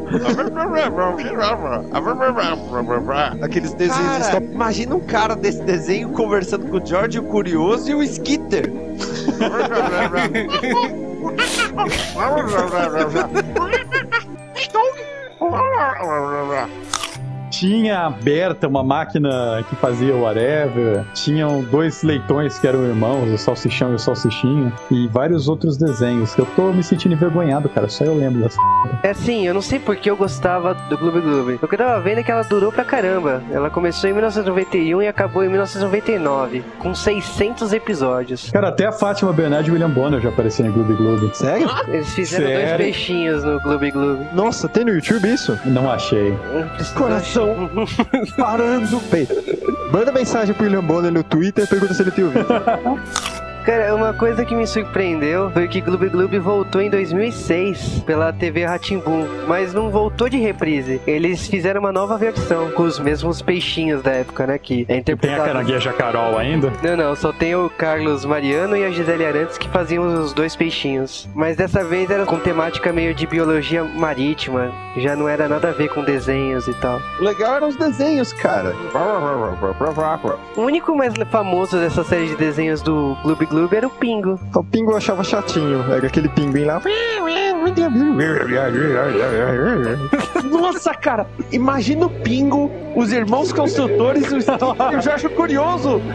Aqueles 3.41 3.73
desenhos 3.73 4.27
Cara, 4.27 4.43
imagina 4.43 4.95
um 4.95 4.99
cara 4.99 5.35
desse 5.35 5.61
desenho 5.63 6.09
conversando 6.09 6.56
com 6.59 6.77
o 6.77 6.85
George, 6.85 7.19
o 7.19 7.23
Curioso 7.23 7.89
e 7.89 7.95
o 7.95 8.03
Skitter. 8.03 8.71
Tinha 17.59 18.01
aberta 18.01 18.67
uma 18.67 18.83
máquina 18.83 19.63
que 19.67 19.75
fazia 19.77 20.15
whatever, 20.15 21.03
tinham 21.13 21.63
dois 21.63 22.03
leitões 22.03 22.59
que 22.59 22.67
eram 22.67 22.85
irmãos, 22.85 23.31
o 23.31 23.37
Salsichão 23.37 23.91
e 23.91 23.95
o 23.95 23.99
Salsichinho, 23.99 24.71
e 24.91 25.07
vários 25.07 25.49
outros 25.49 25.75
desenhos. 25.75 26.37
Eu 26.37 26.45
tô 26.55 26.71
me 26.71 26.83
sentindo 26.83 27.13
envergonhado, 27.13 27.67
cara, 27.69 27.87
só 27.89 28.03
eu 28.03 28.15
lembro 28.15 28.41
dessa. 28.41 28.57
É 29.01 29.09
assim, 29.09 29.47
eu 29.47 29.53
não 29.55 29.61
sei 29.61 29.79
porque 29.79 30.09
eu 30.09 30.15
gostava 30.15 30.73
do 30.73 30.97
Gloob 30.97 31.19
Gloob. 31.19 31.59
O 31.61 31.67
que 31.67 31.73
eu 31.73 31.79
tava 31.79 31.99
vendo 31.99 32.19
é 32.19 32.23
que 32.23 32.31
ela 32.31 32.43
durou 32.43 32.71
pra 32.71 32.83
caramba. 32.83 33.41
Ela 33.51 33.69
começou 33.69 34.07
em 34.09 34.13
1991 34.13 35.01
e 35.01 35.07
acabou 35.07 35.43
em 35.43 35.49
1999, 35.49 36.63
com 36.77 36.93
600 36.93 37.73
episódios. 37.73 38.51
Cara, 38.51 38.67
até 38.67 38.85
a 38.85 38.91
Fátima 38.91 39.33
Bernard 39.33 39.67
e 39.67 39.71
William 39.73 39.89
Bonner 39.89 40.21
já 40.21 40.29
apareceram 40.29 40.69
em 40.69 40.73
Gloob 40.73 40.93
Gloob. 40.93 41.35
Sério? 41.35 41.67
Eles 41.87 42.13
fizeram 42.13 42.45
dois 42.45 42.59
Sério? 42.59 42.85
peixinhos 42.85 43.43
no 43.43 43.59
Gloob 43.59 43.91
Gloob. 43.91 44.27
Nossa, 44.33 44.69
tem 44.69 44.85
no 44.85 44.91
YouTube 44.91 45.27
isso? 45.27 45.57
Não 45.65 45.89
achei. 45.91 46.37
Coração 46.95 47.46
parando. 48.37 48.99
Pei, 49.09 49.27
Manda 49.91 50.11
mensagem 50.11 50.53
pro 50.53 50.65
William 50.65 50.83
Bonner 50.83 51.11
no 51.11 51.23
Twitter 51.23 51.63
e 51.63 51.67
pergunta 51.67 51.93
se 51.93 52.01
ele 52.01 52.11
tem 52.11 52.25
ouvido. 52.25 52.47
Cara, 53.67 53.93
uma 53.93 54.13
coisa 54.13 54.45
que 54.45 54.55
me 54.55 54.65
surpreendeu 54.65 55.51
foi 55.51 55.67
que 55.67 55.81
Gloob 55.81 56.07
Gloob 56.07 56.39
voltou 56.39 56.79
em 56.81 56.89
2006 56.89 58.01
pela 58.05 58.31
TV 58.31 58.63
Ratimbun, 58.63 59.27
mas 59.45 59.73
não 59.73 59.89
voltou 59.89 60.29
de 60.29 60.37
reprise. 60.37 61.01
Eles 61.05 61.45
fizeram 61.47 61.81
uma 61.81 61.91
nova 61.91 62.17
versão 62.17 62.71
com 62.71 62.83
os 62.83 62.97
mesmos 62.97 63.41
peixinhos 63.41 64.01
da 64.01 64.11
época, 64.11 64.47
né? 64.47 64.57
Que 64.57 64.83
é 64.83 64.85
Tem 64.85 64.95
a 64.95 64.99
interpretado. 64.99 65.43
carangueja 65.43 65.91
Carol 65.91 66.37
ainda? 66.37 66.71
Não, 66.81 66.95
não, 66.95 67.13
só 67.13 67.33
tem 67.33 67.55
o 67.55 67.69
Carlos 67.69 68.23
Mariano 68.23 68.77
e 68.77 68.85
a 68.85 68.89
Gisele 68.89 69.25
Arantes 69.25 69.57
que 69.57 69.67
faziam 69.67 70.05
os 70.23 70.31
dois 70.31 70.55
peixinhos. 70.55 71.27
Mas 71.35 71.57
dessa 71.57 71.83
vez 71.83 72.09
era 72.09 72.25
com 72.25 72.39
temática 72.39 72.93
meio 72.93 73.13
de 73.13 73.27
biologia 73.27 73.83
marítima, 73.83 74.71
já 74.95 75.13
não 75.13 75.27
era 75.27 75.49
nada 75.49 75.67
a 75.67 75.73
ver 75.73 75.89
com 75.89 76.05
desenhos 76.05 76.69
e 76.69 76.73
tal. 76.75 77.01
O 77.19 77.23
legal 77.25 77.55
eram 77.55 77.67
os 77.67 77.75
desenhos, 77.75 78.31
cara. 78.31 78.73
O 80.55 80.61
único 80.61 80.95
mais 80.95 81.13
famoso 81.29 81.77
dessa 81.77 82.05
série 82.05 82.27
de 82.27 82.37
desenhos 82.37 82.81
do 82.81 83.17
Gloob 83.23 83.45
Gloob 83.45 83.56
era 83.71 83.87
o 83.87 83.89
Pingo. 83.89 84.39
O 84.55 84.63
Pingo 84.63 84.91
eu 84.91 84.97
achava 84.97 85.23
chatinho. 85.23 85.83
Era 85.91 86.07
aquele 86.07 86.29
pinguim 86.29 86.65
lá. 86.65 86.81
Nossa, 90.43 90.93
cara, 90.93 91.27
imagina 91.51 92.05
o 92.05 92.09
Pingo, 92.09 92.71
os 92.95 93.11
irmãos 93.11 93.51
construtores, 93.51 94.31
o 94.31 94.41
Steve, 94.41 94.59
eu 94.93 95.01
já 95.01 95.15
acho 95.15 95.29
curioso. 95.29 96.01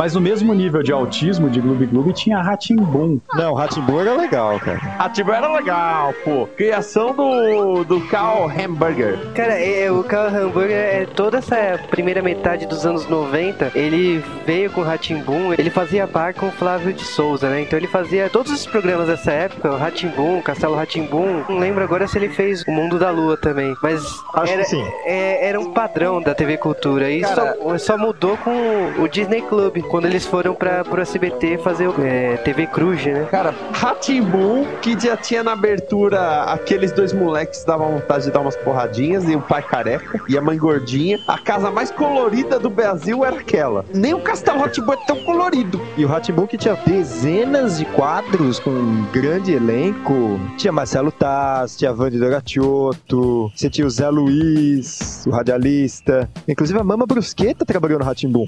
Mas 0.00 0.14
no 0.14 0.20
mesmo 0.22 0.54
nível 0.54 0.82
de 0.82 0.90
autismo 0.90 1.50
de 1.50 1.60
Gloob 1.60 1.84
Gloob 1.84 2.10
tinha 2.14 2.40
Ratimbun. 2.40 3.20
Não, 3.34 3.52
Ratimbun 3.52 4.00
era 4.00 4.14
legal, 4.14 4.58
cara. 4.58 4.80
Ativo 4.98 5.30
era 5.30 5.52
legal, 5.52 6.14
pô. 6.24 6.46
Criação 6.56 7.12
do, 7.14 7.84
do 7.84 8.00
Carl 8.08 8.48
Hamburger. 8.48 9.18
Cara, 9.34 9.60
é, 9.60 9.92
o 9.92 10.02
Carl 10.02 10.34
Hamburger, 10.34 10.74
é, 10.74 11.04
toda 11.04 11.36
essa 11.36 11.78
primeira 11.90 12.22
metade 12.22 12.64
dos 12.64 12.86
anos 12.86 13.06
90, 13.10 13.72
ele 13.74 14.24
veio 14.46 14.70
com 14.70 14.80
o 14.80 14.84
Ratimbun, 14.84 15.52
ele 15.52 15.68
fazia 15.68 16.06
par 16.08 16.32
com 16.32 16.46
o 16.46 16.50
Flávio 16.50 16.94
de 16.94 17.04
Souza, 17.04 17.50
né? 17.50 17.60
Então 17.60 17.78
ele 17.78 17.86
fazia 17.86 18.30
todos 18.30 18.50
os 18.52 18.64
programas 18.64 19.06
dessa 19.06 19.30
época, 19.32 19.70
o 19.70 19.76
Ratimbun, 19.76 20.40
Castelo 20.40 20.76
Ratimbun. 20.76 21.44
Não 21.46 21.58
lembro 21.58 21.84
agora 21.84 22.08
se 22.08 22.16
ele 22.16 22.30
fez 22.30 22.62
o 22.66 22.70
Mundo 22.70 22.98
da 22.98 23.10
Lua 23.10 23.36
também, 23.36 23.76
mas 23.82 24.02
Acho 24.32 24.50
era, 24.54 24.62
que 24.62 24.68
sim. 24.70 24.82
é- 25.04 25.46
era 25.46 25.60
um 25.60 25.74
padrão 25.74 26.22
da 26.22 26.34
TV 26.34 26.56
Cultura. 26.56 27.10
E 27.10 27.20
Cara- 27.20 27.54
só, 27.62 27.78
só 27.78 27.98
mudou 27.98 28.38
com 28.38 28.50
o 28.98 29.06
Disney 29.06 29.42
Club, 29.42 29.89
quando 29.90 30.06
eles 30.06 30.24
foram 30.24 30.54
pra, 30.54 30.84
pro 30.84 31.02
SBT 31.02 31.58
fazer 31.58 31.88
o 31.88 31.94
é, 32.00 32.36
TV 32.38 32.66
Cruz, 32.68 33.04
né? 33.04 33.26
Cara, 33.30 33.54
Ratimbun, 33.72 34.64
que 34.80 34.98
já 34.98 35.16
tinha 35.16 35.42
na 35.42 35.52
abertura 35.52 36.44
aqueles 36.44 36.92
dois 36.92 37.12
moleques 37.12 37.60
que 37.60 37.66
davam 37.66 37.92
vontade 37.92 38.24
de 38.24 38.30
dar 38.30 38.40
umas 38.40 38.56
porradinhas, 38.56 39.28
e 39.28 39.34
o 39.34 39.40
pai 39.40 39.62
careca 39.62 40.20
e 40.28 40.38
a 40.38 40.40
mãe 40.40 40.56
gordinha. 40.56 41.18
A 41.26 41.38
casa 41.38 41.70
mais 41.70 41.90
colorida 41.90 42.58
do 42.58 42.70
Brasil 42.70 43.24
era 43.24 43.40
aquela. 43.40 43.84
Nem 43.92 44.14
o 44.14 44.20
Castelo 44.20 44.60
Ratimbun 44.60 44.92
é 44.92 45.06
tão 45.06 45.24
colorido. 45.24 45.80
E 45.96 46.04
o 46.04 46.08
Ratimbun 46.08 46.46
que 46.46 46.56
tinha 46.56 46.74
dezenas 46.86 47.78
de 47.78 47.84
quadros 47.86 48.60
com 48.60 48.70
um 48.70 49.06
grande 49.12 49.52
elenco. 49.52 50.38
Tinha 50.56 50.72
Marcelo 50.72 51.10
Taz, 51.10 51.76
tinha 51.76 51.92
Vande 51.92 52.18
Doratiotto, 52.18 53.50
você 53.54 53.68
tinha 53.68 53.86
o 53.86 53.90
Zé 53.90 54.08
Luiz, 54.08 55.26
o 55.26 55.30
radialista. 55.30 56.28
Inclusive 56.46 56.78
a 56.78 56.84
Mama 56.84 57.06
Brusqueta 57.06 57.64
trabalhou 57.64 57.98
no 57.98 58.04
Ratimbun. 58.04 58.46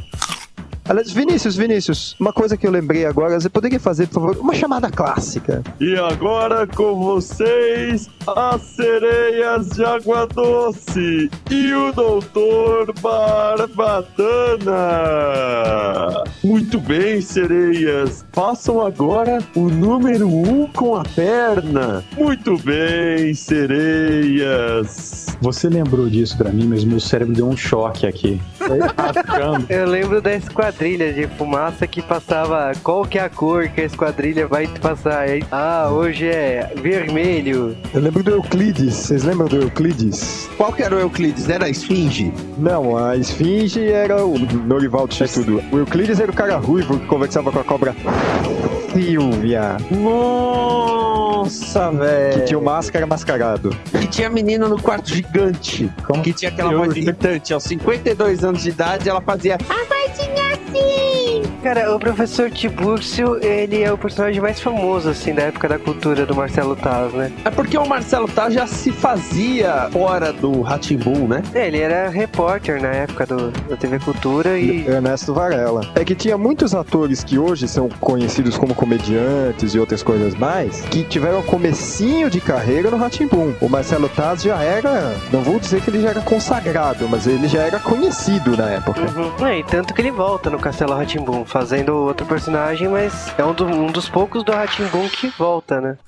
Aliás, 0.88 1.12
Vinícius, 1.12 1.56
Vinícius, 1.56 2.16
uma 2.18 2.32
coisa 2.32 2.56
que 2.56 2.66
eu 2.66 2.70
lembrei 2.70 3.06
agora, 3.06 3.40
você 3.40 3.48
poderia 3.48 3.78
fazer, 3.78 4.08
por 4.08 4.14
favor, 4.14 4.36
uma 4.38 4.52
chamada 4.54 4.90
clássica. 4.90 5.62
E 5.80 5.96
agora 5.96 6.66
com 6.66 6.96
vocês, 6.96 8.10
as 8.26 8.62
sereias 8.62 9.68
de 9.70 9.84
água 9.84 10.26
doce 10.26 11.30
e 11.50 11.72
o 11.72 11.92
doutor 11.92 12.92
Barbatana. 13.00 14.72
Muito 16.42 16.80
bem, 16.80 17.20
sereias. 17.20 18.24
Façam 18.32 18.84
agora 18.84 19.38
o 19.54 19.68
número 19.68 20.28
um 20.28 20.66
com 20.66 20.96
a 20.96 21.04
perna. 21.04 22.02
Muito 22.16 22.58
bem, 22.58 23.32
sereias. 23.34 25.26
Você 25.40 25.68
lembrou 25.68 26.08
disso 26.08 26.36
pra 26.36 26.50
mim, 26.50 26.66
mas 26.66 26.84
meu 26.84 27.00
cérebro 27.00 27.34
deu 27.34 27.48
um 27.48 27.56
choque 27.56 28.06
aqui. 28.06 28.40
Rasgando. 28.96 29.66
Eu 29.68 29.86
lembro 29.86 30.20
da 30.20 30.34
esquadrilha 30.72 31.12
de 31.12 31.26
fumaça 31.36 31.86
que 31.86 32.00
passava 32.00 32.72
qual 32.82 33.04
que 33.04 33.18
é 33.18 33.22
a 33.22 33.28
cor 33.28 33.68
que 33.68 33.82
a 33.82 33.84
esquadrilha 33.84 34.46
vai 34.46 34.66
passar. 34.66 35.20
Aí, 35.22 35.42
Ah, 35.50 35.88
hoje 35.90 36.26
é 36.26 36.72
vermelho. 36.80 37.76
Eu 37.92 38.00
lembro 38.00 38.22
do 38.22 38.30
Euclides, 38.30 38.94
vocês 38.94 39.22
lembram 39.22 39.46
do 39.48 39.56
Euclides? 39.60 40.48
Qual 40.56 40.72
que 40.72 40.82
era 40.82 40.96
o 40.96 40.98
Euclides? 40.98 41.48
Era 41.48 41.66
a 41.66 41.68
Esfinge? 41.68 42.32
Não, 42.58 42.96
a 42.96 43.16
Esfinge 43.16 43.84
era 43.86 44.24
o 44.24 44.38
Norival 44.38 45.06
X-Tudo. 45.10 45.62
O 45.70 45.78
Euclides 45.78 46.18
era 46.20 46.30
o 46.30 46.34
cara 46.34 46.56
ruivo 46.56 46.98
que 46.98 47.06
conversava 47.06 47.52
com 47.52 47.58
a 47.60 47.64
cobra 47.64 47.94
Silvia, 48.92 49.76
Nossa, 49.90 51.88
que 51.90 51.96
velho. 51.96 52.44
tinha 52.44 52.58
o 52.58 52.62
máscara 52.64 53.06
mascarado. 53.06 53.70
Que 53.90 54.06
tinha 54.06 54.28
menina 54.28 54.68
no 54.68 54.80
quarto 54.80 55.08
gigante. 55.14 55.90
Como? 56.06 56.22
Que 56.22 56.32
tinha 56.32 56.50
aquela 56.50 56.74
voz 56.76 56.94
irritante. 56.96 57.52
Aos 57.54 57.62
52 57.64 58.44
anos 58.44 58.62
de 58.62 58.68
idade, 58.70 59.08
ela 59.08 59.20
fazia. 59.22 59.56
See! 60.72 61.11
Cara, 61.62 61.94
o 61.94 61.98
professor 61.98 62.50
Tibúrcio, 62.50 63.38
ele 63.40 63.82
é 63.82 63.92
o 63.92 63.96
personagem 63.96 64.40
mais 64.40 64.60
famoso, 64.60 65.08
assim, 65.08 65.32
da 65.32 65.42
época 65.42 65.68
da 65.68 65.78
cultura 65.78 66.26
do 66.26 66.34
Marcelo 66.34 66.74
Taz, 66.74 67.12
né? 67.12 67.30
É 67.44 67.50
porque 67.50 67.78
o 67.78 67.86
Marcelo 67.86 68.26
Tá 68.26 68.50
já 68.50 68.66
se 68.66 68.90
fazia 68.90 69.88
fora 69.92 70.32
do 70.32 70.60
Ratimbun, 70.60 71.28
né? 71.28 71.42
É, 71.54 71.68
ele 71.68 71.78
era 71.78 72.08
repórter 72.08 72.82
na 72.82 72.88
época 72.88 73.26
do, 73.26 73.52
da 73.68 73.76
TV 73.76 74.00
Cultura 74.00 74.58
e... 74.58 74.84
Ernesto 74.86 75.32
Varela. 75.32 75.82
É 75.94 76.04
que 76.04 76.16
tinha 76.16 76.36
muitos 76.36 76.74
atores 76.74 77.22
que 77.22 77.38
hoje 77.38 77.68
são 77.68 77.88
conhecidos 78.00 78.58
como 78.58 78.74
comediantes 78.74 79.74
e 79.74 79.78
outras 79.78 80.02
coisas 80.02 80.34
mais, 80.34 80.80
que 80.90 81.04
tiveram 81.04 81.42
comecinho 81.42 82.28
de 82.28 82.40
carreira 82.40 82.90
no 82.90 82.96
Ratimbum. 82.96 83.54
O 83.60 83.68
Marcelo 83.68 84.08
Taz 84.08 84.42
já 84.42 84.60
era, 84.62 85.14
não 85.32 85.42
vou 85.42 85.60
dizer 85.60 85.80
que 85.80 85.90
ele 85.90 86.02
já 86.02 86.10
era 86.10 86.20
consagrado, 86.22 87.08
mas 87.08 87.28
ele 87.28 87.46
já 87.46 87.60
era 87.62 87.78
conhecido 87.78 88.56
na 88.56 88.70
época. 88.70 89.00
Uhum. 89.00 89.46
É, 89.46 89.58
e 89.60 89.64
tanto 89.64 89.94
que 89.94 90.00
ele 90.00 90.10
volta 90.10 90.50
no 90.50 90.58
Castelo 90.58 90.94
Ratimbum, 90.94 91.44
fazendo 91.52 91.94
outro 91.94 92.24
personagem, 92.24 92.88
mas 92.88 93.30
é 93.38 93.44
um, 93.44 93.52
do- 93.52 93.66
um 93.66 93.92
dos 93.92 94.08
poucos 94.08 94.42
do 94.42 94.52
Ratimbum 94.52 95.06
que 95.10 95.28
volta, 95.38 95.82
né? 95.82 95.98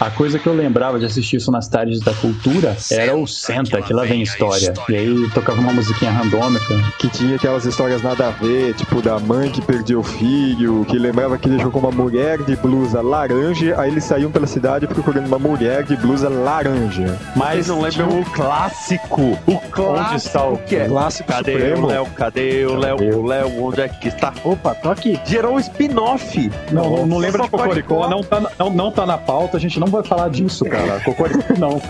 A 0.00 0.10
coisa 0.10 0.38
que 0.38 0.46
eu 0.46 0.54
lembrava 0.54 0.96
de 0.98 1.06
assistir 1.06 1.36
isso 1.38 1.50
nas 1.50 1.66
tardes 1.66 2.00
da 2.00 2.14
cultura 2.14 2.76
era 2.92 3.16
o 3.16 3.26
Senta, 3.26 3.82
que 3.82 3.92
lá 3.92 4.04
vem 4.04 4.22
história. 4.22 4.72
E 4.88 4.94
aí 4.94 5.30
tocava 5.34 5.60
uma 5.60 5.72
musiquinha 5.72 6.12
randômica. 6.12 6.74
Que 7.00 7.08
tinha 7.08 7.34
aquelas 7.34 7.64
histórias 7.64 8.00
nada 8.00 8.28
a 8.28 8.30
ver, 8.30 8.74
tipo 8.74 9.02
da 9.02 9.18
mãe 9.18 9.50
que 9.50 9.60
perdeu 9.60 9.98
o 9.98 10.02
filho, 10.04 10.84
que 10.88 10.96
lembrava 10.96 11.36
que 11.36 11.48
ele 11.48 11.58
jogou 11.58 11.82
uma 11.82 11.90
mulher 11.90 12.38
de 12.44 12.54
blusa 12.54 13.02
laranja, 13.02 13.74
aí 13.80 13.90
eles 13.90 14.04
saíam 14.04 14.30
pela 14.30 14.46
cidade 14.46 14.86
procurando 14.86 15.26
uma 15.26 15.38
mulher 15.38 15.82
de 15.82 15.96
blusa 15.96 16.28
laranja. 16.28 17.18
Mas 17.34 17.66
não 17.66 17.80
lembram 17.80 18.20
o 18.20 18.24
clássico? 18.30 19.36
O 19.48 19.58
clássico 19.72 20.16
está 20.16 20.44
o 20.46 20.58
que 20.58 20.76
é? 20.76 20.86
Clássico 20.86 21.28
Cadê 21.28 21.52
supremo. 21.52 21.86
o 21.86 21.86
Léo? 21.88 22.06
Cadê 22.14 22.66
o 22.66 22.76
Léo? 22.76 23.16
O 23.18 23.26
Léo, 23.26 23.64
onde 23.64 23.80
é 23.80 23.88
que 23.88 24.06
está? 24.08 24.32
Opa, 24.44 24.76
tô 24.76 24.90
aqui. 24.90 25.18
Gerou 25.26 25.56
um 25.56 25.58
spin-off. 25.58 26.50
Não, 26.70 27.04
não 27.04 27.18
lembro 27.18 27.42
de 27.42 27.48
Cocoricó. 27.50 27.96
Cocoricó, 27.96 28.08
não 28.08 28.22
tá, 28.22 28.40
na- 28.40 28.50
não, 28.56 28.70
não 28.70 28.92
tá 28.92 29.04
na 29.04 29.18
pauta, 29.18 29.56
a 29.56 29.60
gente 29.60 29.80
não 29.80 29.87
não 29.88 30.00
vai 30.00 30.04
falar 30.04 30.28
disso, 30.28 30.64
cara. 30.66 31.00
Cocorico 31.00 31.58
não. 31.58 31.80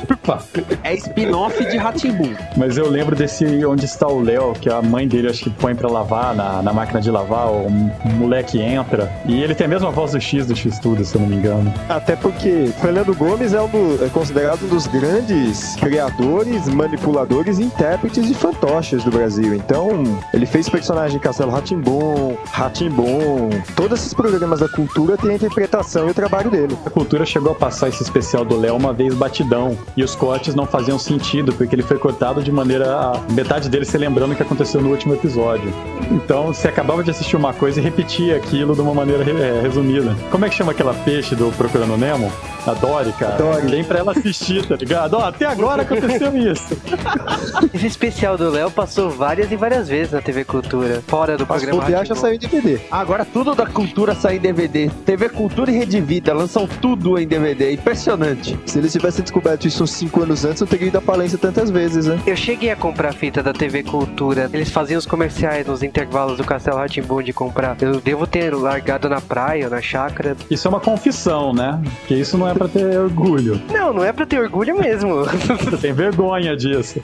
É 0.84 0.94
spin-off 0.94 1.64
de 1.64 1.76
Ratimbun. 1.76 2.32
Mas 2.57 2.76
eu 2.78 2.88
lembro 2.88 3.16
desse 3.16 3.64
Onde 3.64 3.84
Está 3.84 4.07
o 4.07 4.20
Léo, 4.22 4.53
que 4.53 4.68
a 4.70 4.80
mãe 4.82 5.09
dele 5.09 5.28
acho 5.28 5.44
que 5.44 5.51
põe 5.51 5.74
pra 5.74 5.88
lavar 5.90 6.34
na, 6.34 6.62
na 6.62 6.72
máquina 6.72 7.01
de 7.01 7.11
lavar, 7.11 7.49
o 7.51 7.68
moleque 8.16 8.61
entra. 8.61 9.11
E 9.26 9.42
ele 9.42 9.55
tem 9.55 9.66
a 9.66 9.68
mesma 9.68 9.90
voz 9.90 10.12
do 10.12 10.20
X 10.20 10.46
do 10.46 10.55
X 10.55 10.78
Tudo, 10.78 11.05
se 11.05 11.14
eu 11.16 11.20
não 11.22 11.28
me 11.28 11.36
engano. 11.36 11.72
Até 11.88 12.14
porque 12.16 12.70
Fernando 12.80 13.14
Gomes 13.14 13.53
é, 13.55 13.61
um 13.61 13.68
do- 13.68 14.05
é 14.05 14.09
considerado 14.09 14.62
um 14.64 14.68
dos 14.68 14.86
grandes 14.86 15.74
criadores, 15.76 16.68
manipuladores 16.68 17.59
e 17.59 17.64
intérpretes 17.64 18.26
de 18.26 18.34
fantoches 18.34 19.03
do 19.05 19.11
Brasil. 19.11 19.55
Então, 19.55 19.88
ele 20.32 20.46
fez 20.46 20.68
personagem 20.68 21.18
de 21.18 21.22
Castelo 21.24 21.51
Ratimbum, 21.51 22.36
Ratimbum. 22.53 23.49
Todos 23.74 24.01
esses 24.01 24.14
programas 24.14 24.61
da 24.61 24.68
cultura 24.68 25.16
têm 25.16 25.30
a 25.30 25.34
interpretação 25.34 26.07
e 26.09 26.11
o 26.11 26.14
trabalho 26.14 26.51
dele. 26.51 26.76
A 26.84 26.90
cultura 26.90 27.24
chegou 27.24 27.53
a 27.53 27.55
passar 27.55 27.88
esse 27.89 28.03
especial 28.03 28.45
do 28.45 28.59
Léo 28.59 28.76
uma 28.76 28.93
vez 28.93 29.14
batidão. 29.14 29.76
E 29.97 30.03
os 30.03 30.14
cortes 30.14 30.55
não 30.55 30.66
faziam 30.66 30.99
sentido, 30.99 31.53
porque 31.53 31.74
ele 31.74 31.82
foi 31.82 31.99
cortado 31.99 32.43
de 32.43 32.53
maneira 32.53 32.95
a 32.95 33.20
metade 33.32 33.68
dele 33.68 33.84
se 33.84 33.97
lembrando 33.99 34.32
o 34.32 34.36
que 34.36 34.43
aconteceu 34.43 34.80
no 34.80 34.91
último 34.91 35.14
episódio. 35.14 35.72
Então 36.11 36.47
você 36.47 36.68
acabava 36.68 37.03
de 37.03 37.11
assistir 37.11 37.36
uma 37.36 37.53
coisa 37.53 37.80
e 37.80 37.82
repetia 37.82 38.36
aquilo 38.36 38.74
de 38.74 38.80
uma 38.80 38.95
maneira 38.95 39.22
é, 39.28 39.61
resumida. 39.61 40.16
Como 40.30 40.45
é 40.45 40.49
que 40.49 40.55
chama 40.55 40.72
aquela 40.72 40.95
peixe 40.95 41.34
do 41.34 41.51
Procurando 41.53 41.97
Nemo? 41.97 42.30
A 42.66 42.74
Dory, 42.74 43.12
cara. 43.12 43.36
Dory. 43.36 43.66
Vem 43.68 43.84
pra 43.84 43.99
ela 44.01 44.12
assistir, 44.12 44.66
tá 44.66 44.76
ligado? 44.76 45.14
Ó, 45.14 45.24
até 45.24 45.47
agora 45.47 45.82
aconteceu 45.82 46.36
isso. 46.36 46.76
Esse 47.72 47.86
especial 47.86 48.36
do 48.36 48.51
Léo 48.51 48.70
passou 48.70 49.09
várias 49.09 49.51
e 49.51 49.57
várias 49.57 49.89
vezes 49.89 50.12
na 50.12 50.20
TV 50.20 50.45
Cultura, 50.45 51.03
fora 51.07 51.36
do 51.36 51.47
Mas 51.49 51.62
programa. 51.62 51.82
bobear 51.82 52.05
já 52.05 52.14
saiu 52.14 52.34
em 52.34 52.39
DVD. 52.39 52.78
Agora 52.91 53.24
tudo 53.24 53.55
da 53.55 53.66
cultura 53.66 54.14
sai 54.14 54.36
em 54.36 54.41
DVD. 54.41 54.91
TV 55.07 55.28
Cultura 55.30 55.70
e 55.70 55.78
Rede 55.78 56.01
Vida 56.01 56.34
lançam 56.34 56.66
tudo 56.66 57.18
em 57.18 57.26
DVD. 57.26 57.72
Impressionante. 57.78 58.58
Se 58.66 58.78
eles 58.78 58.92
tivessem 58.92 59.22
descoberto 59.22 59.66
isso 59.66 59.82
uns 59.84 59.92
5 59.92 60.22
anos 60.22 60.44
antes, 60.44 60.60
não 60.60 60.68
teria 60.68 60.88
ido 60.88 60.98
à 60.98 61.00
falência 61.00 61.38
tantas 61.38 61.70
vezes, 61.70 62.06
né? 62.06 62.20
Eu 62.26 62.36
cheguei 62.36 62.70
a 62.70 62.76
comprar 62.76 63.12
fita 63.14 63.42
da 63.42 63.52
TV 63.52 63.82
Cultura. 63.82 64.50
Eles 64.52 64.70
faziam 64.70 64.98
os 64.98 65.06
comerciais 65.06 65.66
nos 65.66 65.82
intervalos 65.82 66.36
do 66.36 66.44
Castelo 66.44 66.76
Ratimbun 66.78 67.22
de 67.22 67.32
comprar. 67.32 67.76
Eu 67.80 68.00
devo 68.00 68.26
ter 68.26 68.54
largado 68.54 69.08
na 69.08 69.20
praia 69.20 69.64
ou 69.66 69.70
na 69.70 69.80
chácara. 69.80 70.36
Isso 70.50 70.66
é 70.66 70.70
uma 70.70 70.80
confissão, 70.80 71.52
né? 71.54 71.80
Que 72.06 72.14
isso 72.14 72.36
não 72.36 72.48
é 72.48 72.54
pra 72.54 72.68
ter 72.68 72.98
orgulho. 72.98 73.60
Não, 73.72 73.92
não 73.92 74.04
é 74.04 74.12
pra 74.12 74.26
ter 74.26 74.40
orgulho 74.40 74.76
mesmo. 74.78 75.24
Você 75.24 75.76
tem 75.76 75.92
vergonha 75.92 76.56
disso. 76.56 77.00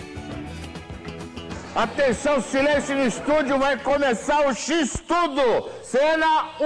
Atenção, 1.75 2.41
silêncio 2.41 2.97
no 2.97 3.07
estúdio, 3.07 3.59
vai 3.59 3.77
começar 3.77 4.47
o 4.47 4.55
X 4.55 5.03
Tudo! 5.07 5.69
Cena 5.83 6.45
1! 6.61 6.65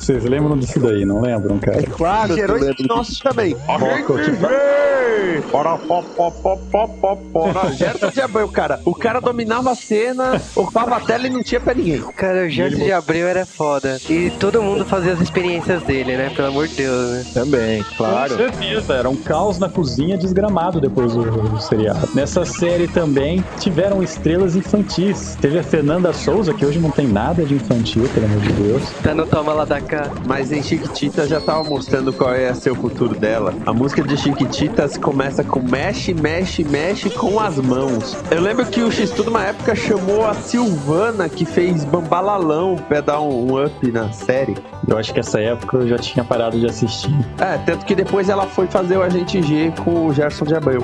Vocês 0.08 0.24
lembram 0.24 0.58
disso 0.58 0.80
daí, 0.80 1.03
não 1.03 1.20
lembram, 1.20 1.60
cara? 1.60 1.84
Claro, 1.84 2.34
gerou 2.34 2.58
nossos 2.88 3.20
também. 3.20 3.53
Foco, 3.55 4.18
tipo, 4.24 4.47
Projeto 7.51 8.12
de 8.14 8.22
Abreu, 8.22 8.47
cara. 8.47 8.80
O 8.86 8.95
cara 8.95 9.20
dominava 9.20 9.72
a 9.72 9.76
cena, 9.76 10.41
ocupava 10.55 10.95
a 10.95 10.99
tela 11.01 11.28
e 11.28 11.30
não 11.30 11.43
tinha 11.43 11.60
pra 11.60 11.74
ninguém. 11.74 12.01
Cara, 12.16 12.45
o 12.45 12.49
Gerson 12.49 12.86
de 12.86 12.91
Abreu 12.91 13.28
era 13.28 13.45
foda. 13.45 13.99
E 14.10 14.30
todo 14.39 14.62
mundo 14.64 14.86
fazia 14.86 15.12
as 15.12 15.20
experiências 15.20 15.84
dele, 15.84 16.16
né? 16.16 16.32
Pelo 16.34 16.47
amor 16.47 16.68
de 16.68 16.76
Deus, 16.76 17.12
né? 17.12 17.26
Também, 17.34 17.84
claro. 17.97 18.32
Com 18.32 18.38
certeza, 18.38 18.93
era 18.93 19.10
um 19.10 19.16
caos 19.16 19.60
na 19.60 19.68
cozinha 19.68 20.18
desgramado 20.18 20.80
depois 20.80 21.14
do, 21.14 21.24
do 21.24 21.62
seriado. 21.62 22.08
Nessa 22.14 22.45
série 22.45 22.88
também 22.88 23.43
tiveram 23.60 24.01
estrelas 24.01 24.55
infantis. 24.55 25.38
Teve 25.41 25.60
a 25.60 25.64
Fernanda 25.64 26.14
Souza, 26.14 26.53
que 26.53 26.66
hoje 26.66 26.80
não 26.80 26.91
tem 26.91 27.08
nada 27.08 27.43
de 27.43 27.55
infantil, 27.55 28.10
pelo 28.14 28.26
amor 28.26 28.39
de 28.39 28.53
Deus. 28.53 28.84
Tá 29.03 29.14
no 29.14 29.26
toma 29.26 29.53
lá 29.53 29.66
da 29.66 29.82
cá. 29.82 29.96
Mas 30.25 30.51
em 30.51 30.61
Chiquitita 30.61 31.27
já 31.27 31.39
tava 31.39 31.63
mostrando 31.63 32.13
qual 32.13 32.35
ia 32.35 32.53
ser 32.53 32.71
o 32.71 32.75
futuro 32.75 33.17
dela. 33.17 33.53
A 33.65 33.73
música 33.73 34.03
de 34.03 34.17
Chiquititas 34.17 34.97
começa 34.97 35.43
com 35.43 35.61
mexe, 35.61 36.13
mexe, 36.13 36.63
mexe 36.63 37.09
com 37.09 37.39
as 37.39 37.57
mãos. 37.57 38.15
Eu 38.31 38.41
lembro 38.41 38.65
que 38.65 38.81
o 38.81 38.91
X-Tudo, 38.91 39.29
uma 39.29 39.43
época, 39.43 39.75
chamou 39.75 40.25
a 40.25 40.33
Silvana, 40.33 41.29
que 41.29 41.45
fez 41.45 41.83
Bambalalão, 41.85 42.75
pra 42.75 43.01
dar 43.01 43.21
um, 43.21 43.51
um 43.51 43.65
up 43.65 43.91
na 43.91 44.11
série. 44.11 44.55
Eu 44.87 44.97
acho 44.97 45.13
que 45.13 45.19
essa 45.19 45.39
época 45.39 45.77
eu 45.77 45.87
já 45.87 45.97
tinha 45.97 46.23
parado 46.23 46.59
de 46.59 46.65
assistir. 46.65 47.13
É, 47.39 47.57
tanto 47.65 47.85
que 47.85 47.95
depois 47.95 48.29
ela 48.29 48.45
foi 48.45 48.67
fazer 48.67 48.97
o 48.97 49.01
Agente 49.01 49.41
G 49.41 49.73
com 49.83 50.07
o 50.07 50.13
Gerson 50.13 50.45
de 50.45 50.55
Abreu. 50.55 50.83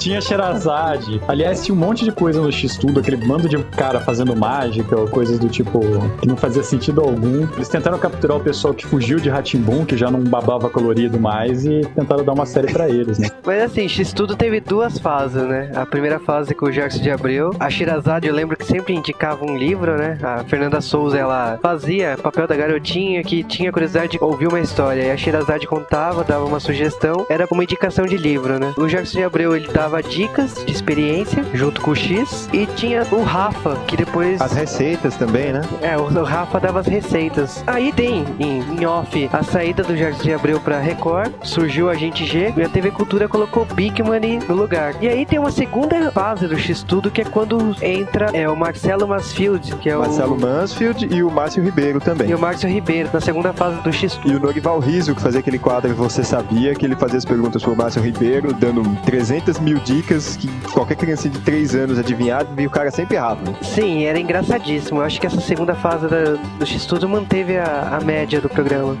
Tinha 0.00 0.18
Sherazade. 0.18 1.20
Aliás, 1.28 1.62
tinha 1.62 1.74
um 1.74 1.78
monte 1.78 2.06
de 2.06 2.10
coisa 2.10 2.40
no 2.40 2.50
X-Tudo, 2.50 3.00
aquele 3.00 3.18
bando 3.18 3.46
de 3.46 3.58
cara 3.76 4.00
fazendo 4.00 4.34
mágica 4.34 4.98
ou 4.98 5.06
coisas 5.06 5.38
do 5.38 5.46
tipo 5.46 5.78
que 6.18 6.26
não 6.26 6.38
fazia 6.38 6.62
sentido 6.62 7.02
algum. 7.02 7.46
Eles 7.54 7.68
tentaram 7.68 7.98
capturar 7.98 8.38
o 8.38 8.40
pessoal 8.40 8.72
que 8.72 8.86
fugiu 8.86 9.20
de 9.20 9.28
Ratimbun, 9.28 9.84
que 9.84 9.98
já 9.98 10.10
não 10.10 10.20
babava 10.20 10.70
colorido 10.70 11.20
mais, 11.20 11.66
e 11.66 11.82
tentaram 11.94 12.24
dar 12.24 12.32
uma 12.32 12.46
série 12.46 12.72
pra 12.72 12.88
eles, 12.88 13.18
né? 13.18 13.28
Mas 13.44 13.62
assim, 13.62 13.86
X-Tudo 13.86 14.34
teve 14.34 14.58
duas 14.60 14.98
fases, 14.98 15.42
né? 15.42 15.70
A 15.74 15.84
primeira 15.84 16.18
fase 16.18 16.54
com 16.54 16.64
o 16.64 16.72
Gerson 16.72 17.02
de 17.02 17.10
Abreu. 17.10 17.54
A 17.60 17.68
Shirazade, 17.68 18.26
eu 18.26 18.34
lembro 18.34 18.56
que 18.56 18.64
sempre 18.64 18.94
indicava 18.94 19.44
um 19.44 19.54
livro, 19.54 19.98
né? 19.98 20.16
A 20.22 20.44
Fernanda 20.44 20.80
Souza, 20.80 21.18
ela 21.18 21.58
fazia 21.60 22.16
papel 22.22 22.46
da 22.46 22.56
garotinha 22.56 23.22
que 23.22 23.44
tinha 23.44 23.70
curiosidade 23.70 24.12
de 24.12 24.24
ouvir 24.24 24.46
uma 24.46 24.60
história. 24.60 25.02
E 25.02 25.10
a 25.10 25.16
Shirazade 25.16 25.66
contava, 25.66 26.24
dava 26.24 26.46
uma 26.46 26.58
sugestão. 26.58 27.26
Era 27.28 27.46
uma 27.50 27.64
indicação 27.64 28.06
de 28.06 28.16
livro, 28.16 28.58
né? 28.58 28.72
O 28.78 28.88
Gerson 28.88 29.18
de 29.18 29.24
Abreu, 29.24 29.54
ele 29.54 29.68
dava 29.68 29.89
dicas 30.00 30.64
de 30.64 30.72
experiência 30.72 31.44
junto 31.52 31.80
com 31.80 31.90
o 31.90 31.96
X. 31.96 32.48
E 32.52 32.66
tinha 32.66 33.06
o 33.10 33.22
Rafa, 33.22 33.76
que 33.86 33.96
depois... 33.96 34.40
As 34.40 34.52
receitas 34.52 35.16
também, 35.16 35.52
né? 35.52 35.62
É, 35.82 35.96
o, 35.96 36.02
o 36.02 36.24
Rafa 36.24 36.60
dava 36.60 36.80
as 36.80 36.86
receitas. 36.86 37.64
Aí 37.66 37.92
tem, 37.92 38.24
em, 38.38 38.60
em 38.60 38.86
off, 38.86 39.28
a 39.32 39.42
saída 39.42 39.82
do 39.82 39.96
Jardim 39.96 40.20
de 40.20 40.34
Abreu 40.34 40.60
pra 40.60 40.78
Record, 40.78 41.32
surgiu 41.42 41.90
a 41.90 41.94
Gente 41.94 42.24
G 42.24 42.52
e 42.56 42.62
a 42.62 42.68
TV 42.68 42.90
Cultura 42.90 43.28
colocou 43.28 43.64
Big 43.64 44.02
Money 44.02 44.38
no 44.48 44.54
lugar. 44.54 44.94
E 45.00 45.08
aí 45.08 45.26
tem 45.26 45.38
uma 45.38 45.50
segunda 45.50 46.10
fase 46.12 46.46
do 46.46 46.56
X-Tudo, 46.58 47.10
que 47.10 47.22
é 47.22 47.24
quando 47.24 47.74
entra 47.82 48.26
é, 48.32 48.48
o 48.48 48.56
Marcelo 48.56 49.08
Masfield, 49.08 49.74
que 49.76 49.88
é 49.88 49.96
Marcelo 49.96 50.36
o... 50.36 50.40
Mansfield 50.40 51.08
e 51.10 51.22
o 51.22 51.30
Márcio 51.30 51.62
Ribeiro 51.62 52.00
também. 52.00 52.28
E 52.28 52.34
o 52.34 52.38
Márcio 52.38 52.68
Ribeiro, 52.68 53.08
na 53.12 53.20
segunda 53.20 53.52
fase 53.52 53.80
do 53.80 53.92
X-Tudo. 53.92 54.30
E 54.30 54.36
o 54.36 54.40
Norival 54.40 54.78
Riso, 54.78 55.14
que 55.14 55.20
fazia 55.20 55.40
aquele 55.40 55.58
quadro 55.58 55.94
Você 55.94 56.22
Sabia, 56.22 56.74
que 56.74 56.84
ele 56.84 56.94
fazia 56.94 57.18
as 57.18 57.24
perguntas 57.24 57.62
pro 57.62 57.74
Márcio 57.74 58.02
Ribeiro, 58.02 58.52
dando 58.52 58.82
300 59.04 59.58
mil 59.58 59.79
dicas 59.84 60.36
que 60.36 60.48
qualquer 60.72 60.96
criança 60.96 61.28
de 61.28 61.38
3 61.40 61.74
anos 61.74 61.98
adivinhar, 61.98 62.46
e 62.56 62.66
o 62.66 62.70
cara 62.70 62.90
sempre 62.90 63.16
errava. 63.16 63.40
né? 63.42 63.54
Sim, 63.62 64.04
era 64.04 64.18
engraçadíssimo. 64.18 65.00
Eu 65.00 65.04
acho 65.04 65.20
que 65.20 65.26
essa 65.26 65.40
segunda 65.40 65.74
fase 65.74 66.06
da- 66.08 66.36
do 66.58 66.66
X-Tudo 66.66 67.08
manteve 67.08 67.56
a, 67.58 67.98
a 68.00 68.04
média 68.04 68.40
do 68.40 68.48
programa. 68.48 68.96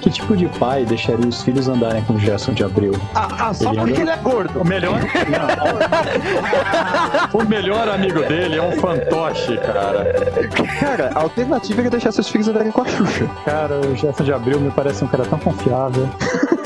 Que 0.00 0.10
tipo 0.10 0.36
de 0.36 0.46
pai 0.46 0.84
deixaria 0.84 1.26
os 1.26 1.42
filhos 1.42 1.68
andarem 1.68 2.02
com 2.04 2.12
o 2.14 2.18
Gerson 2.20 2.52
de 2.52 2.62
Abreu? 2.62 2.92
Ah, 3.14 3.48
ah, 3.48 3.52
só 3.54 3.70
Ele 3.70 3.78
porque 3.80 3.92
anda- 4.00 4.02
ele 4.02 4.10
é 4.10 4.16
gordo. 4.22 4.60
O 4.60 4.64
melhor. 4.64 5.00
Não. 7.32 7.40
o 7.40 7.44
melhor 7.44 7.88
amigo 7.88 8.22
dele 8.22 8.56
é 8.56 8.62
um 8.62 8.72
fantoche, 8.80 9.56
cara. 9.58 10.12
Cara, 10.78 11.10
a 11.14 11.20
alternativa 11.20 11.80
era 11.80 11.90
deixar 11.90 12.12
seus 12.12 12.28
filhos 12.28 12.46
andarem 12.48 12.70
com 12.70 12.82
a 12.82 12.86
Xuxa. 12.86 13.26
Cara, 13.44 13.74
o 13.80 13.96
Gerson 13.96 14.22
de 14.24 14.32
Abreu 14.32 14.60
me 14.60 14.70
parece 14.70 15.02
um 15.04 15.08
cara 15.08 15.24
tão 15.24 15.38
confiável. 15.38 16.08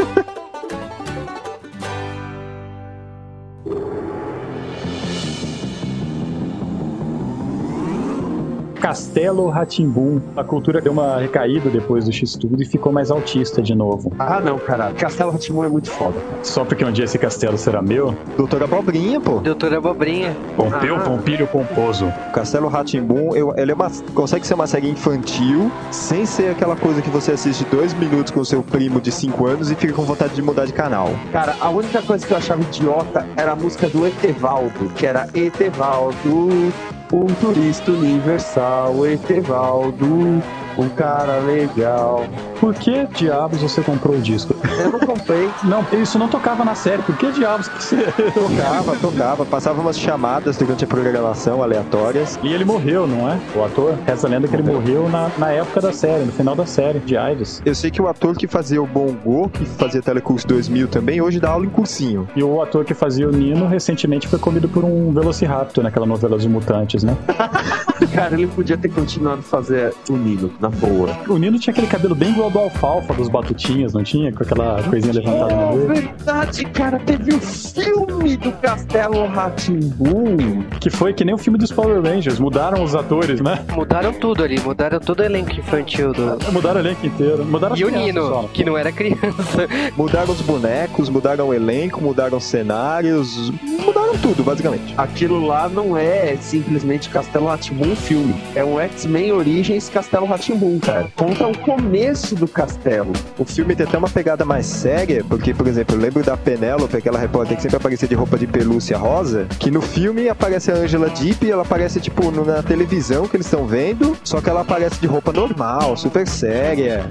Castelo 8.93 9.49
Ratimbum. 9.49 10.21
A 10.37 10.45
cultura 10.45 10.79
deu 10.79 10.93
uma 10.93 11.17
recaída 11.17 11.71
depois 11.71 12.05
do 12.05 12.13
X-Tudo 12.13 12.63
e 12.63 12.67
ficou 12.67 12.93
mais 12.93 13.11
autista 13.11 13.63
de 13.63 13.75
novo. 13.75 14.13
Ah, 14.19 14.39
não, 14.39 14.59
cara. 14.59 14.93
Castelo 14.93 15.31
Ratimão 15.31 15.65
é 15.65 15.69
muito 15.69 15.91
foda. 15.91 16.21
Só 16.43 16.63
porque 16.63 16.85
um 16.85 16.93
dia 16.93 17.07
esse 17.07 17.19
castelo 17.19 17.57
será 17.57 17.81
meu? 17.81 18.15
Doutora 18.37 18.67
Abobrinha, 18.67 19.19
pô. 19.19 19.41
Doutora 19.41 19.79
Abobrinha. 19.79 20.37
Pompeu, 20.55 20.97
Ah. 20.97 21.01
Pompílio 21.01 21.47
Pomposo. 21.47 22.13
Castelo 22.35 22.69
Ratimbum, 22.69 23.31
ele 23.57 23.73
é 23.73 23.75
uma, 23.75 23.91
consegue 24.15 24.47
ser 24.47 24.53
uma 24.53 24.67
série 24.67 24.91
infantil, 24.91 25.73
sem 25.91 26.27
ser 26.27 26.51
aquela 26.51 26.77
coisa 26.77 27.01
que 27.01 27.09
você 27.09 27.33
assiste 27.33 27.65
dois 27.71 27.95
minutos 27.95 28.31
com 28.31 28.45
seu 28.45 28.63
primo 28.63 29.01
de 29.01 29.11
5 29.11 29.47
anos 29.47 29.71
e 29.71 29.75
fica 29.75 29.95
com 29.95 30.03
vontade 30.03 30.35
de 30.35 30.43
mudar 30.43 30.67
de 30.67 30.75
canal. 30.75 31.09
Cara, 31.33 31.57
a 31.63 31.71
única 31.71 32.03
coisa 32.03 32.27
que 32.27 32.31
eu 32.35 32.37
achava 32.37 32.61
idiota 32.61 33.27
era 33.39 33.53
a 33.53 33.57
música 33.57 33.89
do 33.89 34.07
Etevaldo, 34.07 34.91
que 34.95 35.07
era 35.07 35.27
Etevaldo, 35.33 36.71
um 37.13 37.27
turista 37.35 37.91
universal, 37.93 39.07
Etevaldo. 39.07 40.43
Um 40.77 40.89
cara 40.89 41.39
legal. 41.39 42.25
Por 42.59 42.75
que 42.75 43.07
diabos 43.07 43.61
você 43.61 43.83
comprou 43.83 44.17
o 44.17 44.21
disco? 44.21 44.55
Eu 44.79 44.93
não 44.93 45.01
comprei. 45.01 45.51
Não, 45.65 45.85
isso 46.01 46.19
não 46.19 46.29
tocava 46.29 46.65
na 46.65 46.75
série. 46.75 47.03
Por 47.03 47.17
que 47.17 47.31
diabos 47.33 47.69
que 47.69 47.83
você 47.83 47.97
Tocava, 48.35 48.97
tocava, 48.97 49.45
passava 49.47 49.81
umas 49.81 49.99
chamadas 49.99 50.57
durante 50.57 50.85
a 50.85 50.87
programação 50.87 51.63
aleatórias. 51.63 52.39
E 52.43 52.53
ele 52.53 52.65
morreu, 52.65 53.07
não 53.07 53.29
é? 53.31 53.39
O 53.55 53.65
ator. 53.65 53.95
Essa 54.07 54.29
lenda 54.29 54.49
que 54.49 54.55
ele 54.55 54.63
morreu 54.63 55.09
na, 55.09 55.31
na 55.39 55.51
época 55.51 55.81
da 55.81 55.93
série, 55.93 56.25
no 56.25 56.33
final 56.33 56.55
da 56.55 56.67
série, 56.67 56.99
de 57.01 57.17
AIDS. 57.17 57.63
Eu 57.65 57.75
sei 57.75 57.91
que 57.91 58.01
o 58.01 58.09
ator 58.09 58.37
que 58.37 58.47
fazia 58.47 58.83
o 58.83 58.87
Bongo, 58.87 59.49
que 59.51 59.65
fazia 59.65 60.03
Telecurso 60.03 60.47
2000 60.47 60.89
também, 60.89 61.21
hoje 61.21 61.41
dá 61.41 61.51
aula 61.51 61.67
em 61.67 61.71
cursinho. 61.71 62.29
E 62.35 62.43
o 62.43 62.61
ator 62.63 62.85
que 62.85 62.95
fazia 62.95 63.29
o 63.29 63.33
Nino 63.33 63.67
recentemente 63.67 64.29
foi 64.29 64.39
comido 64.39 64.69
por 64.69 64.85
um 64.85 65.13
Velociraptor 65.13 65.85
naquela 65.85 66.07
novela 66.07 66.37
dos 66.37 66.47
mutantes, 66.47 67.03
né? 67.03 67.17
Cara, 68.15 68.35
ele 68.35 68.47
podia 68.47 68.77
ter 68.77 68.89
continuado 68.89 69.41
a 69.41 69.43
fazer 69.43 69.95
o 70.09 70.17
Nino, 70.17 70.51
na 70.63 70.69
boa. 70.71 71.11
O 71.29 71.37
Nino 71.39 71.59
tinha 71.59 71.73
aquele 71.73 71.87
cabelo 71.89 72.15
bem 72.15 72.31
igual 72.31 72.45
ao 72.47 72.51
do 72.53 72.59
alfalfa 72.61 73.13
dos 73.15 73.29
batutinhas, 73.29 73.93
não 73.93 74.03
tinha? 74.03 74.33
Com 74.33 74.43
aquela 74.45 74.83
coisinha 74.85 75.13
levantada 75.13 75.55
no 75.55 75.63
É 75.63 75.75
meio. 75.75 75.89
verdade, 75.89 76.65
cara. 76.67 76.99
Teve 77.01 77.35
o 77.35 77.41
filme 77.41 78.37
do 78.37 78.53
Castelo 78.53 79.27
Ratimbum. 79.27 80.63
Que 80.81 80.89
foi 80.91 81.13
que 81.13 81.25
nem 81.25 81.35
o 81.35 81.39
filme 81.39 81.59
dos 81.59 81.73
Power 81.73 82.01
Rangers. 82.03 82.39
Mudaram 82.39 82.83
os 82.85 82.95
atores, 82.95 83.41
né? 83.41 83.65
Mudaram 83.75 84.13
tudo 84.13 84.45
ali, 84.45 84.61
mudaram 84.61 85.01
todo 85.01 85.21
o 85.21 85.25
elenco 85.25 85.51
infantil 85.53 86.13
do. 86.13 86.39
Mudaram 86.53 86.77
o 86.77 86.85
elenco 86.85 87.07
inteiro. 87.07 87.45
Mudaram 87.45 87.77
E 87.77 87.85
o 87.85 87.91
Nino, 87.91 88.23
só. 88.29 88.49
que 88.53 88.65
não 88.65 88.79
era 88.79 88.93
criança. 88.93 89.67
Mudaram 89.97 90.33
os 90.33 90.41
bonecos, 90.41 91.09
mudaram 91.09 91.49
o 91.49 91.55
elenco, 91.55 92.01
mudaram 92.01 92.39
os 92.39 92.45
cenários, 92.45 93.51
mudaram 93.85 94.17
tudo, 94.19 94.43
basicamente. 94.45 94.95
Aquilo 94.97 95.45
lá 95.45 95.69
não 95.69 95.97
é 95.97 96.37
simplesmente 96.41 97.09
Castelo 97.09 97.47
Ratimbum 97.47 97.97
filme. 97.97 98.35
É 98.55 98.65
um 98.65 98.79
X-Men 98.79 99.33
Origins 99.33 99.89
Castelo 99.89 100.27
Ratimbum, 100.53 100.79
cara. 100.79 101.09
Conta 101.17 101.47
o 101.47 101.57
começo 101.59 102.35
do 102.35 102.47
castelo. 102.47 103.13
O 103.39 103.45
filme 103.45 103.75
tem 103.75 103.87
até 103.87 103.97
uma 103.97 104.09
pegada 104.09 104.45
mais 104.45 104.67
séria, 104.67 105.25
porque, 105.29 105.55
por 105.55 105.67
exemplo, 105.67 105.97
eu 105.97 106.01
lembro 106.01 106.23
da 106.23 106.37
Penélope, 106.37 106.97
aquela 106.97 107.19
repórter 107.19 107.57
que 107.57 107.63
sempre 107.63 107.77
aparecia 107.77 108.07
de 108.07 108.15
roupa 108.15 108.39
de 108.39 108.47
pelúcia 108.47 108.97
rosa, 108.97 109.47
que 109.59 109.71
no 109.71 109.81
filme 109.81 110.29
aparece 110.29 110.71
a 110.71 110.75
Angela 110.75 111.09
Deep 111.11 111.45
e 111.45 111.51
ela 111.51 111.63
aparece, 111.63 112.01
tipo, 112.01 112.31
na 112.31 112.63
televisão 112.63 113.27
que 113.27 113.37
eles 113.37 113.47
estão 113.47 113.67
vendo, 113.67 114.17
só 114.23 114.41
que 114.41 114.49
ela 114.49 114.61
aparece 114.61 115.01
de 115.01 115.07
roupa 115.07 115.33
normal, 115.33 115.97
super 115.97 116.27
séria. 116.27 117.07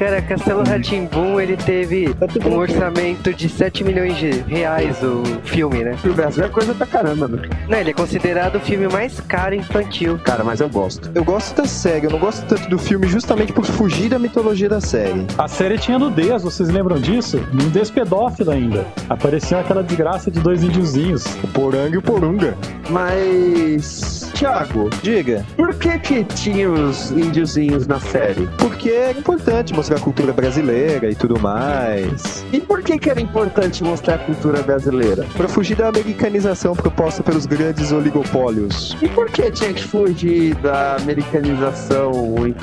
Cara, 0.00 0.22
Castelo 0.22 0.64
Ratimbum 0.64 1.38
ele 1.38 1.58
teve 1.58 2.16
um 2.46 2.56
orçamento 2.56 3.34
de 3.34 3.50
7 3.50 3.84
milhões 3.84 4.16
de 4.16 4.30
reais 4.30 4.96
o 5.02 5.22
filme, 5.44 5.84
né? 5.84 5.94
O 6.02 6.14
Brasil 6.14 6.42
é 6.42 6.48
coisa 6.48 6.72
pra 6.72 6.86
caramba, 6.86 7.28
né? 7.28 7.42
Não, 7.68 7.76
ele 7.76 7.90
é 7.90 7.92
considerado 7.92 8.56
o 8.56 8.60
filme 8.60 8.88
mais 8.88 9.20
caro 9.20 9.54
infantil. 9.54 10.18
Cara, 10.24 10.42
mas 10.42 10.58
eu 10.58 10.70
gosto. 10.70 11.10
Eu 11.14 11.22
gosto 11.22 11.54
da 11.54 11.66
série, 11.66 12.06
eu 12.06 12.10
não 12.10 12.18
gosto 12.18 12.46
tanto 12.46 12.66
do 12.70 12.78
filme 12.78 13.06
justamente 13.08 13.52
por 13.52 13.66
fugir 13.66 14.08
da 14.08 14.18
mitologia 14.18 14.70
da 14.70 14.80
série. 14.80 15.26
A 15.36 15.46
série 15.46 15.76
tinha 15.76 15.98
nudez, 15.98 16.44
vocês 16.44 16.70
lembram 16.70 16.98
disso? 16.98 17.36
Nudez 17.52 17.90
pedófila 17.90 18.54
ainda. 18.54 18.86
Aparecia 19.06 19.60
aquela 19.60 19.82
desgraça 19.82 20.30
de 20.30 20.40
dois 20.40 20.64
índiozinhos. 20.64 21.26
O 21.44 21.48
Poranga 21.48 21.94
e 21.94 21.98
o 21.98 22.02
Porunga. 22.02 22.56
Mas. 22.88 24.30
Thiago, 24.32 24.88
Diga, 25.02 25.44
por 25.54 25.74
que 25.74 25.98
que 25.98 26.24
tinha 26.24 26.70
os 26.70 27.10
índiozinhos 27.10 27.86
na 27.86 28.00
série? 28.00 28.48
porque 28.80 28.88
é 28.88 29.10
importante 29.10 29.74
mostrar 29.90 29.96
a 29.96 30.00
cultura 30.00 30.32
brasileira 30.32 31.10
e 31.10 31.14
tudo 31.14 31.38
mais. 31.40 32.44
E 32.52 32.60
por 32.60 32.82
que 32.82 32.98
que 32.98 33.10
era 33.10 33.20
importante 33.20 33.82
mostrar 33.82 34.14
a 34.14 34.18
cultura 34.18 34.62
brasileira? 34.62 35.26
Pra 35.36 35.48
fugir 35.48 35.76
da 35.76 35.88
americanização 35.88 36.74
proposta 36.76 37.22
pelos 37.22 37.44
grandes 37.46 37.90
oligopólios. 37.90 38.96
E 39.02 39.08
por 39.08 39.28
que 39.30 39.50
tinha 39.50 39.72
que 39.72 39.82
fugir 39.82 40.54
da 40.56 40.96
americanização? 40.96 42.12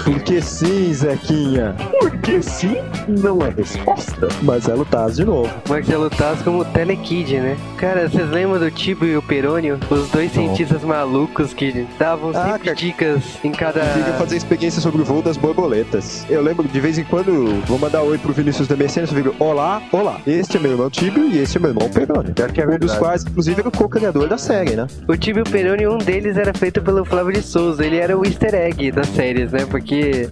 Porque 0.04 0.42
sim, 0.42 0.94
Zequinha. 0.94 1.76
Porque 2.00 2.42
sim, 2.42 2.78
não 3.08 3.42
é 3.42 3.50
resposta. 3.50 4.28
Marcelo 4.42 4.86
Taz 4.86 5.18
de 5.18 5.26
novo. 5.26 5.52
Marcelo 5.68 6.10
Taz 6.10 6.42
como 6.42 6.64
Telekid, 6.66 7.40
né? 7.40 7.58
Cara, 7.78 8.08
vocês 8.08 8.30
lembram 8.30 8.60
do 8.60 8.72
Tibio 8.72 9.08
e 9.08 9.18
o 9.18 9.22
Perônio? 9.22 9.80
Os 9.90 10.10
dois 10.10 10.32
cientistas 10.32 10.84
malucos 10.84 11.54
que 11.54 11.86
davam 12.00 12.32
Ah, 12.34 12.52
sempre 12.52 12.66
cara. 12.66 12.76
dicas 12.76 13.24
em 13.44 13.52
cada... 13.52 13.82
Fica 13.82 14.14
fazer 14.14 14.38
experiência 14.38 14.82
sobre 14.82 15.02
o 15.02 15.06
voo 15.06 15.22
das 15.22 15.36
borboletas. 15.38 16.26
Eu 16.30 16.42
lembro 16.42 16.68
de 16.68 16.80
vez 16.80 16.98
em 16.98 17.04
quando, 17.04 17.17
vou 17.24 17.80
mandar 17.80 18.02
oi 18.02 18.18
pro 18.18 18.34
Vinícius 18.34 18.68
da 18.68 18.76
Mercedes, 18.76 19.12
eu 19.12 19.24
fico, 19.24 19.44
olá, 19.44 19.82
olá. 19.92 20.20
Este 20.26 20.58
é 20.58 20.60
meu 20.60 20.72
irmão 20.72 20.90
Tibio 20.90 21.26
e 21.26 21.40
este 21.40 21.58
é 21.58 21.60
meu 21.60 21.72
irmão. 21.72 21.90
Pior 21.90 22.52
que 22.52 22.62
é 22.62 22.68
Um 22.68 22.78
dos 22.78 22.96
quais, 22.96 23.24
inclusive, 23.24 23.60
era 23.60 23.70
o 23.70 23.72
co-criador 23.72 24.28
da 24.28 24.38
série, 24.38 24.76
né? 24.76 24.88
O 25.08 25.16
Tibio 25.16 25.44
e 25.46 25.48
o 25.48 25.52
Perônio, 25.52 25.94
um 25.94 25.98
deles 25.98 26.38
era 26.38 26.54
feito 26.54 26.82
pelo 26.82 27.04
Flávio 27.06 27.34
de 27.34 27.42
Souza. 27.42 27.86
Ele 27.86 27.98
era 27.98 28.18
o 28.18 28.26
easter 28.26 28.54
egg 28.54 28.92
das 28.92 29.08
séries, 29.08 29.52
né? 29.52 29.66
Porque 29.66 30.30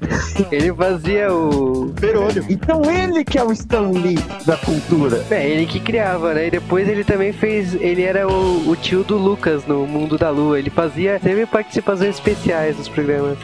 ele 0.52 0.74
fazia 0.74 1.34
o... 1.34 1.92
Perônio. 2.00 2.46
Então 2.50 2.82
ele 2.92 3.24
que 3.24 3.38
é 3.38 3.44
o 3.44 3.52
Stan 3.52 3.90
Lee 3.92 4.20
da 4.46 4.58
cultura. 4.58 5.24
É, 5.30 5.48
ele 5.48 5.66
que 5.66 5.80
criava, 5.80 6.34
né? 6.34 6.48
E 6.48 6.52
depois 6.52 6.88
ele 6.88 7.04
também 7.04 7.34
fez. 7.34 7.74
Ele 7.76 8.04
era 8.04 8.28
o, 8.28 8.70
o 8.70 8.76
tio 8.76 9.04
do 9.04 9.18
Lucas 9.18 9.66
no 9.66 9.88
Mundo 9.88 10.18
da 10.18 10.30
Lua. 10.30 10.60
Ele 10.60 10.70
fazia 10.70 11.20
sempre 11.20 11.46
participações 11.46 12.16
especiais 12.16 12.78
nos 12.78 12.88
programas. 12.88 13.38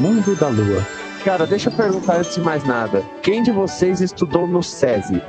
Mundo 0.00 0.34
da 0.34 0.48
Lua. 0.48 0.82
Cara, 1.26 1.46
deixa 1.46 1.68
eu 1.68 1.74
perguntar 1.74 2.16
antes 2.16 2.34
de 2.34 2.40
mais 2.40 2.64
nada. 2.64 3.02
Quem 3.22 3.42
de 3.42 3.52
vocês 3.52 4.00
estudou 4.00 4.46
no 4.46 4.62
SESI? 4.62 5.22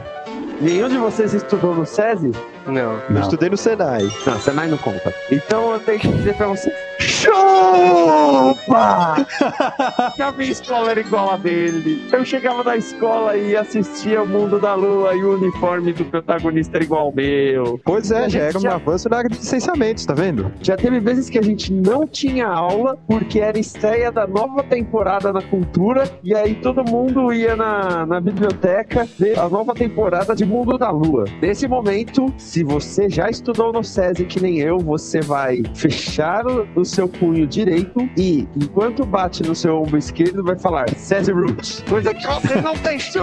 Nenhum 0.61 0.87
de 0.87 0.97
vocês 0.97 1.33
estudou 1.33 1.75
no 1.75 1.85
SESI? 1.85 2.31
Não. 2.65 2.97
Eu 3.09 3.19
estudei 3.19 3.49
no 3.49 3.57
Senai. 3.57 4.03
Não, 4.25 4.39
Senai 4.39 4.69
não 4.69 4.77
conta. 4.77 5.13
Então 5.29 5.73
eu 5.73 5.79
tenho 5.81 5.99
que 5.99 6.07
dizer 6.07 6.35
pra 6.35 6.47
você. 6.47 6.73
Chupa! 7.01 8.61
a 10.19 10.31
minha 10.37 10.51
escola 10.51 10.91
era 10.91 10.99
igual 10.99 11.31
a 11.31 11.37
dele. 11.37 12.07
Eu 12.11 12.23
chegava 12.23 12.63
na 12.63 12.77
escola 12.77 13.35
e 13.35 13.55
assistia 13.55 14.21
o 14.21 14.27
Mundo 14.27 14.59
da 14.59 14.75
Lua 14.75 15.15
e 15.15 15.23
o 15.23 15.35
uniforme 15.35 15.93
do 15.93 16.05
protagonista 16.05 16.77
era 16.77 16.83
igual 16.83 17.07
ao 17.07 17.13
meu. 17.13 17.79
Pois 17.83 18.11
é, 18.11 18.29
já 18.29 18.39
era 18.41 18.57
um 18.57 18.61
já- 18.61 18.75
avanço 18.75 19.09
na 19.09 19.17
área 19.17 19.29
de 19.29 19.37
licenciamentos, 19.37 20.05
tá 20.05 20.13
vendo? 20.13 20.51
Já 20.61 20.77
teve 20.77 20.99
vezes 20.99 21.29
que 21.29 21.39
a 21.39 21.41
gente 21.41 21.73
não 21.73 22.05
tinha 22.07 22.47
aula 22.47 22.97
porque 23.07 23.39
era 23.39 23.57
estreia 23.59 24.11
da 24.11 24.27
nova 24.27 24.63
temporada 24.63 25.33
na 25.33 25.41
cultura 25.41 26.03
e 26.23 26.35
aí 26.35 26.55
todo 26.55 26.83
mundo 26.83 27.33
ia 27.33 27.55
na, 27.55 28.05
na 28.05 28.19
biblioteca 28.21 29.07
ver 29.17 29.39
a 29.39 29.49
nova 29.49 29.73
temporada 29.73 30.35
de 30.35 30.45
Mundo 30.45 30.77
da 30.77 30.89
Lua. 30.91 31.25
Nesse 31.41 31.67
momento, 31.67 32.31
se 32.37 32.63
você 32.63 33.09
já 33.09 33.29
estudou 33.29 33.73
no 33.73 33.83
SESI 33.83 34.25
que 34.25 34.39
nem 34.41 34.59
eu, 34.59 34.77
você 34.79 35.19
vai 35.21 35.63
fechar 35.73 36.45
o, 36.45 36.67
o 36.75 36.85
seu 36.91 37.07
punho 37.07 37.47
direito 37.47 38.09
e, 38.17 38.47
enquanto 38.55 39.05
bate 39.05 39.41
no 39.43 39.55
seu 39.55 39.81
ombro 39.81 39.97
esquerdo, 39.97 40.43
vai 40.43 40.57
falar 40.57 40.89
SESI 40.95 41.31
Roots. 41.31 41.83
Coisa 41.87 42.13
que 42.13 42.27
você 42.27 42.61
não 42.61 42.75
tem 42.77 42.99
chupa! 42.99 43.21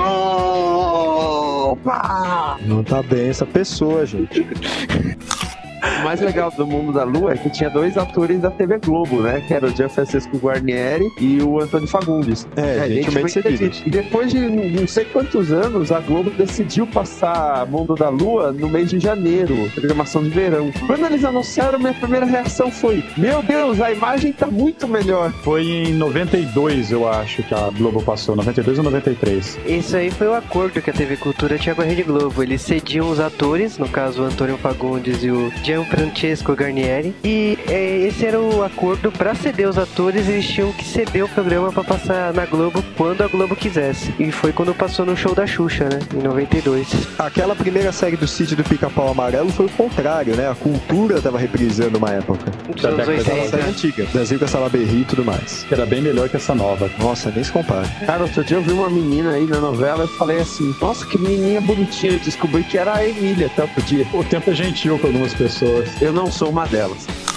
Não 2.67 2.83
tá 2.83 3.03
bem 3.03 3.29
essa 3.29 3.47
pessoa, 3.47 4.07
gente. 4.07 4.47
O 6.01 6.05
mais 6.05 6.21
legal 6.21 6.51
do 6.51 6.67
Mundo 6.67 6.93
da 6.93 7.05
Lua 7.05 7.33
é 7.33 7.37
que 7.37 7.51
tinha 7.51 7.71
dois 7.71 7.97
atores 7.97 8.41
da 8.41 8.51
TV 8.51 8.79
Globo, 8.79 9.23
né? 9.23 9.43
Que 9.47 9.55
era 9.55 9.67
o 9.67 9.71
Gianfrancesco 9.75 10.37
Guarnieri 10.39 11.09
e 11.21 11.41
o 11.43 11.61
Antônio 11.61 11.89
Fagundes. 11.89 12.47
É, 12.57 12.87
gente, 12.89 12.95
gentilmente 12.95 13.21
foi 13.21 13.43
cedido. 13.43 13.65
entendido. 13.65 13.89
E 13.89 13.91
depois 13.91 14.31
de 14.31 14.39
não 14.39 14.87
sei 14.87 15.05
quantos 15.07 15.53
anos, 15.53 15.93
a 15.93 16.01
Globo 16.01 16.31
decidiu 16.31 16.87
passar 16.87 17.67
Mundo 17.67 17.95
da 17.95 18.09
Lua 18.09 18.53
no 18.53 18.69
mês 18.69 18.91
de 18.91 18.99
janeiro, 18.99 19.71
programação 19.75 20.23
de 20.23 20.31
verão. 20.31 20.71
Quando 20.87 21.07
eles 21.07 21.25
anunciaram, 21.25 21.79
minha 21.79 21.95
primeira 21.95 22.27
reação 22.27 22.71
foi: 22.71 23.05
Meu 23.17 23.43
Deus, 23.43 23.81
a 23.81 23.93
imagem 23.93 24.33
tá 24.33 24.47
muito 24.47 24.87
melhor. 24.87 25.33
Foi 25.43 25.65
em 25.65 25.93
92, 25.95 26.93
eu 26.93 27.09
acho, 27.09 27.43
que 27.43 27.55
a 27.55 27.71
Globo 27.71 28.03
passou. 28.03 28.37
92 28.37 28.79
ou 28.79 28.85
93. 28.85 29.59
Isso 29.67 29.97
aí 29.97 30.11
foi 30.11 30.29
o 30.29 30.35
acordo 30.35 30.81
que 30.81 30.91
a 30.91 30.93
TV 30.93 31.17
Cultura 31.17 31.59
tinha 31.59 31.75
com 31.75 31.83
a 31.83 31.85
Rede 31.85 32.03
Globo. 32.03 32.43
Eles 32.43 32.63
cediam 32.63 33.11
os 33.11 33.21
atores, 33.21 33.79
no 33.79 33.89
caso 33.89 34.23
o 34.23 34.25
Antônio 34.25 34.57
Fagundes 34.59 35.23
e 35.23 35.31
o 35.31 35.51
Gianfrancesco 35.69 36.55
Garnieri. 36.57 37.15
E 37.23 37.59
é, 37.69 38.07
esse 38.07 38.25
era 38.25 38.41
o 38.41 38.63
acordo 38.63 39.13
pra 39.13 39.35
ceder 39.35 39.69
os 39.69 39.77
atores, 39.77 40.27
eles 40.27 40.47
tinham 40.47 40.73
que 40.73 40.83
ceder 40.83 41.23
o 41.25 41.29
programa 41.29 41.71
pra 41.71 41.85
passar 41.85 42.33
na 42.33 42.47
Globo 42.47 42.83
quando 42.97 43.23
a 43.23 43.27
Globo 43.29 43.55
quisesse. 43.55 44.15
E 44.19 44.33
foi 44.33 44.51
quando 44.51 44.75
passou 44.75 45.05
no 45.05 45.15
show 45.15 45.35
da 45.35 45.47
Xuxa, 45.47 45.85
né? 45.85 45.99
Em 46.15 46.23
92. 46.23 46.89
Aquela 47.19 47.55
primeira 47.55 47.93
série 47.93 48.17
do 48.17 48.27
sítio 48.27 48.57
do 48.57 48.65
Pica-Pau 48.65 49.11
Amarelo 49.11 49.51
foi 49.51 49.67
o 49.67 49.71
contrário, 49.71 50.35
né? 50.37 50.49
A 50.51 50.55
cultura 50.55 51.21
tava 51.21 51.39
reprisando 51.39 51.99
uma 51.99 52.11
época. 52.13 52.51
Dos 52.73 52.81
Da 52.83 52.89
anos 52.89 53.07
década 53.07 53.21
Aquela 53.21 53.43
80. 53.43 53.57
série 53.59 53.71
antiga. 53.71 54.07
Brasil 54.11 54.39
com 54.39 54.45
a 54.47 54.49
Salaberry 54.49 55.01
e 55.03 55.05
tudo 55.05 55.23
mais. 55.25 55.67
Era 55.71 55.85
bem 55.85 56.01
melhor 56.01 56.31
que 56.31 56.37
essa 56.37 56.55
nova. 56.55 56.91
Nossa, 56.99 57.31
nem 57.31 57.45
se 57.45 57.53
compara. 57.53 57.87
Cara, 58.07 58.23
outro 58.23 58.43
dia 58.43 58.57
eu 58.57 58.63
vi 58.63 58.73
uma 58.73 58.89
menina 58.89 59.33
aí 59.33 59.45
na 59.45 59.59
novela 59.61 60.07
e 60.07 60.19
falei 60.19 60.39
assim: 60.39 60.75
Nossa, 60.81 61.05
que 61.05 61.19
menininha 61.19 61.61
bonitinha. 61.61 62.13
Eu 62.15 62.19
descobri 62.21 62.63
que 62.65 62.79
era 62.79 62.95
a 62.95 63.07
Emília 63.07 63.47
até 63.49 63.63
outro 63.63 63.83
dia. 63.83 64.07
O 64.15 64.25
tempo 64.25 64.51
é 64.51 64.55
gentil 64.55 64.99
com 64.99 65.09
algumas 65.09 65.35
pessoas. 65.35 65.58
Eu 66.01 66.13
não 66.13 66.31
sou 66.31 66.51
uma 66.51 66.67
delas. 66.67 67.28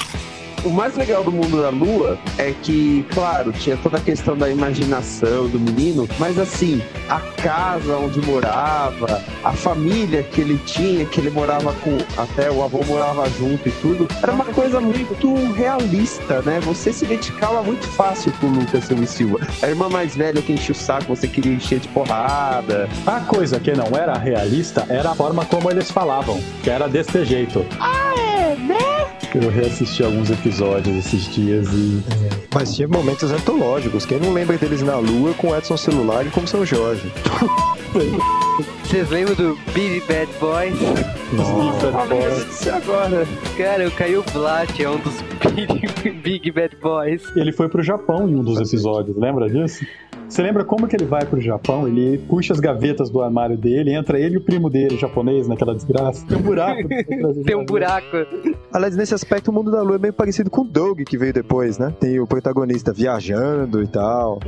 O 0.64 0.70
mais 0.70 0.95
legal 0.95 1.24
do 1.24 1.32
mundo 1.32 1.59
da 1.59 1.70
lua 1.70 2.20
é 2.38 2.53
que, 2.62 3.03
claro, 3.14 3.51
tinha 3.51 3.76
toda 3.78 3.97
a 3.97 3.99
questão 3.99 4.38
da 4.38 4.47
imaginação 4.47 5.47
do 5.47 5.59
menino, 5.59 6.07
mas 6.20 6.38
assim, 6.38 6.80
a 7.09 7.20
casa 7.20 7.97
onde 7.97 8.22
morava, 8.22 9.24
a 9.43 9.53
família 9.53 10.22
que 10.22 10.39
ele 10.39 10.59
tinha, 10.59 11.03
que 11.05 11.20
ele 11.20 11.32
morava 11.32 11.74
com. 11.74 11.97
Até 12.16 12.51
o 12.51 12.64
avô 12.64 12.84
morava 12.86 13.28
junto 13.32 13.68
e 13.68 13.72
tudo, 13.72 14.07
era 14.22 14.32
uma 14.32 14.45
coisa 14.45 14.80
muito 14.80 15.34
realista, 15.53 16.43
né? 16.43 16.59
Você 16.59 16.93
se 16.93 17.05
identificava 17.05 17.64
muito 17.64 17.88
fácil 17.88 18.32
com 18.34 18.45
o 18.45 18.51
Lucas 18.51 18.86
Silva 18.86 19.03
e 19.03 19.07
Silva. 19.07 19.39
A 19.64 19.68
irmã 19.68 19.89
mais 19.89 20.16
velha 20.16 20.43
que 20.43 20.53
enchia 20.53 20.74
o 20.74 20.78
saco, 20.78 21.16
você 21.16 21.28
queria 21.28 21.53
encher 21.53 21.80
de 21.80 21.88
porrada. 21.88 22.88
A 23.07 23.20
coisa 23.22 23.59
que 23.59 23.72
não 23.72 23.88
era 23.97 24.16
realista 24.16 24.86
era 24.89 25.09
a 25.09 25.16
forma 25.16 25.43
como 25.43 25.72
eles 25.72 25.89
falavam, 25.89 26.39
que 26.62 26.70
era 26.70 26.88
desse 26.88 27.26
jeito. 27.26 27.66
Ah, 27.80 28.14
é, 28.16 28.55
né? 28.55 28.90
Eu 29.34 29.49
reassisti 29.49 30.03
alguns 30.03 30.29
episódios 30.29 30.95
esses 30.97 31.34
dias 31.34 31.67
e. 31.71 32.03
Mas 32.53 32.75
tinha 32.75 32.88
momentos 32.88 33.32
antológicos. 33.32 34.05
Quem 34.05 34.19
não 34.19 34.34
lembra 34.34 34.57
deles 34.57 34.82
na 34.82 34.97
Lua 34.97 35.34
com 35.36 35.55
Edson 35.55 35.77
Celular 35.77 36.25
e 36.27 36.29
com 36.29 36.45
São 36.45 36.65
Jorge? 36.65 37.09
Vocês 38.84 39.09
lembram 39.09 39.36
do 39.36 39.57
Big 39.73 40.01
Bad 40.01 40.29
Boys? 40.39 40.75
Isso 42.51 42.69
agora. 42.69 43.25
Cara, 43.57 43.88
o 43.88 43.91
Caio 43.91 44.23
Blatt 44.34 44.84
é 44.84 44.89
um 44.89 44.97
dos 44.97 45.15
Big, 45.55 46.11
Big 46.21 46.51
Bad 46.51 46.75
Boys. 46.82 47.23
Ele 47.36 47.51
foi 47.51 47.69
pro 47.69 47.82
Japão 47.82 48.27
em 48.27 48.36
um 48.36 48.43
dos 48.43 48.59
episódios, 48.59 49.15
lembra 49.17 49.49
disso? 49.49 49.86
Você 50.32 50.41
lembra 50.41 50.63
como 50.63 50.88
que 50.88 50.95
ele 50.95 51.03
vai 51.03 51.25
pro 51.25 51.41
Japão? 51.41 51.86
Ele 51.86 52.17
puxa 52.17 52.53
as 52.53 52.59
gavetas 52.61 53.09
do 53.09 53.21
armário 53.21 53.57
dele, 53.57 53.93
entra 53.93 54.17
ele 54.17 54.36
e 54.36 54.38
o 54.38 54.41
primo 54.41 54.69
dele, 54.69 54.97
japonês, 54.97 55.45
naquela 55.45 55.75
desgraça. 55.75 56.25
Tem 56.25 56.38
um 56.38 56.41
buraco. 56.41 56.88
Tem 57.45 57.55
um 57.57 57.65
buraco. 57.65 58.15
Aliás, 58.71 58.95
nesse 58.95 59.13
aspecto, 59.13 59.51
o 59.51 59.53
mundo 59.53 59.69
da 59.69 59.82
Lua 59.82 59.97
é 59.97 59.99
meio 59.99 60.13
parecido 60.13 60.49
com 60.49 60.61
o 60.61 60.63
Doug, 60.63 61.01
que 61.01 61.17
veio 61.17 61.34
depois, 61.34 61.77
né? 61.77 61.93
Tem 61.99 62.17
o 62.17 62.25
protagonista 62.25 62.93
viajando 62.93 63.84
e 63.84 63.88
tal. 63.88 64.39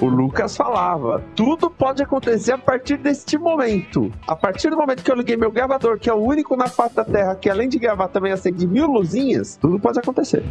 O 0.00 0.06
Lucas 0.06 0.56
falava: 0.56 1.22
tudo 1.34 1.68
pode 1.68 2.02
acontecer 2.02 2.52
a 2.52 2.58
partir 2.58 2.96
deste 2.96 3.36
momento. 3.36 4.10
A 4.26 4.34
partir 4.34 4.70
do 4.70 4.76
momento 4.78 5.04
que 5.04 5.12
eu 5.12 5.16
liguei 5.16 5.36
meu 5.36 5.52
gravador, 5.52 5.98
que 5.98 6.08
é 6.08 6.14
o 6.14 6.16
único 6.16 6.56
na 6.56 6.66
face 6.66 6.96
da 6.96 7.04
Terra 7.04 7.34
que 7.34 7.50
além 7.50 7.68
de 7.68 7.78
gravar 7.78 8.08
também 8.08 8.32
acende 8.32 8.66
mil 8.66 8.86
luzinhas, 8.86 9.58
tudo 9.60 9.78
pode 9.78 9.98
acontecer. 9.98 10.42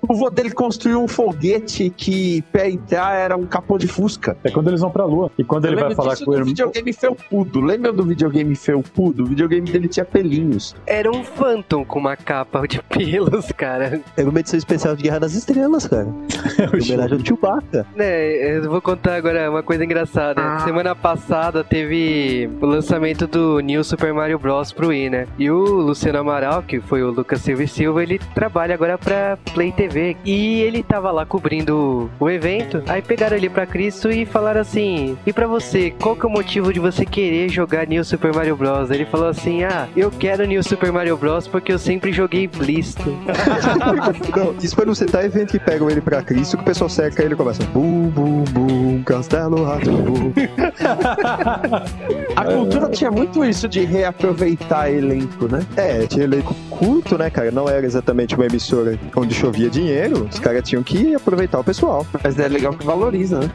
O 0.00 0.14
vô 0.14 0.30
dele 0.30 0.50
construiu 0.52 1.02
um 1.02 1.08
foguete 1.08 1.90
que 1.90 2.42
pé 2.52 2.70
entrar 2.70 3.14
era 3.16 3.36
um 3.36 3.44
capô 3.46 3.76
de 3.76 3.88
fusca. 3.88 4.36
É 4.44 4.50
quando 4.50 4.68
eles 4.68 4.80
vão 4.80 4.90
pra 4.90 5.04
Lua. 5.04 5.30
E 5.36 5.42
quando 5.44 5.64
Eu 5.66 5.72
ele 5.72 5.80
vai 5.80 5.94
falar 5.94 6.12
disso 6.12 6.24
com 6.24 6.30
o 6.30 6.34
irmão. 6.34 6.46
videogame 6.48 6.92
felpudo. 6.92 7.60
Lembra 7.60 7.92
do 7.92 8.04
videogame 8.04 8.54
felpudo? 8.54 9.24
O 9.24 9.26
videogame 9.26 9.68
dele 9.70 9.88
tinha 9.88 10.04
pelinhos. 10.04 10.74
Era 10.86 11.10
um 11.10 11.24
Phantom 11.24 11.84
com 11.84 11.98
uma 11.98 12.16
capa 12.16 12.66
de 12.66 12.80
pelos, 12.82 13.50
cara. 13.52 14.00
Era 14.16 14.30
uma 14.30 14.38
edição 14.40 14.56
especial 14.56 14.94
de 14.94 15.02
Guerra 15.02 15.18
das 15.20 15.34
Estrelas, 15.34 15.86
cara. 15.86 16.06
Em 16.58 16.84
homenagem 16.94 17.18
ao 17.18 17.24
Chewbacca. 17.26 17.86
É, 17.98 18.56
eu 18.58 18.70
vou 18.70 18.80
contar 18.80 19.16
agora 19.16 19.50
uma 19.50 19.62
coisa 19.62 19.84
engraçada. 19.84 20.60
Semana 20.60 20.94
passada 20.94 21.64
teve 21.64 22.48
o 22.60 22.66
lançamento 22.66 23.26
do 23.26 23.58
New 23.60 23.82
Super 23.82 24.14
Mario 24.14 24.38
Bros. 24.38 24.72
pro 24.72 24.88
Wii, 24.88 25.10
né? 25.10 25.26
E 25.38 25.50
o 25.50 25.58
Luciano 25.64 26.18
Amaral, 26.20 26.62
que 26.62 26.80
foi 26.80 27.02
o 27.02 27.10
Lucas 27.10 27.40
Silva 27.40 27.64
e 27.64 27.68
Silva, 27.68 28.02
ele 28.02 28.18
trabalha 28.34 28.74
agora 28.74 28.96
pra 28.96 29.36
Play 29.52 29.72
TV. 29.72 29.87
E 30.24 30.60
ele 30.60 30.82
tava 30.82 31.10
lá 31.10 31.24
cobrindo 31.24 32.10
o 32.18 32.30
evento. 32.30 32.82
Aí 32.86 33.02
pegaram 33.02 33.36
ele 33.36 33.48
pra 33.48 33.66
Cristo 33.66 34.10
e 34.10 34.24
falaram 34.26 34.60
assim: 34.60 35.16
E 35.26 35.32
pra 35.32 35.46
você, 35.46 35.90
qual 35.90 36.16
que 36.16 36.24
é 36.24 36.28
o 36.28 36.32
motivo 36.32 36.72
de 36.72 36.80
você 36.80 37.04
querer 37.04 37.48
jogar 37.48 37.86
New 37.86 38.04
Super 38.04 38.34
Mario 38.34 38.56
Bros? 38.56 38.90
Ele 38.90 39.04
falou 39.04 39.28
assim: 39.28 39.64
Ah, 39.64 39.88
eu 39.96 40.10
quero 40.10 40.44
New 40.46 40.62
Super 40.62 40.92
Mario 40.92 41.16
Bros. 41.16 41.46
porque 41.46 41.72
eu 41.72 41.78
sempre 41.78 42.12
joguei 42.12 42.46
Blisto. 42.46 43.08
Não, 44.36 44.54
isso 44.62 44.74
foi 44.74 44.84
no 44.84 44.94
citar 44.94 45.24
evento 45.24 45.52
que 45.52 45.58
pegam 45.58 45.90
ele 45.90 46.00
pra 46.00 46.22
Cristo, 46.22 46.56
que 46.56 46.62
o 46.62 46.66
pessoal 46.66 46.88
cerca 46.88 47.22
ele 47.22 47.34
e 47.34 47.36
começa 47.36 47.62
bum, 47.64 48.08
bum, 48.08 48.44
bum, 48.44 49.02
castelo 49.02 49.64
rato. 49.64 49.90
A 52.36 52.44
cultura 52.44 52.88
tinha 52.90 53.10
muito 53.10 53.44
isso 53.44 53.68
de 53.68 53.84
reaproveitar 53.84 54.90
elenco, 54.90 55.46
né? 55.46 55.64
É, 55.76 56.06
tinha 56.06 56.24
elenco 56.24 56.54
curto, 56.70 57.18
né, 57.18 57.30
cara? 57.30 57.50
Não 57.50 57.68
era 57.68 57.84
exatamente 57.84 58.34
uma 58.34 58.46
emissora 58.46 58.98
onde 59.16 59.34
chovia 59.34 59.68
dinheiro. 59.82 60.28
Os 60.30 60.38
caras 60.38 60.62
tinham 60.68 60.82
que 60.82 61.14
aproveitar 61.14 61.58
o 61.60 61.64
pessoal. 61.64 62.06
Mas 62.22 62.38
é 62.38 62.48
legal 62.48 62.72
que 62.72 62.84
valoriza, 62.84 63.40
né? 63.40 63.50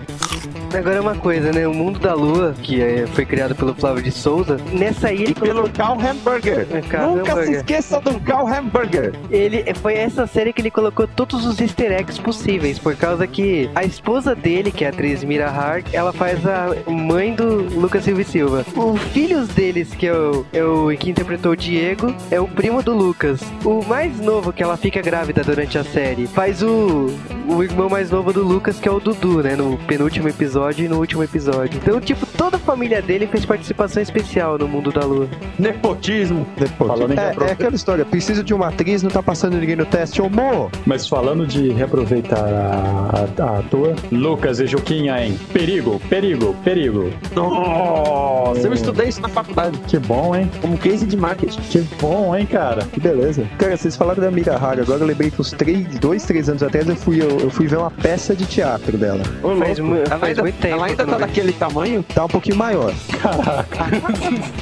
Agora 0.75 0.99
uma 1.01 1.13
coisa, 1.15 1.51
né? 1.51 1.67
O 1.67 1.73
Mundo 1.73 1.99
da 1.99 2.15
Lua, 2.15 2.55
que 2.63 2.81
é- 2.81 3.05
foi 3.05 3.25
criado 3.25 3.53
pelo 3.53 3.75
Flávio 3.75 4.01
de 4.01 4.11
Souza, 4.11 4.57
nessa 4.71 5.11
ele 5.13 5.29
E 5.31 5.35
pelo 5.35 5.69
Cal 5.69 5.95
Hamburger. 5.99 6.65
É, 6.71 6.81
Cal 6.81 7.11
Nunca 7.15 7.25
se 7.25 7.31
Hamburger. 7.31 7.55
esqueça 7.57 7.99
do 7.99 8.19
Cal 8.21 8.47
Hamburger. 8.47 9.13
Ele 9.29 9.63
foi 9.75 9.93
essa 9.93 10.25
série 10.25 10.51
que 10.51 10.61
ele 10.61 10.71
colocou 10.71 11.07
todos 11.07 11.45
os 11.45 11.59
easter 11.61 11.91
eggs 11.91 12.19
possíveis, 12.19 12.79
por 12.79 12.95
causa 12.95 13.27
que 13.27 13.69
a 13.75 13.83
esposa 13.83 14.33
dele, 14.33 14.71
que 14.71 14.83
é 14.83 14.87
a 14.87 14.89
atriz 14.89 15.23
Mira 15.23 15.47
Hart, 15.47 15.85
ela 15.93 16.11
faz 16.11 16.39
a 16.47 16.69
mãe 16.89 17.33
do 17.35 17.61
Lucas 17.79 18.03
Silva 18.03 18.21
e 18.21 18.25
Silva. 18.25 18.65
Os 18.75 18.99
filhos 19.11 19.49
deles, 19.49 19.89
que 19.93 20.07
é 20.07 20.13
o, 20.13 20.43
é 20.51 20.63
o 20.63 20.87
que 20.97 21.11
interpretou 21.11 21.51
o 21.51 21.55
Diego, 21.55 22.15
é 22.31 22.39
o 22.41 22.47
primo 22.47 22.81
do 22.81 22.93
Lucas. 22.95 23.41
O 23.63 23.83
mais 23.85 24.19
novo, 24.19 24.51
que 24.51 24.63
ela 24.63 24.75
fica 24.75 25.01
grávida 25.01 25.43
durante 25.43 25.77
a 25.77 25.83
série, 25.83 26.12
faz 26.27 26.61
o, 26.61 27.07
o 27.47 27.63
irmão 27.63 27.89
mais 27.89 28.09
novo 28.11 28.31
do 28.31 28.43
Lucas, 28.43 28.79
que 28.79 28.87
é 28.87 28.91
o 28.91 28.99
Dudu, 28.99 29.41
né? 29.43 29.55
No 29.55 29.77
penúltimo 29.79 30.29
episódio 30.29 30.85
e 30.85 30.87
no 30.87 30.97
último 30.97 31.23
episódio. 31.23 31.79
Então, 31.81 31.99
tipo, 31.99 32.25
toda 32.37 32.57
a 32.57 32.59
família 32.59 33.01
dele 33.01 33.27
fez 33.27 33.45
participação 33.45 34.01
especial 34.01 34.57
no 34.57 34.67
Mundo 34.67 34.91
da 34.91 35.05
Lua. 35.05 35.27
Nepotismo. 35.57 36.45
Em 36.59 37.19
é, 37.19 37.49
é 37.49 37.51
aquela 37.51 37.75
história, 37.75 38.05
preciso 38.05 38.43
de 38.43 38.53
uma 38.53 38.67
atriz, 38.67 39.03
não 39.03 39.09
tá 39.09 39.21
passando 39.21 39.57
ninguém 39.57 39.75
no 39.75 39.85
teste, 39.85 40.21
ô 40.21 40.29
mo! 40.29 40.69
Mas 40.85 41.07
falando 41.07 41.45
de 41.45 41.69
reaproveitar 41.69 42.37
a, 42.37 43.43
a, 43.43 43.43
a 43.43 43.59
ator, 43.59 43.95
Lucas 44.11 44.59
e 44.59 44.67
Juquinha 44.67 45.25
em 45.25 45.35
Perigo, 45.51 45.99
Perigo, 46.09 46.55
Perigo. 46.63 47.09
Nossa, 47.35 48.67
eu 48.67 48.73
estudei 48.73 49.09
isso 49.09 49.21
na 49.21 49.29
faculdade. 49.29 49.77
Que 49.87 49.99
bom, 49.99 50.35
hein? 50.35 50.49
Como 50.61 50.77
case 50.77 51.05
de 51.05 51.17
marketing. 51.17 51.61
Que 51.61 51.79
bom, 51.99 52.35
hein, 52.35 52.45
cara? 52.45 52.83
Que 52.85 52.99
beleza. 52.99 53.47
Cara, 53.57 53.75
vocês 53.75 53.95
falaram 53.95 54.21
da 54.21 54.31
Mira 54.31 54.55
Haga, 54.55 54.81
agora 54.83 55.01
eu 55.01 55.07
lembrei 55.07 55.31
que 55.31 55.41
uns 55.41 55.51
três, 55.51 55.99
dois, 56.03 56.23
três 56.23 56.49
anos 56.49 56.61
atrás 56.61 56.85
eu 56.85 56.97
fui, 56.97 57.21
eu, 57.21 57.39
eu 57.39 57.49
fui 57.49 57.65
ver 57.65 57.77
uma 57.77 57.89
peça 57.89 58.35
de 58.35 58.45
teatro 58.45 58.97
dela. 58.97 59.21
Ô, 59.41 59.55
Faz 59.55 59.79
mu- 59.79 60.05
faz 60.05 60.21
ainda, 60.21 60.41
muito 60.41 60.59
tempo 60.59 60.73
Ela 60.75 60.85
ainda 60.87 61.05
tá 61.05 61.17
daquele 61.17 61.53
tamanho? 61.53 62.03
Tá 62.13 62.25
um 62.25 62.27
pouquinho 62.27 62.57
maior. 62.57 62.93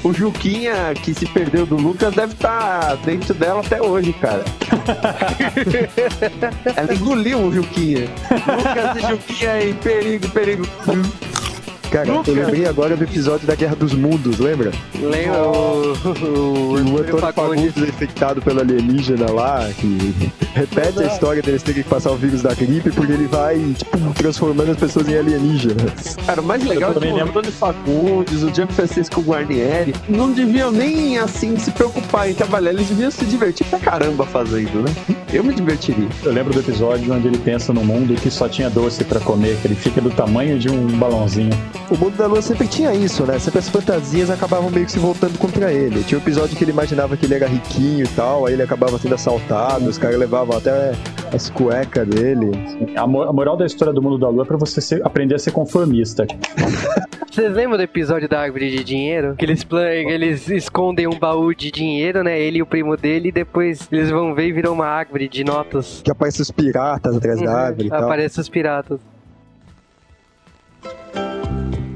O 0.04 0.14
Juquinha, 0.14 0.94
que 1.02 1.14
se 1.14 1.26
perdeu 1.28 1.66
do 1.66 1.76
Lucas, 1.76 2.14
deve 2.14 2.34
estar 2.34 2.96
dentro 2.98 3.34
dela 3.34 3.62
até 3.62 3.82
hoje, 3.82 4.14
cara. 4.14 4.44
ela 6.76 6.94
engoliu 6.94 7.40
o 7.40 7.52
Juquinha. 7.54 8.08
Lucas 8.32 8.98
e 8.98 9.08
Juquinha 9.10 9.64
em 9.64 9.74
perigo, 9.76 10.30
perigo. 10.30 10.68
Cara, 11.92 12.10
Lucas. 12.14 12.28
eu 12.30 12.46
lembrei 12.46 12.66
agora 12.66 12.96
do 12.96 13.04
episódio 13.04 13.46
da 13.46 13.54
Guerra 13.54 13.76
dos 13.76 13.94
Mundos, 13.94 14.40
lembra? 14.40 14.72
Lembra 14.98 15.44
o, 15.44 15.92
o, 15.92 16.74
O 16.74 16.98
Antônio 16.98 17.20
Fagundes? 17.20 17.78
É 17.78 17.82
infectado 17.82 18.42
pelo 18.42 18.62
alienígena 18.62 19.30
lá, 19.30 19.70
que 19.78 20.32
repete 20.54 21.04
a 21.04 21.08
história 21.08 21.42
deles 21.42 21.62
terem 21.62 21.84
que 21.84 21.90
passar 21.90 22.12
o 22.12 22.16
vírus 22.16 22.42
da 22.42 22.54
gripe, 22.54 22.92
porque 22.92 23.12
ele 23.12 23.28
vai, 23.28 23.58
tipo, 23.78 23.98
transformando 24.14 24.72
as 24.72 24.78
pessoas 24.78 25.10
em 25.10 25.18
alienígenas. 25.18 26.16
Cara, 26.26 26.40
o 26.40 26.46
mais 26.46 26.64
legal 26.64 26.92
é 26.92 26.94
Eu 26.94 26.94
que 26.94 27.00
também 27.02 27.12
o 27.12 27.16
lembro. 27.18 27.30
Antônio 27.32 27.52
Fagundes, 27.52 28.42
o 28.42 28.54
Gianni 28.54 28.72
Francisco 28.72 29.22
Guarnieri, 29.22 29.94
não 30.08 30.32
deviam 30.32 30.72
nem, 30.72 31.18
assim, 31.18 31.58
se 31.58 31.72
preocupar 31.72 32.30
em 32.30 32.34
trabalhar. 32.34 32.72
Eles 32.72 32.88
deviam 32.88 33.12
se 33.12 33.26
divertir 33.26 33.66
pra 33.68 33.80
caramba 33.80 34.26
fazendo, 34.26 34.82
né? 34.82 34.96
Eu 35.34 35.44
me 35.44 35.54
divertiria. 35.54 36.08
Eu 36.24 36.32
lembro 36.32 36.54
do 36.54 36.60
episódio 36.62 37.14
onde 37.14 37.28
ele 37.28 37.38
pensa 37.38 37.74
no 37.74 37.84
mundo 37.84 38.16
que 38.16 38.32
só 38.32 38.48
tinha 38.48 38.70
doce 38.70 39.04
pra 39.04 39.20
comer, 39.20 39.58
que 39.62 39.68
ele 39.68 39.76
fica 39.76 40.00
do 40.00 40.10
tamanho 40.10 40.58
de 40.58 40.70
um 40.70 40.88
balãozinho. 40.98 41.52
O 41.90 41.98
mundo 41.98 42.16
da 42.16 42.26
lua 42.26 42.42
sempre 42.42 42.68
tinha 42.68 42.94
isso, 42.94 43.26
né? 43.26 43.38
Sempre 43.38 43.60
as 43.60 43.68
fantasias 43.70 44.30
acabavam 44.30 44.70
meio 44.70 44.86
que 44.86 44.92
se 44.94 45.00
voltando 45.00 45.38
contra 45.38 45.74
ele. 45.74 46.02
Tinha 46.04 46.18
um 46.18 46.22
episódio 46.22 46.56
que 46.56 46.64
ele 46.64 46.72
imaginava 46.72 47.18
que 47.18 47.26
ele 47.26 47.36
era 47.36 47.48
riquinho 47.48 48.06
e 48.06 48.08
tal, 48.10 48.46
aí 48.46 48.54
ele 48.54 48.64
acabava 48.64 48.98
sendo 48.98 49.16
assaltado, 49.16 49.90
os 49.90 49.98
caras 49.98 50.18
levavam 50.18 50.58
até 50.58 50.94
as 51.34 51.50
cuecas 51.50 52.08
dele. 52.08 52.50
A, 52.96 53.06
mo- 53.06 53.24
a 53.24 53.34
moral 53.34 53.58
da 53.58 53.66
história 53.66 53.94
do 53.94 54.02
mundo 54.02 54.18
da 54.18 54.30
lua 54.30 54.44
é 54.44 54.46
pra 54.46 54.56
você 54.58 54.80
ser- 54.80 55.06
aprender 55.06 55.36
a 55.36 55.40
ser 55.40 55.52
conformista. 55.52 56.26
Vocês 57.32 57.54
lembram 57.54 57.78
do 57.78 57.84
episódio 57.84 58.28
da 58.28 58.42
árvore 58.42 58.70
de 58.70 58.84
dinheiro? 58.84 59.36
Que 59.38 59.46
eles, 59.46 59.66
eles 59.72 60.50
escondem 60.50 61.08
um 61.08 61.18
baú 61.18 61.54
de 61.56 61.72
dinheiro, 61.72 62.24
né? 62.24 62.38
Ele 62.38 62.58
e 62.58 62.62
o 62.62 62.66
primo 62.66 62.98
dele, 62.98 63.30
e 63.30 63.32
depois 63.32 63.88
eles 63.90 64.10
vão 64.10 64.36
ver 64.36 64.48
e 64.48 64.52
viram 64.52 64.74
uma 64.74 64.86
árvore 64.88 65.30
de 65.30 65.42
notas. 65.42 66.02
Que 66.04 66.12
aparecem 66.12 66.42
os 66.42 66.52
piratas 66.52 67.16
atrás 67.16 67.40
da 67.42 67.54
árvore 67.54 67.88
e 67.88 67.90
tal. 67.90 68.04
Aparecem 68.04 68.42
os 68.42 68.50
piratas. 68.50 69.00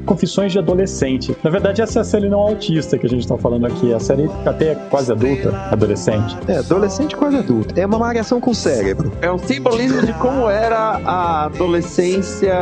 Confissões 0.05 0.51
de 0.51 0.59
Adolescente. 0.59 1.35
Na 1.43 1.49
verdade, 1.49 1.81
essa 1.81 1.99
é 1.99 2.01
a 2.01 2.05
série 2.05 2.29
não 2.29 2.39
autista 2.39 2.97
que 2.97 3.05
a 3.05 3.09
gente 3.09 3.27
tá 3.27 3.37
falando 3.37 3.65
aqui. 3.65 3.93
A 3.93 3.99
série 3.99 4.29
até 4.45 4.71
é 4.71 4.75
quase 4.89 5.11
adulta, 5.11 5.49
adolescente. 5.71 6.37
É, 6.47 6.57
adolescente 6.57 7.15
quase 7.15 7.37
adulto. 7.37 7.73
É 7.79 7.85
uma 7.85 7.97
malhação 7.99 8.39
com 8.39 8.51
o 8.51 8.55
cérebro. 8.55 9.11
É 9.21 9.31
um 9.31 9.37
simbolismo 9.37 10.01
de 10.05 10.13
como 10.13 10.49
era 10.49 10.99
a 11.03 11.45
adolescência 11.45 12.53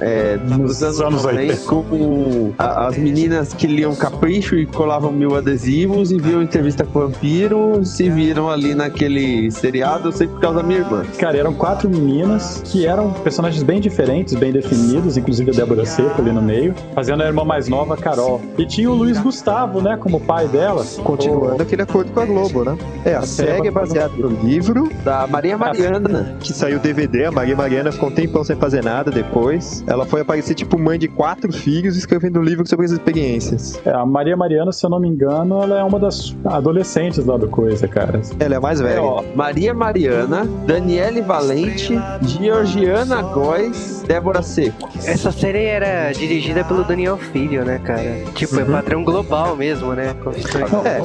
é, 0.00 0.36
nos 0.36 0.82
anos, 0.82 1.00
Anos 1.00 1.22
90, 1.24 1.40
80. 1.52 1.62
com 1.66 2.52
a- 2.58 2.86
as 2.88 2.96
meninas 2.96 3.52
que 3.54 3.66
liam 3.66 3.94
Capricho 3.94 4.54
e 4.56 4.66
colavam 4.66 5.10
mil 5.12 5.36
adesivos 5.36 6.10
e 6.12 6.18
viam 6.18 6.42
entrevista 6.42 6.84
com 6.84 6.98
o 6.98 7.02
vampiro, 7.08 7.84
se 7.84 8.08
viram 8.10 8.50
ali 8.50 8.74
naquele 8.74 9.50
seriado, 9.50 10.08
eu 10.08 10.12
sei 10.12 10.26
por 10.26 10.40
causa 10.40 10.58
da 10.58 10.62
minha 10.62 10.80
irmã. 10.80 11.04
Cara, 11.18 11.36
eram 11.38 11.52
quatro 11.54 11.88
meninas 11.88 12.60
que 12.64 12.86
eram 12.86 13.12
personagens 13.12 13.62
bem 13.62 13.80
diferentes, 13.80 14.34
bem 14.34 14.52
definidos, 14.52 15.16
inclusive 15.16 15.50
a 15.50 15.54
Débora 15.54 15.84
Seco 15.84 16.20
ali 16.20 16.32
no 16.32 16.42
meio, 16.42 16.74
fazendo 16.94 17.22
a 17.22 17.26
irmã 17.26 17.44
mais 17.44 17.68
nova, 17.68 17.94
a 17.94 17.96
Carol. 17.96 18.40
E 18.58 18.66
tinha 18.66 18.90
o 18.90 18.94
Luiz 18.94 19.18
Gustavo, 19.20 19.80
né, 19.80 19.96
como 19.98 20.20
pai 20.20 20.46
delas. 20.48 20.98
Continuando 21.02 21.62
aquele 21.62 21.82
acordo 21.82 22.12
com 22.12 22.20
a 22.20 22.24
Globo, 22.24 22.64
né? 22.64 22.76
É, 23.04 23.14
a 23.14 23.22
série 23.22 23.68
é 23.68 23.70
baseada 23.70 24.12
no 24.16 24.28
livro, 24.28 24.88
Da 25.04 25.26
Maria 25.26 25.56
Mariana. 25.56 26.36
que 26.40 26.52
saiu 26.52 26.78
DVD. 26.78 27.26
A 27.26 27.30
Maria 27.32 27.56
Mariana 27.56 27.90
ficou 27.92 28.08
um 28.08 28.12
tempão 28.12 28.44
sem 28.44 28.56
fazer 28.56 28.82
nada 28.84 29.10
depois. 29.10 29.84
Ela 29.86 30.04
foi 30.06 30.20
aparecer 30.22 30.54
tipo 30.54 30.78
mãe 30.78 30.98
de 30.98 31.08
quatro 31.08 31.52
filhos 31.52 31.96
escrevendo 31.96 32.38
um 32.40 32.42
livro 32.42 32.66
sobre 32.68 32.86
as 32.86 32.92
experiências. 32.92 33.80
É, 33.84 33.90
a 33.90 34.04
Maria 34.06 34.36
Mariana, 34.36 34.72
se 34.72 34.84
eu 34.84 34.90
não 34.90 35.00
me 35.00 35.08
engano, 35.08 35.62
ela 35.62 35.78
é 35.80 35.82
uma 35.84 35.98
das 35.98 36.36
adolescentes 36.44 37.24
lá 37.24 37.36
do 37.36 37.48
Coisa, 37.48 37.86
cara. 37.88 38.20
Ela 38.38 38.54
é 38.54 38.56
a 38.56 38.60
mais 38.60 38.80
É, 38.80 38.84
velha. 38.84 39.02
ó, 39.02 39.22
Maria 39.34 39.74
Mariana, 39.74 40.46
Daniele 40.66 41.20
Valente, 41.22 41.98
Georgiana 42.22 43.22
Góes, 43.22 44.02
Débora 44.06 44.42
Seco. 44.42 44.88
Essa 45.06 45.30
série 45.30 45.64
era 45.64 46.12
dirigida 46.12 46.64
pelo 46.72 46.84
Daniel 46.84 47.16
Filho, 47.18 47.64
né, 47.64 47.78
cara? 47.84 48.22
Tipo, 48.34 48.58
é 48.60 48.64
padrão 48.64 49.04
global 49.04 49.54
mesmo, 49.56 49.92
né? 49.92 50.14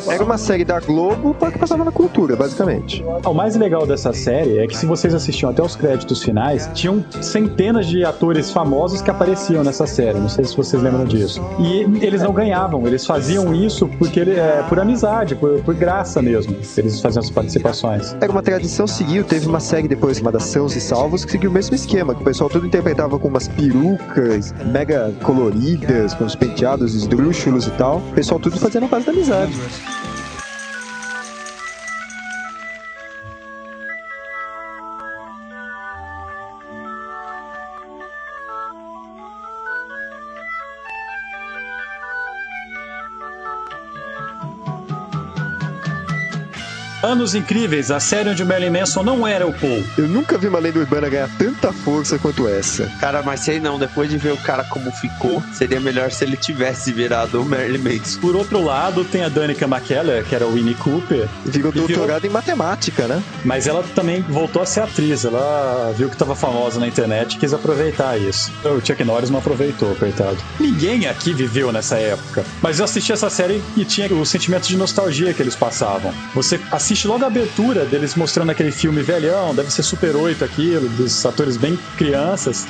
É, 0.09 0.13
era 0.13 0.23
uma 0.23 0.37
série 0.37 0.63
da 0.63 0.79
Globo 0.79 1.33
para 1.33 1.51
que 1.51 1.59
passava 1.59 1.83
na 1.83 1.91
cultura, 1.91 2.35
basicamente. 2.35 3.03
O 3.25 3.33
mais 3.33 3.55
legal 3.55 3.85
dessa 3.85 4.13
série 4.13 4.59
é 4.59 4.67
que 4.67 4.75
se 4.77 4.85
vocês 4.85 5.13
assistiam 5.13 5.51
até 5.51 5.61
os 5.61 5.75
créditos 5.75 6.23
finais, 6.23 6.69
tinham 6.73 7.03
centenas 7.21 7.85
de 7.87 8.03
atores 8.05 8.51
famosos 8.51 9.01
que 9.01 9.11
apareciam 9.11 9.63
nessa 9.63 9.85
série. 9.85 10.17
Não 10.19 10.29
sei 10.29 10.45
se 10.45 10.55
vocês 10.55 10.81
lembram 10.81 11.05
disso. 11.05 11.41
E 11.59 11.81
eles 12.05 12.21
não 12.21 12.31
ganhavam, 12.33 12.85
eles 12.87 13.05
faziam 13.05 13.53
isso 13.53 13.87
porque 13.99 14.19
ele- 14.19 14.37
é, 14.39 14.63
por 14.69 14.79
amizade, 14.79 15.35
por, 15.35 15.59
por 15.61 15.75
graça 15.75 16.21
mesmo. 16.21 16.55
Eles 16.77 17.01
faziam 17.01 17.21
as 17.21 17.29
participações. 17.29 18.15
Era 18.21 18.31
uma 18.31 18.41
tradição, 18.41 18.87
seguiu. 18.87 19.23
Teve 19.23 19.47
uma 19.47 19.59
série 19.59 19.87
depois 19.87 20.17
chamada 20.17 20.39
Sãos 20.39 20.75
e 20.75 20.81
Salvos 20.81 21.25
que 21.25 21.31
seguiu 21.31 21.49
o 21.49 21.53
mesmo 21.53 21.75
esquema. 21.75 22.15
Que 22.15 22.21
o 22.21 22.25
pessoal 22.25 22.49
todo 22.49 22.65
interpretava 22.65 23.19
com 23.19 23.27
umas 23.27 23.47
perucas 23.47 24.53
mega 24.65 25.11
coloridas, 25.23 25.56
com 26.13 26.25
os 26.25 26.35
penteados 26.35 26.93
esdrúxulos 26.93 27.67
e 27.67 27.71
tal. 27.71 27.97
O 27.97 28.13
pessoal 28.13 28.39
tudo 28.39 28.57
fazendo 28.57 28.85
a 28.85 28.87
base 28.87 29.05
da 29.05 29.11
amizade. 29.11 29.53
Anos 47.07 47.33
Incríveis, 47.35 47.89
a 47.89 47.99
série 48.01 48.29
onde 48.29 48.43
o 48.43 48.45
Marilyn 48.45 48.69
Manson 48.79 49.01
não 49.01 49.25
era 49.25 49.47
o 49.47 49.53
Paul. 49.53 49.81
Eu 49.97 50.07
nunca 50.09 50.37
vi 50.37 50.47
uma 50.47 50.59
lenda 50.59 50.79
urbana 50.79 51.07
ganhar 51.07 51.29
tanta 51.37 51.71
força 51.71 52.19
quanto 52.19 52.47
essa. 52.47 52.85
Cara, 52.99 53.23
mas 53.23 53.39
sei 53.39 53.59
não, 53.61 53.79
depois 53.79 54.09
de 54.09 54.17
ver 54.17 54.33
o 54.33 54.37
cara 54.37 54.63
como 54.65 54.91
ficou, 54.91 55.41
seria 55.53 55.79
melhor 55.79 56.11
se 56.11 56.25
ele 56.25 56.35
tivesse 56.35 56.91
virado 56.91 57.41
o 57.41 57.45
Marilyn 57.45 57.77
Manson. 57.99 58.19
Por 58.19 58.35
outro 58.35 58.61
lado, 58.63 59.05
tem 59.05 59.23
a 59.23 59.29
Danica 59.29 59.65
McKellar, 59.65 60.23
que 60.25 60.35
era 60.35 60.45
o 60.45 60.53
Winnie 60.53 60.75
Cooper, 60.75 61.27
Virou 61.45 61.71
E 61.71 61.73
virou- 61.73 61.87
doutorado 61.87 62.25
em 62.25 62.29
matemática, 62.29 63.07
né? 63.07 63.23
mas 63.45 63.67
ela 63.67 63.83
também 63.95 64.21
voltou 64.21 64.61
a 64.61 64.65
ser 64.65 64.81
atriz. 64.81 65.23
Ela 65.23 65.93
viu 65.97 66.09
que 66.09 66.15
estava 66.15 66.35
famosa 66.35 66.79
na 66.79 66.87
internet 66.87 67.35
e 67.35 67.37
quis 67.39 67.53
aproveitar 67.53 68.17
isso. 68.19 68.51
O 68.65 68.85
Chuck 68.85 69.01
Norris 69.03 69.29
não 69.29 69.39
aproveitou, 69.39 69.95
coitado. 69.95 70.37
Ninguém 70.59 71.07
aqui 71.07 71.33
viveu 71.33 71.71
nessa 71.71 71.95
época. 71.97 72.43
Mas 72.61 72.79
eu 72.79 72.85
assisti 72.85 73.13
essa 73.13 73.29
série 73.29 73.63
e 73.77 73.85
tinha 73.85 74.11
o 74.13 74.25
sentimento 74.25 74.67
de 74.67 74.75
nostalgia 74.75 75.33
que 75.33 75.41
eles 75.41 75.55
passavam. 75.55 76.13
Você 76.35 76.59
assiste 76.71 76.96
logo 77.05 77.23
a 77.23 77.27
abertura 77.27 77.85
deles 77.85 78.15
mostrando 78.15 78.49
aquele 78.51 78.71
filme 78.71 79.01
velhão, 79.01 79.53
deve 79.53 79.71
ser 79.71 79.83
Super 79.83 80.15
8 80.15 80.43
aquilo, 80.43 80.87
dos 80.89 81.25
atores 81.25 81.57
bem 81.57 81.77
crianças. 81.97 82.65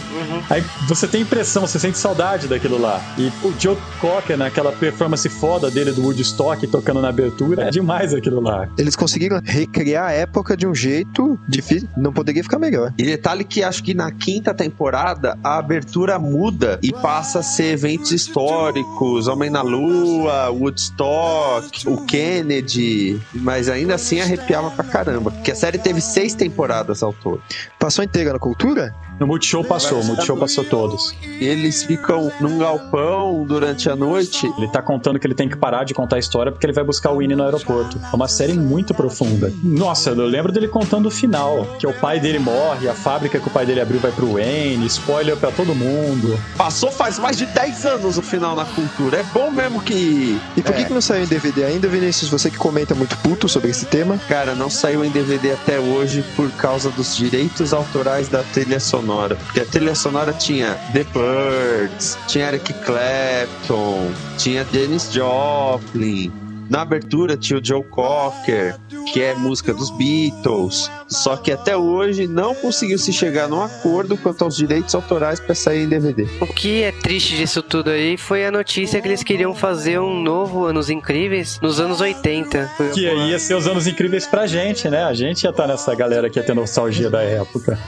Aí 0.49 0.63
você 0.87 1.07
tem 1.07 1.21
impressão, 1.21 1.67
você 1.67 1.79
sente 1.79 1.97
saudade 1.97 2.47
daquilo 2.47 2.79
lá. 2.79 3.01
E 3.17 3.31
o 3.43 3.53
Joe 3.59 3.77
Cocker, 4.01 4.37
naquela 4.37 4.71
performance 4.71 5.29
foda 5.29 5.69
dele 5.69 5.91
do 5.91 6.01
Woodstock 6.01 6.65
tocando 6.67 7.01
na 7.01 7.09
abertura, 7.09 7.63
é 7.63 7.69
demais 7.69 8.13
aquilo 8.13 8.41
lá. 8.41 8.67
Eles 8.77 8.95
conseguiram 8.95 9.41
recriar 9.43 10.07
a 10.07 10.11
época 10.11 10.57
de 10.57 10.65
um 10.65 10.73
jeito 10.73 11.39
difícil. 11.47 11.87
Não 11.95 12.11
poderia 12.11 12.43
ficar 12.43 12.59
melhor. 12.59 12.93
E 12.97 13.03
detalhe 13.03 13.43
que 13.43 13.63
acho 13.63 13.83
que 13.83 13.93
na 13.93 14.11
quinta 14.11 14.53
temporada 14.53 15.37
a 15.43 15.57
abertura 15.57 16.17
muda 16.17 16.79
e 16.81 16.91
passa 16.91 17.39
a 17.39 17.43
ser 17.43 17.73
eventos 17.73 18.11
históricos, 18.11 19.27
Homem 19.27 19.49
na 19.49 19.61
Lua, 19.61 20.49
Woodstock, 20.49 21.87
o 21.87 22.05
Kennedy, 22.05 23.19
mas 23.33 23.69
ainda 23.69 23.95
assim 23.95 24.16
arrepiava 24.21 24.71
pra 24.71 24.83
caramba, 24.83 25.31
porque 25.31 25.51
a 25.51 25.55
série 25.55 25.77
teve 25.77 26.01
seis 26.01 26.33
temporadas 26.33 27.03
ao 27.03 27.13
todo. 27.13 27.41
Passou 27.87 28.03
inteira 28.03 28.33
na 28.33 28.39
cultura? 28.39 28.93
No 29.17 29.25
Multishow 29.25 29.63
passou, 29.63 30.01
o 30.01 30.03
Multishow 30.03 30.35
passou 30.37 30.63
todos. 30.65 31.15
E 31.23 31.45
eles 31.45 31.83
ficam 31.83 32.29
num 32.41 32.59
galpão 32.59 33.45
durante 33.47 33.89
a 33.89 33.95
noite. 33.95 34.45
Ele 34.57 34.67
tá 34.67 34.81
contando 34.81 35.17
que 35.17 35.25
ele 35.25 35.33
tem 35.33 35.47
que 35.47 35.55
parar 35.55 35.85
de 35.85 35.93
contar 35.93 36.17
a 36.17 36.19
história 36.19 36.51
porque 36.51 36.65
ele 36.65 36.73
vai 36.73 36.83
buscar 36.83 37.11
o 37.11 37.17
Winnie 37.17 37.35
no 37.35 37.43
aeroporto. 37.45 37.97
É 38.11 38.15
uma 38.15 38.27
série 38.27 38.53
muito 38.53 38.93
profunda. 38.93 39.51
Nossa, 39.63 40.09
eu 40.09 40.25
lembro 40.27 40.51
dele 40.51 40.67
contando 40.67 41.05
o 41.07 41.09
final, 41.09 41.65
que 41.79 41.87
o 41.87 41.93
pai 41.93 42.19
dele 42.19 42.37
morre, 42.39 42.89
a 42.89 42.93
fábrica 42.93 43.39
que 43.39 43.47
o 43.47 43.49
pai 43.49 43.65
dele 43.65 43.79
abriu 43.81 43.99
vai 44.01 44.11
pro 44.11 44.33
Wayne, 44.33 44.85
spoiler 44.87 45.37
pra 45.37 45.49
todo 45.49 45.73
mundo. 45.73 46.37
Passou 46.57 46.91
faz 46.91 47.17
mais 47.17 47.37
de 47.37 47.45
10 47.47 47.85
anos 47.85 48.17
o 48.17 48.21
final 48.21 48.53
na 48.55 48.65
cultura. 48.65 49.19
É 49.19 49.23
bom 49.23 49.49
mesmo 49.49 49.81
que. 49.81 50.37
E 50.57 50.61
por 50.61 50.73
que, 50.75 50.81
É. 50.81 50.85
que 50.85 50.93
não 50.93 51.01
saiu 51.01 51.23
em 51.23 51.27
DVD 51.27 51.63
ainda, 51.63 51.87
Vinícius? 51.87 52.29
Você 52.29 52.51
que 52.51 52.57
comenta 52.57 52.93
muito 52.93 53.17
puto 53.19 53.47
sobre 53.47 53.71
esse 53.71 53.85
tema. 53.85 54.19
Cara, 54.27 54.53
não 54.53 54.69
saiu 54.69 55.03
em 55.05 55.09
DVD 55.09 55.53
até 55.53 55.79
hoje 55.79 56.23
por 56.35 56.51
causa 56.51 56.91
dos 56.91 57.15
direitos 57.15 57.73
autorais 57.77 58.27
da 58.27 58.43
trilha 58.43 58.79
sonora. 58.79 59.35
Porque 59.35 59.61
a 59.61 59.65
trilha 59.65 59.95
sonora 59.95 60.33
tinha 60.33 60.77
The 60.93 61.05
Birds, 61.05 62.17
tinha 62.27 62.47
Eric 62.47 62.73
Clapton, 62.73 64.11
tinha 64.37 64.65
Janis 64.71 65.11
Joplin. 65.11 66.46
Na 66.69 66.81
abertura 66.81 67.37
tinha 67.37 67.59
o 67.59 67.63
Joe 67.63 67.83
Cocker, 67.83 68.75
que 69.13 69.21
é 69.21 69.33
música 69.33 69.73
dos 69.73 69.89
Beatles. 69.91 70.91
Só 71.07 71.37
que 71.37 71.51
até 71.51 71.77
hoje 71.77 72.27
não 72.27 72.53
conseguiu 72.53 72.97
se 72.97 73.13
chegar 73.13 73.47
num 73.47 73.61
acordo 73.61 74.17
quanto 74.17 74.43
aos 74.43 74.55
direitos 74.55 74.93
autorais 74.93 75.39
para 75.39 75.55
sair 75.55 75.83
em 75.83 75.89
DVD. 75.89 76.27
O 76.41 76.47
que 76.47 76.83
é 76.83 76.91
triste 76.91 77.37
disso 77.37 77.61
tudo 77.61 77.89
aí 77.89 78.17
foi 78.17 78.45
a 78.45 78.51
notícia 78.51 79.01
que 79.01 79.07
eles 79.07 79.23
queriam 79.23 79.55
fazer 79.55 79.99
um 79.99 80.21
novo 80.21 80.65
Anos 80.65 80.89
Incríveis 80.89 81.59
nos 81.61 81.79
anos 81.79 82.01
80. 82.01 82.69
Foi 82.75 82.89
Que 82.89 83.07
aí 83.07 83.29
ia 83.29 83.39
ser 83.39 83.55
os 83.55 83.67
anos 83.67 83.87
incríveis 83.87 84.27
pra 84.27 84.45
gente, 84.45 84.89
né? 84.89 85.03
A 85.03 85.13
gente 85.13 85.43
ia 85.43 85.49
estar 85.49 85.67
nessa 85.67 85.95
galera 85.95 86.29
que 86.29 86.37
ia 86.37 86.43
ter 86.43 86.53
nostalgia 86.53 87.09
da 87.09 87.21
época. 87.21 87.79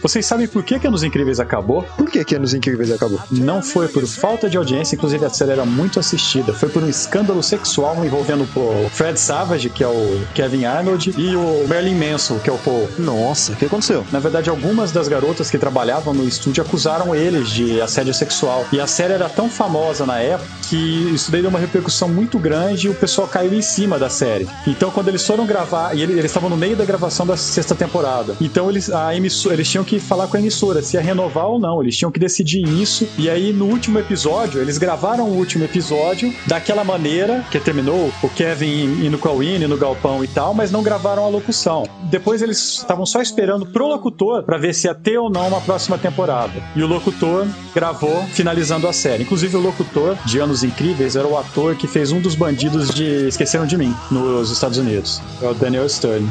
Vocês 0.00 0.24
sabem 0.24 0.46
por 0.46 0.62
que 0.62 0.78
que 0.78 0.86
Anos 0.86 1.02
Incríveis 1.02 1.40
acabou? 1.40 1.82
Por 1.96 2.08
que 2.08 2.24
que 2.24 2.34
Anos 2.36 2.54
Incríveis 2.54 2.90
acabou? 2.92 3.18
Não 3.32 3.60
foi 3.60 3.88
por 3.88 4.06
falta 4.06 4.48
de 4.48 4.56
audiência, 4.56 4.94
inclusive 4.94 5.24
a 5.24 5.30
série 5.30 5.50
era 5.50 5.64
muito 5.64 5.98
assistida. 5.98 6.52
Foi 6.52 6.68
por 6.68 6.82
um 6.84 6.88
escândalo 6.88 7.42
sexual 7.42 8.04
envolvendo 8.04 8.46
o 8.56 8.88
Fred 8.90 9.18
Savage, 9.18 9.70
que 9.70 9.82
é 9.82 9.88
o 9.88 10.22
Kevin 10.34 10.64
Arnold, 10.66 11.14
e 11.18 11.34
o 11.34 11.66
Marilyn 11.68 11.96
Manson, 11.96 12.38
que 12.38 12.48
é 12.48 12.52
o 12.52 12.58
Paul. 12.58 12.88
Nossa, 12.98 13.52
o 13.52 13.56
que 13.56 13.64
aconteceu? 13.64 14.06
Na 14.12 14.20
verdade, 14.20 14.48
algumas 14.48 14.92
das 14.92 15.08
garotas 15.08 15.50
que 15.50 15.58
trabalhavam 15.58 16.14
no 16.14 16.26
estúdio 16.28 16.62
acusaram 16.62 17.12
eles 17.14 17.48
de 17.50 17.80
assédio 17.80 18.14
sexual. 18.14 18.66
E 18.72 18.80
a 18.80 18.86
série 18.86 19.14
era 19.14 19.28
tão 19.28 19.50
famosa 19.50 20.06
na 20.06 20.20
época 20.20 20.48
que 20.68 20.76
isso 21.12 21.30
daí 21.32 21.40
deu 21.40 21.50
uma 21.50 21.58
repercussão 21.58 22.08
muito 22.08 22.38
grande 22.38 22.86
e 22.86 22.90
o 22.90 22.94
pessoal 22.94 23.26
caiu 23.26 23.52
em 23.52 23.62
cima 23.62 23.98
da 23.98 24.08
série. 24.08 24.46
Então, 24.66 24.90
quando 24.92 25.08
eles 25.08 25.26
foram 25.26 25.44
gravar, 25.44 25.96
e 25.96 26.02
ele- 26.02 26.12
eles 26.12 26.26
estavam 26.26 26.48
no 26.48 26.56
meio 26.56 26.76
da 26.76 26.84
gravação 26.84 27.26
da 27.26 27.36
sexta 27.36 27.74
temporada. 27.74 28.36
Então, 28.40 28.70
eles, 28.70 28.90
a 28.90 29.14
emissora, 29.16 29.54
eles 29.54 29.68
tinham 29.68 29.87
que 29.88 29.98
falar 29.98 30.28
com 30.28 30.36
a 30.36 30.40
emissora 30.40 30.82
se 30.82 30.96
ia 30.96 31.02
renovar 31.02 31.46
ou 31.46 31.58
não. 31.58 31.82
Eles 31.82 31.96
tinham 31.96 32.12
que 32.12 32.18
decidir 32.20 32.62
isso. 32.68 33.08
E 33.16 33.28
aí, 33.30 33.52
no 33.52 33.64
último 33.66 33.98
episódio, 33.98 34.60
eles 34.60 34.76
gravaram 34.76 35.24
o 35.24 35.36
último 35.36 35.64
episódio 35.64 36.32
daquela 36.46 36.84
maneira 36.84 37.44
que 37.50 37.58
terminou 37.58 38.12
o 38.22 38.28
Kevin 38.28 39.06
indo 39.06 39.18
com 39.18 39.28
a 39.28 39.32
Winnie 39.32 39.66
no 39.66 39.76
galpão 39.76 40.22
e 40.22 40.28
tal, 40.28 40.52
mas 40.52 40.70
não 40.70 40.82
gravaram 40.82 41.24
a 41.24 41.28
locução. 41.28 41.84
Depois 42.04 42.42
eles 42.42 42.58
estavam 42.78 43.06
só 43.06 43.20
esperando 43.22 43.66
pro 43.66 43.86
locutor 43.88 44.42
pra 44.42 44.58
ver 44.58 44.74
se 44.74 44.86
ia 44.86 44.94
ter 44.94 45.18
ou 45.18 45.30
não 45.30 45.48
uma 45.48 45.60
próxima 45.60 45.96
temporada. 45.96 46.52
E 46.76 46.82
o 46.82 46.86
locutor 46.86 47.46
gravou 47.74 48.22
finalizando 48.32 48.86
a 48.86 48.92
série. 48.92 49.22
Inclusive 49.22 49.56
o 49.56 49.60
locutor 49.60 50.16
de 50.26 50.38
Anos 50.38 50.62
Incríveis 50.62 51.16
era 51.16 51.26
o 51.26 51.38
ator 51.38 51.74
que 51.76 51.86
fez 51.86 52.12
um 52.12 52.20
dos 52.20 52.34
bandidos 52.34 52.90
de 52.90 53.28
Esqueceram 53.28 53.66
de 53.66 53.76
Mim 53.76 53.94
nos 54.10 54.50
Estados 54.50 54.78
Unidos. 54.78 55.20
É 55.40 55.48
o 55.48 55.54
Daniel 55.54 55.88
Stern. 55.88 56.28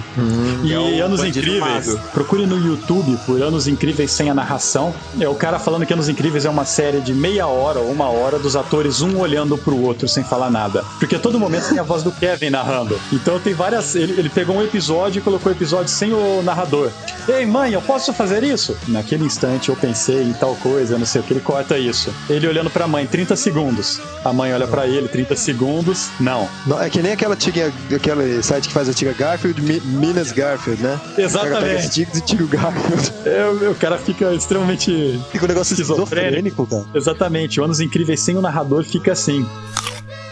e 0.64 0.74
é 0.74 0.80
o 0.80 1.06
Anos 1.06 1.24
Incríveis, 1.24 1.88
mago. 1.88 2.00
procure 2.14 2.46
no 2.46 2.58
YouTube 2.58 3.18
por 3.26 3.42
Anos 3.48 3.68
Incríveis 3.68 4.12
sem 4.12 4.30
a 4.30 4.34
narração. 4.34 4.94
É 5.20 5.28
o 5.28 5.36
cara 5.36 5.60
falando 5.60 5.86
que 5.86 5.94
Anos 5.94 6.10
Incríveis 6.10 6.46
é 6.46 6.50
uma 6.50 6.66
série 6.66 7.00
de 7.00 7.14
meia 7.14 7.48
hora 7.48 7.80
ou 7.80 7.92
uma 7.92 8.10
hora 8.10 8.38
dos 8.40 8.56
atores 8.56 9.02
um 9.02 9.18
olhando 9.20 9.58
pro 9.58 9.80
outro 9.82 10.08
sem 10.08 10.24
falar 10.24 10.50
nada. 10.50 10.84
Porque 11.00 11.16
a 11.16 11.20
todo 11.20 11.40
momento 11.40 11.70
tem 11.70 11.80
a 11.80 11.84
voz 11.84 12.04
do 12.04 12.12
Kevin 12.12 12.50
narrando. 12.50 13.00
Então 13.12 13.40
tem 13.40 13.54
várias. 13.54 13.96
Ele, 13.96 14.14
ele 14.20 14.30
pegou 14.30 14.56
um 14.56 14.62
episódio 14.64 15.20
e 15.20 15.22
colocou 15.22 15.52
o 15.52 15.56
episódio 15.56 15.90
sem 15.90 16.14
o 16.14 16.42
narrador. 16.44 16.90
Ei, 17.28 17.46
mãe, 17.46 17.74
eu 17.74 17.82
posso 17.82 18.14
fazer 18.14 18.44
isso? 18.44 18.78
Naquele 18.88 19.26
instante 19.26 19.70
eu 19.70 19.76
pensei 19.76 20.24
em 20.24 20.34
tal 20.34 20.56
coisa, 20.56 20.98
não 20.98 21.06
sei 21.06 21.22
o 21.22 21.24
que. 21.24 21.34
Ele 21.34 21.40
corta 21.42 21.78
isso. 21.78 22.14
Ele 22.30 22.48
olhando 22.48 22.70
pra 22.70 22.88
mãe, 22.88 23.06
30 23.06 23.36
segundos. 23.36 24.00
A 24.24 24.32
mãe 24.34 24.54
olha 24.54 24.68
pra 24.68 24.88
ele, 24.88 25.08
30 25.08 25.36
segundos. 25.36 26.10
Não. 26.20 26.48
Não, 26.66 26.82
é 26.82 26.90
que 26.90 27.02
nem 27.02 27.12
aquela 27.14 27.36
tigrinha, 27.36 27.72
aquele 27.96 28.42
site 28.44 28.68
que 28.68 28.74
faz 28.74 28.88
a 28.90 28.94
tia 28.94 29.14
Garfield, 29.14 29.62
Mi- 29.62 29.82
Minas 29.82 30.32
Garfield, 30.32 30.82
né? 30.82 31.00
Cara 31.00 31.16
pega 31.16 31.22
Exatamente. 31.26 31.76
esse 31.80 31.90
tigre 31.90 32.18
e 32.18 32.22
tira 32.22 32.44
o 32.44 32.48
Garfield. 32.48 33.14
É, 33.38 33.70
o, 33.70 33.76
cara 33.76 33.98
fica 33.98 34.34
extremamente. 34.34 35.20
Fica 35.32 35.46
um 35.46 35.48
negócio 35.48 35.74
Esquizofrênico. 35.74 36.66
cara. 36.66 36.86
Exatamente. 36.96 37.62
O 37.62 37.64
Anos 37.64 37.80
Incríveis 37.80 38.20
sem 38.20 38.36
o 38.36 38.42
narrador 38.42 38.84
fica 38.84 39.12
assim. 39.12 39.48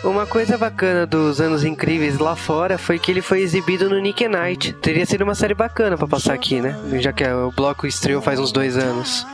Uma 0.03 0.25
coisa 0.25 0.57
bacana 0.57 1.05
dos 1.05 1.41
Anos 1.41 1.63
Incríveis 1.63 2.19
lá 2.19 2.35
fora 2.35 2.77
foi 2.77 2.99
que 2.99 3.11
ele 3.11 3.21
foi 3.21 3.41
exibido 3.41 3.89
no 3.89 3.99
Nick 3.99 4.27
Night. 4.27 4.73
Teria 4.73 5.05
sido 5.05 5.23
uma 5.23 5.33
série 5.33 5.53
bacana 5.53 5.97
pra 5.97 6.07
passar 6.07 6.33
aqui, 6.33 6.61
né? 6.61 6.77
Já 6.99 7.11
que 7.11 7.23
o 7.23 7.51
bloco 7.51 7.87
estreou 7.87 8.21
faz 8.21 8.39
uns 8.39 8.51
dois 8.51 8.77
anos. 8.77 9.25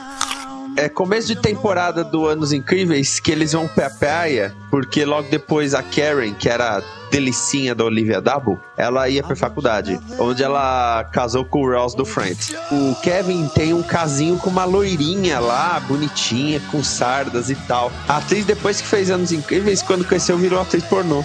É 0.74 0.88
começo 0.88 1.28
de 1.28 1.36
temporada 1.36 2.02
do 2.02 2.26
Anos 2.26 2.52
Incríveis 2.52 3.20
que 3.20 3.30
eles 3.30 3.52
vão 3.52 3.68
pra 3.68 3.90
praia, 3.90 4.54
porque 4.70 5.04
logo 5.04 5.28
depois 5.28 5.74
a 5.74 5.82
Karen, 5.82 6.32
que 6.32 6.48
era 6.48 6.78
a 6.78 6.82
delicinha 7.10 7.74
da 7.74 7.84
Olivia 7.84 8.22
Dabo, 8.22 8.58
ela 8.74 9.06
ia 9.06 9.22
pra 9.22 9.36
faculdade, 9.36 10.00
onde 10.18 10.42
ela 10.42 11.04
casou 11.12 11.44
com 11.44 11.60
o 11.60 11.70
Ross 11.70 11.94
do 11.94 12.06
Friends. 12.06 12.54
O 12.70 12.94
Kevin 13.02 13.48
tem 13.48 13.74
um 13.74 13.82
casinho 13.82 14.38
com 14.38 14.48
uma 14.48 14.64
loirinha 14.64 15.38
lá, 15.38 15.78
bonitinha, 15.80 16.58
com 16.70 16.82
sardas 16.82 17.50
e 17.50 17.54
tal. 17.54 17.92
A 18.08 18.16
atriz, 18.16 18.46
depois 18.46 18.80
que 18.80 18.88
fez 18.88 19.10
Anos 19.10 19.30
Incríveis, 19.30 19.82
quando 19.82 20.06
cresceu, 20.06 20.38
virou 20.38 20.58
atriz 20.58 20.84
pornô. 20.84 21.22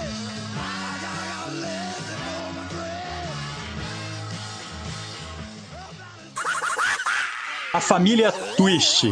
A 7.77 7.79
família 7.79 8.31
Twist. 8.31 9.03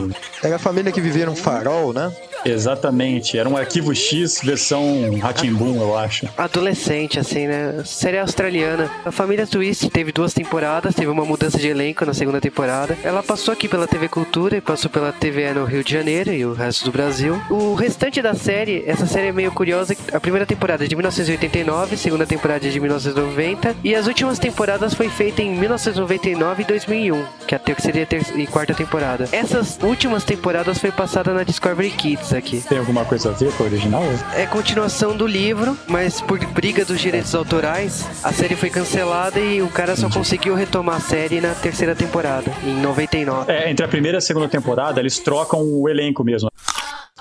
Era 0.42 0.56
a 0.56 0.60
família 0.60 0.92
que 0.92 1.00
vivia 1.00 1.28
num 1.28 1.36
farol, 1.36 1.94
né? 1.94 2.12
Exatamente. 2.46 3.38
Era 3.38 3.50
um 3.50 3.58
arquivo 3.58 3.94
X 3.94 4.40
versão 4.44 5.18
Ratimbun, 5.20 5.78
eu 5.82 5.98
acho. 5.98 6.28
Adolescente, 6.38 7.20
assim, 7.20 7.48
né? 7.48 7.82
Série 7.84 8.20
australiana. 8.20 8.90
A 9.06 9.12
família 9.12 9.48
Twist 9.48 9.90
teve 9.90 10.12
duas 10.12 10.34
temporadas, 10.34 10.94
teve 10.96 11.08
uma 11.08 11.26
mudança 11.26 11.58
de 11.58 11.68
elenco 11.68 12.06
na 12.06 12.14
segunda 12.14 12.40
temporada. 12.40 12.98
Ela 13.04 13.24
passou 13.24 13.52
aqui 13.52 13.68
pela 13.68 13.88
TV 13.88 14.08
Cultura 14.08 14.58
e 14.58 14.62
passou 14.62 14.90
pela 14.90 15.12
TVE 15.12 15.54
no 15.56 15.66
Rio 15.66 15.84
de 15.84 15.92
Janeiro 15.92 16.32
e 16.32 16.46
o 16.46 16.54
resto 16.54 16.86
do 16.86 16.92
Brasil. 16.92 17.40
O 17.50 17.74
restante 17.74 18.22
da 18.22 18.34
série, 18.34 18.84
essa 18.86 19.06
série 19.06 19.28
é 19.28 19.32
meio 19.32 19.52
curiosa. 19.52 19.96
A 20.14 20.20
primeira 20.20 20.46
temporada 20.46 20.86
é 20.86 20.88
de 20.88 20.96
1989, 20.96 21.96
a 21.96 21.98
segunda 21.98 22.26
temporada 22.26 22.66
é 22.68 22.70
de 22.70 22.80
1990 22.80 23.76
e 23.84 23.96
as 23.96 24.08
últimas 24.08 24.38
temporadas 24.40 24.94
foi 24.94 25.10
feita 25.10 25.42
em 25.42 25.56
1999 25.58 26.64
e 26.64 26.66
2001, 26.66 27.24
que 27.48 27.56
é 27.56 27.58
a 27.58 27.60
terceira 27.60 28.00
e 28.00 28.04
a 28.04 28.06
ter- 28.06 28.26
e 28.40 28.48
quarta 28.48 28.74
temporada. 28.74 29.28
Essas 29.32 29.80
últimas 29.82 30.24
temporadas 30.24 30.78
foi 30.78 30.92
passada 30.92 31.34
na 31.34 31.44
Discovery 31.44 31.90
Kids 31.92 32.34
aqui. 32.38 32.64
Tem 32.68 32.78
alguma 32.78 33.06
coisa 33.06 33.30
a 33.30 33.34
ver 33.34 33.52
com 33.54 33.64
a 33.64 33.66
original? 33.66 34.04
É 34.36 34.46
continuação 34.46 35.16
do 35.16 35.28
livro, 35.28 35.78
mas 35.88 36.22
por 36.22 36.40
briga 36.48 36.86
dos 36.86 37.00
direitos 37.00 37.34
autorais, 37.34 38.08
a 38.24 38.32
série 38.32 38.56
foi 38.56 38.70
cancelada 38.70 39.40
e 39.40 39.62
o 39.62 39.68
cara 39.68 39.96
só 39.96 40.10
conseguiu 40.10 40.56
retomar 40.56 40.98
a 40.98 41.00
série 41.00 41.42
na 41.42 41.54
terceira 41.54 41.96
temporada, 41.96 42.52
em 42.64 42.76
99. 42.82 43.52
É, 43.52 43.70
entre 43.70 43.86
a 43.86 43.88
primeira 43.88 44.18
e 44.18 44.20
a 44.20 44.22
segunda 44.22 44.48
temporada, 44.48 45.00
eles 45.00 45.20
trocam 45.20 45.62
o 45.62 45.90
elenco 45.90 46.24
mesmo. 46.24 46.50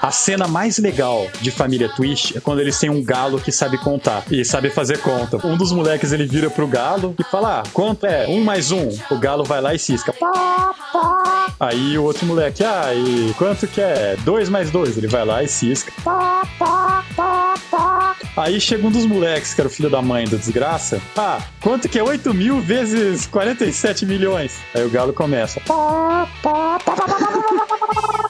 A 0.05 0.11
cena 0.11 0.47
mais 0.47 0.77
legal 0.77 1.29
de 1.41 1.51
Família 1.51 1.89
Twist 1.89 2.37
é 2.37 2.41
quando 2.41 2.61
eles 2.61 2.79
têm 2.79 2.91
um 2.91 3.03
galo 3.03 3.41
que 3.41 3.51
sabe 3.51 3.79
contar 3.79 4.23
e 4.31 4.45
sabe 4.45 4.69
fazer 4.69 4.99
conta. 4.99 5.39
Um 5.47 5.57
dos 5.57 5.73
moleques 5.73 6.13
ele 6.13 6.27
vira 6.27 6.51
pro 6.51 6.69
galo 6.69 7.15
e 7.19 7.25
fala: 7.25 7.61
Ah, 7.61 7.63
quanto 7.73 8.05
é? 8.05 8.27
Um 8.29 8.45
mais 8.45 8.71
um. 8.71 8.91
O 9.11 9.19
galo 9.19 9.45
vai 9.45 9.63
lá 9.63 9.75
e 9.75 9.79
cisca. 9.79 10.13
Pá, 10.13 10.75
pá. 10.93 11.55
Aí 11.59 11.97
o 11.97 12.03
outro 12.03 12.27
moleque, 12.27 12.63
ah, 12.63 12.93
e 12.95 13.33
quanto 13.39 13.67
que 13.67 13.81
é? 13.81 14.15
Dois 14.27 14.51
mais 14.51 14.71
dois. 14.71 14.99
Ele 14.99 15.07
vai 15.09 15.25
lá 15.25 15.43
e 15.43 15.49
cisca. 15.49 15.91
Pá, 16.05 16.47
pá, 16.59 17.03
pá, 17.17 17.55
pá. 17.71 18.17
Aí 18.37 18.61
chega 18.61 18.87
um 18.87 18.91
dos 18.91 19.07
moleques, 19.07 19.55
que 19.55 19.61
era 19.63 19.69
o 19.69 19.73
filho 19.73 19.89
da 19.89 20.03
mãe 20.03 20.29
da 20.29 20.37
desgraça. 20.37 21.01
Ah, 21.17 21.41
quanto 21.63 21.89
que 21.89 21.99
é 21.99 22.03
8 22.03 22.35
mil 22.35 22.61
vezes 22.61 23.27
47 23.27 24.05
milhões? 24.05 24.53
Aí 24.75 24.85
o 24.85 24.91
galo 24.91 25.15
começa. 25.15 25.61
Pá, 25.61 26.29
pá, 26.43 26.79
pá, 26.85 26.95
pá, 26.95 27.07
pá, 27.07 27.17
pá, 27.17 27.67
pá, 27.67 27.87
pá, 27.87 28.19
pá. 28.19 28.24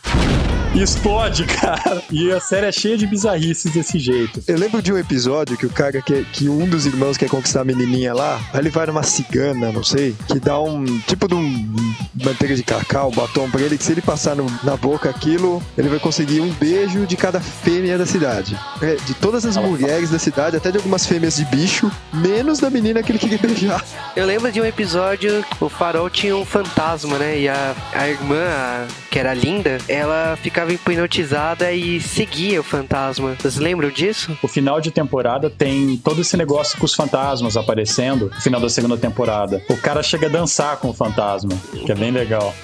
E 0.75 0.83
explode, 0.83 1.45
cara. 1.61 2.03
E 2.11 2.33
a 2.33 2.41
série 2.41 2.67
é 2.67 2.73
cheia 2.73 2.97
de 2.99 3.07
bizarrices 3.07 3.73
desse 3.73 3.97
jeito. 3.97 4.43
Eu 4.49 4.59
lembro 4.59 4.83
de 4.83 4.93
um 4.93 4.99
episódio 4.99 5.57
que 5.57 5.65
o 5.67 5.71
cara 5.71 6.03
quer, 6.03 6.25
que 6.25 6.49
um 6.49 6.67
dos 6.69 6.85
irmãos 6.85 7.17
quer 7.17 7.29
conquistar 7.29 7.61
a 7.61 7.65
menininha 7.65 8.13
lá, 8.13 8.41
aí 8.53 8.59
ele 8.61 8.71
vai 8.71 8.85
numa 8.87 9.05
cigana, 9.05 9.71
não 9.71 9.85
sei, 9.85 10.17
que 10.27 10.41
dá 10.41 10.59
um 10.61 10.85
tipo 11.07 11.29
de 11.29 11.35
um 11.37 11.77
manteiga 12.25 12.57
de 12.57 12.65
cacau, 12.65 13.13
batom 13.13 13.49
pra 13.49 13.61
ele, 13.61 13.79
que 13.79 13.85
se 13.85 13.93
ele 13.93 14.03
passar 14.03 14.35
no- 14.35 14.47
na 14.65 14.77
boca 14.77 15.09
aquilo, 15.09 15.63
ele 15.79 15.89
vai 15.89 16.01
conseguir 16.01 16.41
um 16.41 16.51
beijo 16.55 17.07
de 17.07 17.17
cada 17.17 17.39
fêmea 17.41 17.97
da 17.97 18.05
cidade. 18.07 18.59
É, 18.83 18.97
de 18.97 19.15
todas 19.15 19.47
as 19.47 19.57
mulheres 19.57 20.11
da 20.11 20.19
cidade, 20.19 20.57
até 20.57 20.73
de 20.73 20.79
algumas 20.79 21.07
fêmeas 21.07 21.37
de 21.37 21.45
bicho, 21.45 21.89
menos 22.13 22.59
da 22.59 22.69
menina 22.69 23.01
que 23.01 23.13
ele 23.13 23.19
queria 23.21 23.39
beijar. 23.39 23.85
Eu 24.17 24.27
lembro 24.27 24.51
de 24.51 24.61
um 24.61 24.65
episódio, 24.65 25.45
o 25.61 25.69
farol 25.69 26.11
tinha 26.11 26.37
um 26.37 26.45
fantasma, 26.45 27.17
né? 27.17 27.39
E 27.39 27.49
a, 27.49 27.75
a 27.95 28.09
irmã, 28.09 28.43
a- 28.45 28.87
que 29.09 29.21
era 29.21 29.33
linda, 29.33 29.79
ela 29.87 30.37
ficava 30.43 30.64
hipnotizada 30.73 31.73
e 31.73 32.01
seguia 32.01 32.61
o 32.61 32.65
fantasma. 32.65 33.35
Vocês 33.39 33.57
lembram 33.57 33.91
disso? 33.91 34.37
O 34.43 34.49
final 34.49 34.81
de 34.81 34.91
temporada 34.91 35.51
tem 35.51 35.97
todo 35.97 36.21
esse 36.21 36.37
negócio 36.37 36.79
com 36.79 36.85
os 36.85 36.95
fantasmas 36.95 37.57
aparecendo 37.57 38.27
no 38.27 38.41
final 38.41 38.61
da 38.61 38.69
segunda 38.69 38.97
temporada. 38.97 39.63
O 39.69 39.77
cara 39.77 40.03
chega 40.03 40.27
a 40.27 40.31
dançar 40.31 40.77
com 40.79 40.89
o 40.89 40.95
fantasma, 40.95 41.53
que 41.85 41.91
é 41.91 41.95
bem 41.95 42.11
legal. 42.11 42.55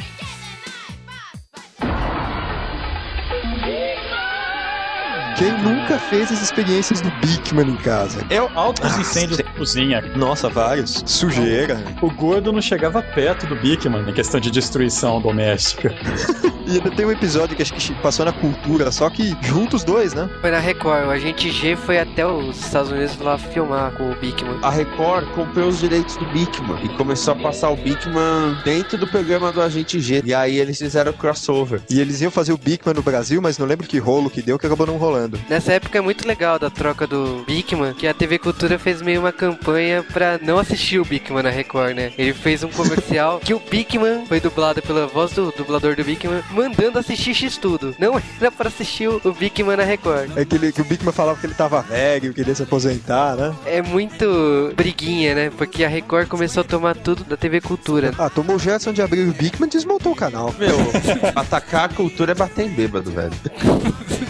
Quem 5.40 5.52
nunca 5.62 5.98
fez 5.98 6.30
as 6.30 6.42
experiências 6.42 7.00
do 7.00 7.10
Bigman 7.12 7.70
em 7.70 7.76
casa? 7.76 8.22
Eu 8.28 8.50
altos 8.54 8.94
incêndios 8.98 9.38
na 9.38 9.50
cozinha. 9.54 10.02
Nossa, 10.14 10.50
vários. 10.50 11.02
Sujeira. 11.06 11.82
O 12.02 12.10
gordo 12.10 12.52
não 12.52 12.60
chegava 12.60 13.00
perto 13.00 13.46
do 13.46 13.56
Bigman 13.56 14.06
em 14.06 14.12
questão 14.12 14.38
de 14.38 14.50
destruição 14.50 15.18
doméstica. 15.18 15.94
E 16.70 16.74
ainda 16.74 16.90
tem 16.92 17.04
um 17.04 17.10
episódio 17.10 17.56
que 17.56 17.62
acho 17.62 17.74
que 17.74 17.92
passou 17.94 18.24
na 18.24 18.32
cultura, 18.32 18.92
só 18.92 19.10
que 19.10 19.36
juntos 19.42 19.80
os 19.80 19.84
dois, 19.84 20.14
né? 20.14 20.30
Foi 20.40 20.52
na 20.52 20.60
Record. 20.60 21.08
O 21.08 21.10
agente 21.10 21.50
G 21.50 21.74
foi 21.74 21.98
até 21.98 22.24
os 22.24 22.58
Estados 22.64 22.92
Unidos 22.92 23.18
lá 23.18 23.36
filmar 23.36 23.90
com 23.92 24.12
o 24.12 24.14
Bigman. 24.14 24.58
A 24.62 24.70
Record 24.70 25.26
comprou 25.34 25.68
os 25.68 25.80
direitos 25.80 26.16
do 26.16 26.24
Bigman 26.26 26.78
e 26.84 26.88
começou 26.90 27.34
a 27.34 27.36
passar 27.36 27.70
o 27.70 27.76
Bigman 27.76 28.56
dentro 28.64 28.96
do 28.96 29.06
programa 29.08 29.50
do 29.50 29.60
Agente 29.60 29.98
G. 29.98 30.22
E 30.24 30.32
aí 30.32 30.58
eles 30.58 30.78
fizeram 30.78 31.10
o 31.10 31.14
crossover. 31.14 31.80
E 31.90 32.00
eles 32.00 32.20
iam 32.20 32.30
fazer 32.30 32.52
o 32.52 32.58
Bigman 32.58 32.94
no 32.94 33.02
Brasil, 33.02 33.42
mas 33.42 33.58
não 33.58 33.66
lembro 33.66 33.88
que 33.88 33.98
rolo 33.98 34.30
que 34.30 34.40
deu, 34.40 34.56
que 34.56 34.66
acabou 34.66 34.86
não 34.86 34.96
rolando. 34.96 35.29
Nessa 35.48 35.72
época 35.72 35.98
é 35.98 36.00
muito 36.00 36.26
legal 36.26 36.58
da 36.58 36.70
troca 36.70 37.06
do 37.06 37.44
Bigman, 37.46 37.94
que 37.94 38.06
a 38.06 38.14
TV 38.14 38.38
Cultura 38.38 38.78
fez 38.78 39.02
meio 39.02 39.20
uma 39.20 39.32
campanha 39.32 40.02
pra 40.02 40.38
não 40.42 40.58
assistir 40.58 40.98
o 40.98 41.04
Bigman 41.04 41.42
na 41.42 41.50
Record, 41.50 41.94
né? 41.94 42.12
Ele 42.16 42.32
fez 42.32 42.62
um 42.62 42.68
comercial 42.68 43.40
que 43.44 43.54
o 43.54 43.60
Bigman 43.60 44.26
foi 44.26 44.40
dublado 44.40 44.82
pela 44.82 45.06
voz 45.06 45.32
do 45.32 45.52
dublador 45.56 45.96
do 45.96 46.04
Bigman, 46.04 46.42
mandando 46.50 46.98
assistir 46.98 47.34
X-Tudo. 47.34 47.94
Não 47.98 48.20
era 48.40 48.50
pra 48.50 48.68
assistir 48.68 49.08
o 49.08 49.32
Bigman 49.32 49.76
na 49.76 49.84
Record. 49.84 50.30
É 50.36 50.44
que, 50.44 50.54
ele, 50.54 50.72
que 50.72 50.80
o 50.80 50.84
Bigman 50.84 51.12
falava 51.12 51.38
que 51.38 51.46
ele 51.46 51.54
tava 51.54 51.82
velho, 51.82 52.32
queria 52.32 52.54
se 52.54 52.62
aposentar, 52.62 53.36
né? 53.36 53.54
É 53.66 53.82
muito 53.82 54.72
briguinha, 54.76 55.34
né? 55.34 55.50
Porque 55.56 55.84
a 55.84 55.88
Record 55.88 56.28
começou 56.28 56.62
a 56.62 56.64
tomar 56.64 56.96
tudo 56.96 57.24
da 57.24 57.36
TV 57.36 57.60
Cultura. 57.60 58.12
Ah, 58.18 58.30
tomou 58.30 58.56
o 58.56 58.58
Gerson 58.58 58.92
de 58.92 59.02
abrir 59.02 59.28
o 59.28 59.32
Bigman 59.32 59.68
e 59.68 59.70
desmontou 59.70 60.12
o 60.12 60.16
canal. 60.16 60.54
Meu, 60.58 60.76
atacar 61.34 61.84
a 61.84 61.88
cultura 61.88 62.32
é 62.32 62.34
bater 62.34 62.66
em 62.66 62.70
bêbado, 62.70 63.10
velho. 63.10 63.32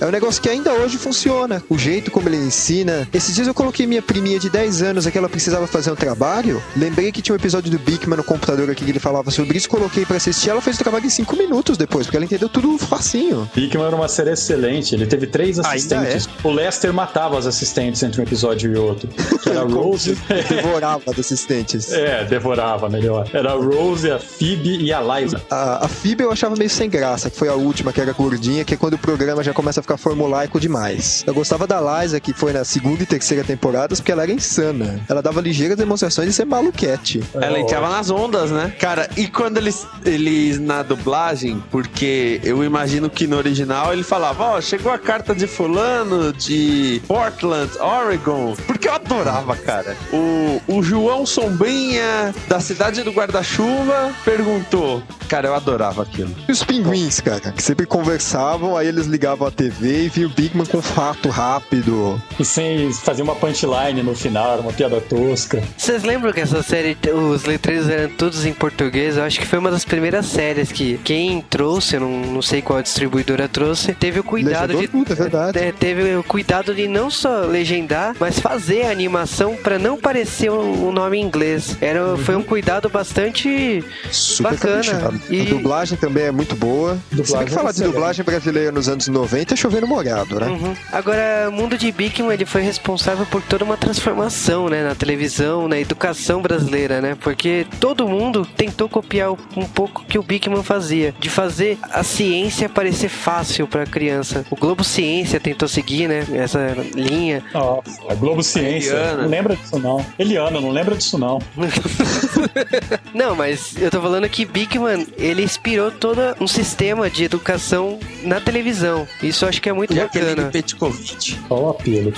É 0.00 0.06
um 0.06 0.10
negócio 0.10 0.42
que 0.42 0.48
ainda 0.48 0.72
hoje 0.72 0.98
funciona. 0.98 1.62
O 1.68 1.78
jeito 1.78 2.10
como 2.10 2.28
ele 2.28 2.36
ensina. 2.36 3.08
Esses 3.12 3.34
dias 3.34 3.46
eu 3.46 3.54
coloquei 3.54 3.86
minha 3.86 4.02
priminha 4.02 4.38
de 4.38 4.50
10 4.50 4.82
anos, 4.82 5.06
aqui 5.06 5.16
ela 5.18 5.28
precisava 5.28 5.66
fazer 5.66 5.90
um 5.90 5.94
trabalho. 5.96 6.62
Lembrei 6.76 7.10
que 7.12 7.22
tinha 7.22 7.34
um 7.34 7.38
episódio 7.38 7.70
do 7.70 7.78
Bigman 7.78 8.16
no 8.16 8.24
computador 8.24 8.70
aqui 8.70 8.84
que 8.84 8.90
ele 8.90 8.98
falava 8.98 9.30
sobre 9.30 9.56
isso. 9.56 9.68
Coloquei 9.68 10.04
pra 10.04 10.16
assistir. 10.16 10.50
Ela 10.50 10.60
fez 10.60 10.76
o 10.76 10.78
trabalho 10.80 11.06
em 11.06 11.10
5 11.10 11.36
minutos 11.36 11.76
depois, 11.76 12.06
porque 12.06 12.16
ela 12.16 12.24
entendeu 12.26 12.48
tudo 12.48 12.76
facinho. 12.78 13.48
Bigman 13.54 13.86
era 13.86 13.96
uma 13.96 14.08
série 14.08 14.30
excelente. 14.30 14.94
Ele 14.94 15.06
teve 15.06 15.26
três 15.26 15.58
assistentes. 15.58 16.28
O 16.42 16.50
Lester 16.50 16.92
matava 16.92 17.38
os 17.38 17.46
assistentes 17.46 18.02
entre 18.02 18.20
um 18.20 18.24
episódio 18.24 18.72
e 18.72 18.76
outro. 18.78 19.08
Que 19.42 19.50
era 19.50 19.60
a 19.60 19.64
Rose. 19.68 20.16
se 20.16 20.54
devorava 20.54 21.12
dos 21.12 21.20
assistentes. 21.20 21.92
É, 21.92 22.24
devorava 22.24 22.88
melhor. 22.88 23.28
Era 23.32 23.52
a 23.52 23.56
Rose, 23.56 24.10
a 24.10 24.18
Phoebe 24.18 24.82
e 24.82 24.92
a 24.92 25.00
Liza. 25.00 25.40
A, 25.50 25.84
a 25.84 25.88
Phoebe 25.88 26.24
eu 26.24 26.30
achava 26.32 26.56
meio 26.56 26.70
sem 26.70 26.88
graça, 26.90 27.30
que 27.30 27.36
foi 27.36 27.48
a 27.48 27.54
última, 27.54 27.92
que 27.92 28.00
era 28.00 28.12
gordinha, 28.12 28.64
que 28.64 28.74
é 28.74 28.76
quando 28.76 28.94
o 28.94 28.98
programa 28.98 29.42
já 29.42 29.52
começa 29.52 29.80
a 29.80 29.82
ficar 29.84 29.96
formulaico 29.96 30.58
demais. 30.58 31.22
Eu 31.26 31.34
gostava 31.34 31.66
da 31.66 31.80
Liza, 31.80 32.18
que 32.18 32.32
foi 32.32 32.52
na 32.52 32.64
segunda 32.64 33.02
e 33.02 33.06
terceira 33.06 33.44
temporadas, 33.44 34.00
porque 34.00 34.10
ela 34.10 34.22
era 34.22 34.32
insana. 34.32 35.00
Ela 35.08 35.22
dava 35.22 35.40
ligeiras 35.40 35.76
demonstrações 35.76 36.28
de 36.28 36.34
ser 36.34 36.44
maluquete. 36.46 37.22
Ela 37.34 37.58
entrava 37.60 37.88
nas 37.90 38.10
ondas, 38.10 38.50
né? 38.50 38.74
Cara, 38.80 39.08
e 39.16 39.28
quando 39.28 39.58
eles, 39.58 39.86
eles 40.04 40.58
na 40.58 40.82
dublagem, 40.82 41.62
porque 41.70 42.40
eu 42.42 42.64
imagino 42.64 43.10
que 43.10 43.26
no 43.26 43.36
original 43.36 43.92
ele 43.92 44.02
falava, 44.02 44.44
ó, 44.44 44.60
chegou 44.60 44.90
a 44.90 44.98
carta 44.98 45.34
de 45.34 45.46
fulano 45.46 46.32
de 46.32 47.00
Portland, 47.06 47.70
Oregon. 47.78 48.56
Porque 48.66 48.88
eu 48.88 48.94
adorava, 48.94 49.54
cara. 49.56 49.96
O, 50.12 50.60
o 50.66 50.82
João 50.82 51.26
Sombrinha, 51.26 52.34
da 52.48 52.58
cidade 52.60 53.02
do 53.02 53.12
guarda-chuva, 53.12 54.12
perguntou. 54.24 55.02
Cara, 55.28 55.48
eu 55.48 55.54
adorava 55.54 56.02
aquilo. 56.02 56.34
E 56.48 56.52
os 56.52 56.62
pinguins, 56.62 57.20
cara, 57.20 57.52
que 57.52 57.62
sempre 57.62 57.86
conversavam, 57.86 58.76
aí 58.76 58.86
eles 58.86 59.06
ligavam 59.06 59.46
a 59.46 59.50
TV 59.50 59.73
e 59.80 60.08
via 60.08 60.26
o 60.26 60.30
Bigman 60.30 60.66
com 60.66 60.80
fato 60.82 61.28
rápido. 61.28 62.20
E 62.38 62.44
sem 62.44 62.92
fazer 62.92 63.22
uma 63.22 63.34
punchline 63.34 64.02
no 64.02 64.14
final, 64.14 64.52
era 64.52 64.60
uma 64.62 64.72
piada 64.72 65.00
tosca. 65.00 65.62
Vocês 65.76 66.02
lembram 66.02 66.32
que 66.32 66.40
essa 66.40 66.62
série, 66.62 66.96
os 67.14 67.44
letreiros 67.44 67.88
eram 67.88 68.10
todos 68.10 68.44
em 68.44 68.52
português? 68.52 69.16
Eu 69.16 69.24
acho 69.24 69.38
que 69.40 69.46
foi 69.46 69.58
uma 69.58 69.70
das 69.70 69.84
primeiras 69.84 70.26
séries 70.26 70.70
que 70.72 70.98
quem 71.04 71.40
trouxe, 71.42 71.94
eu 71.96 72.00
não, 72.00 72.10
não 72.32 72.42
sei 72.42 72.62
qual 72.62 72.82
distribuidora 72.82 73.48
trouxe, 73.48 73.92
teve 73.94 74.20
o 74.20 74.24
cuidado 74.24 74.72
Legendou 74.74 74.80
de. 74.82 74.88
tudo, 74.88 75.12
é 75.12 75.16
verdade. 75.16 75.58
é, 75.58 75.72
teve 75.72 76.16
o 76.16 76.22
cuidado 76.24 76.74
de 76.74 76.86
não 76.88 77.10
só 77.10 77.40
legendar, 77.40 78.14
mas 78.18 78.38
fazer 78.38 78.82
a 78.86 78.90
animação 78.90 79.56
pra 79.56 79.78
não 79.78 79.96
parecer 79.98 80.50
o, 80.50 80.88
o 80.88 80.92
nome 80.92 81.18
em 81.18 81.22
inglês. 81.24 81.76
Era, 81.80 82.16
Foi 82.18 82.36
um 82.36 82.42
cuidado 82.42 82.88
bastante 82.88 83.84
Super 84.10 84.52
bacana. 84.52 84.74
caprichado. 84.84 85.20
E- 85.30 85.40
A 85.42 85.44
dublagem 85.44 85.98
também 85.98 86.24
é 86.24 86.30
muito 86.32 86.54
boa. 86.56 86.94
Se 87.10 87.16
bem 87.16 87.24
Dublagem 87.24 87.46
que 87.48 87.54
falar 87.54 87.70
é 87.70 87.72
de 87.72 87.82
dublagem 87.82 88.24
brasileira 88.24 88.72
nos 88.72 88.88
anos 88.88 89.08
90 89.08 89.56
chovendo 89.64 89.86
molhado, 89.86 90.38
né? 90.38 90.48
Uhum. 90.48 90.76
Agora, 90.92 91.48
o 91.48 91.52
mundo 91.52 91.78
de 91.78 91.90
Bigman 91.90 92.34
ele 92.34 92.44
foi 92.44 92.60
responsável 92.60 93.24
por 93.24 93.40
toda 93.40 93.64
uma 93.64 93.78
transformação, 93.78 94.68
né, 94.68 94.84
na 94.84 94.94
televisão, 94.94 95.66
na 95.66 95.78
educação 95.78 96.42
brasileira, 96.42 97.00
né? 97.00 97.16
Porque 97.18 97.66
todo 97.80 98.06
mundo 98.06 98.44
tentou 98.44 98.90
copiar 98.90 99.32
um 99.32 99.64
pouco 99.64 100.02
o 100.02 100.04
que 100.04 100.18
o 100.18 100.22
Bigman 100.22 100.62
fazia, 100.62 101.14
de 101.18 101.30
fazer 101.30 101.78
a 101.82 102.02
ciência 102.02 102.68
parecer 102.68 103.08
fácil 103.08 103.66
para 103.66 103.86
criança. 103.86 104.44
O 104.50 104.56
Globo 104.56 104.84
Ciência 104.84 105.40
tentou 105.40 105.66
seguir, 105.66 106.08
né, 106.08 106.26
essa 106.34 106.76
linha. 106.94 107.42
Nossa, 107.54 108.02
a 108.10 108.14
Globo 108.14 108.42
Ciência. 108.42 108.92
Eliana. 108.92 109.22
Não 109.22 109.28
lembra 109.30 109.56
disso, 109.56 109.78
não. 109.78 110.06
Eliana, 110.18 110.60
não 110.60 110.70
lembra 110.70 110.94
disso, 110.94 111.16
não. 111.16 111.38
Não, 113.14 113.34
mas 113.34 113.76
eu 113.80 113.90
tô 113.90 114.00
falando 114.00 114.28
que 114.28 114.44
Bigman, 114.44 115.06
ele 115.16 115.42
inspirou 115.42 115.90
todo 115.90 116.20
um 116.40 116.46
sistema 116.46 117.08
de 117.08 117.24
educação 117.24 117.98
na 118.22 118.40
televisão. 118.40 119.06
Isso 119.22 119.44
eu 119.44 119.48
acho 119.48 119.60
que 119.62 119.68
é 119.68 119.72
muito 119.72 119.94
E 119.94 120.00
bacana. 120.00 120.50
Petkovic. 120.50 121.38
Qual 121.48 121.64
o 121.64 121.68
apelo? 121.70 122.12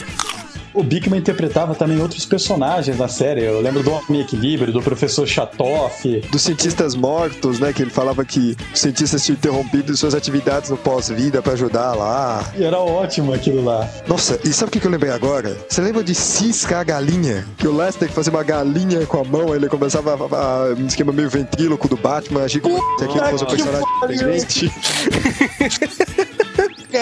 O 0.76 0.82
Bigman 0.82 1.18
interpretava 1.20 1.74
também 1.74 1.98
outros 2.00 2.26
personagens 2.26 2.98
na 2.98 3.08
série. 3.08 3.42
Eu 3.42 3.60
lembro 3.62 3.82
do 3.82 3.90
Homem 3.90 4.20
Equilíbrio, 4.20 4.72
do 4.72 4.82
Professor 4.82 5.26
Chatoff. 5.26 6.20
Dos 6.30 6.42
cientistas 6.42 6.94
mortos, 6.94 7.58
né? 7.58 7.72
Que 7.72 7.82
ele 7.82 7.90
falava 7.90 8.24
que 8.26 8.54
os 8.74 8.80
cientistas 8.80 9.24
tinham 9.24 9.36
interrompido 9.38 9.96
suas 9.96 10.14
atividades 10.14 10.68
no 10.68 10.76
pós-vida 10.76 11.40
pra 11.40 11.54
ajudar 11.54 11.94
lá. 11.94 12.44
E 12.56 12.62
era 12.62 12.78
ótimo 12.78 13.32
aquilo 13.32 13.64
lá. 13.64 13.88
Nossa, 14.06 14.38
e 14.44 14.52
sabe 14.52 14.68
o 14.76 14.80
que 14.80 14.86
eu 14.86 14.90
lembrei 14.90 15.10
agora? 15.10 15.56
Você 15.68 15.80
lembra 15.80 16.04
de 16.04 16.14
Cisca 16.14 16.78
a 16.80 16.84
galinha? 16.84 17.46
Que 17.56 17.66
o 17.66 17.74
Lester 17.74 18.10
fazia 18.10 18.30
uma 18.32 18.42
galinha 18.44 19.06
com 19.06 19.18
a 19.20 19.24
mão, 19.24 19.54
ele 19.54 19.68
começava 19.68 20.12
a, 20.12 20.36
a- 20.36 20.74
um 20.74 20.86
esquema 20.86 21.10
meio 21.10 21.30
ventríloco 21.30 21.88
do 21.88 21.96
Batman, 21.96 22.42
agir 22.42 22.60
como 22.60 22.76
se 22.98 23.04
aquilo 23.04 23.24
fosse 23.30 23.44
um 23.44 23.46
personagem 23.46 23.88
inteligente. 24.04 24.70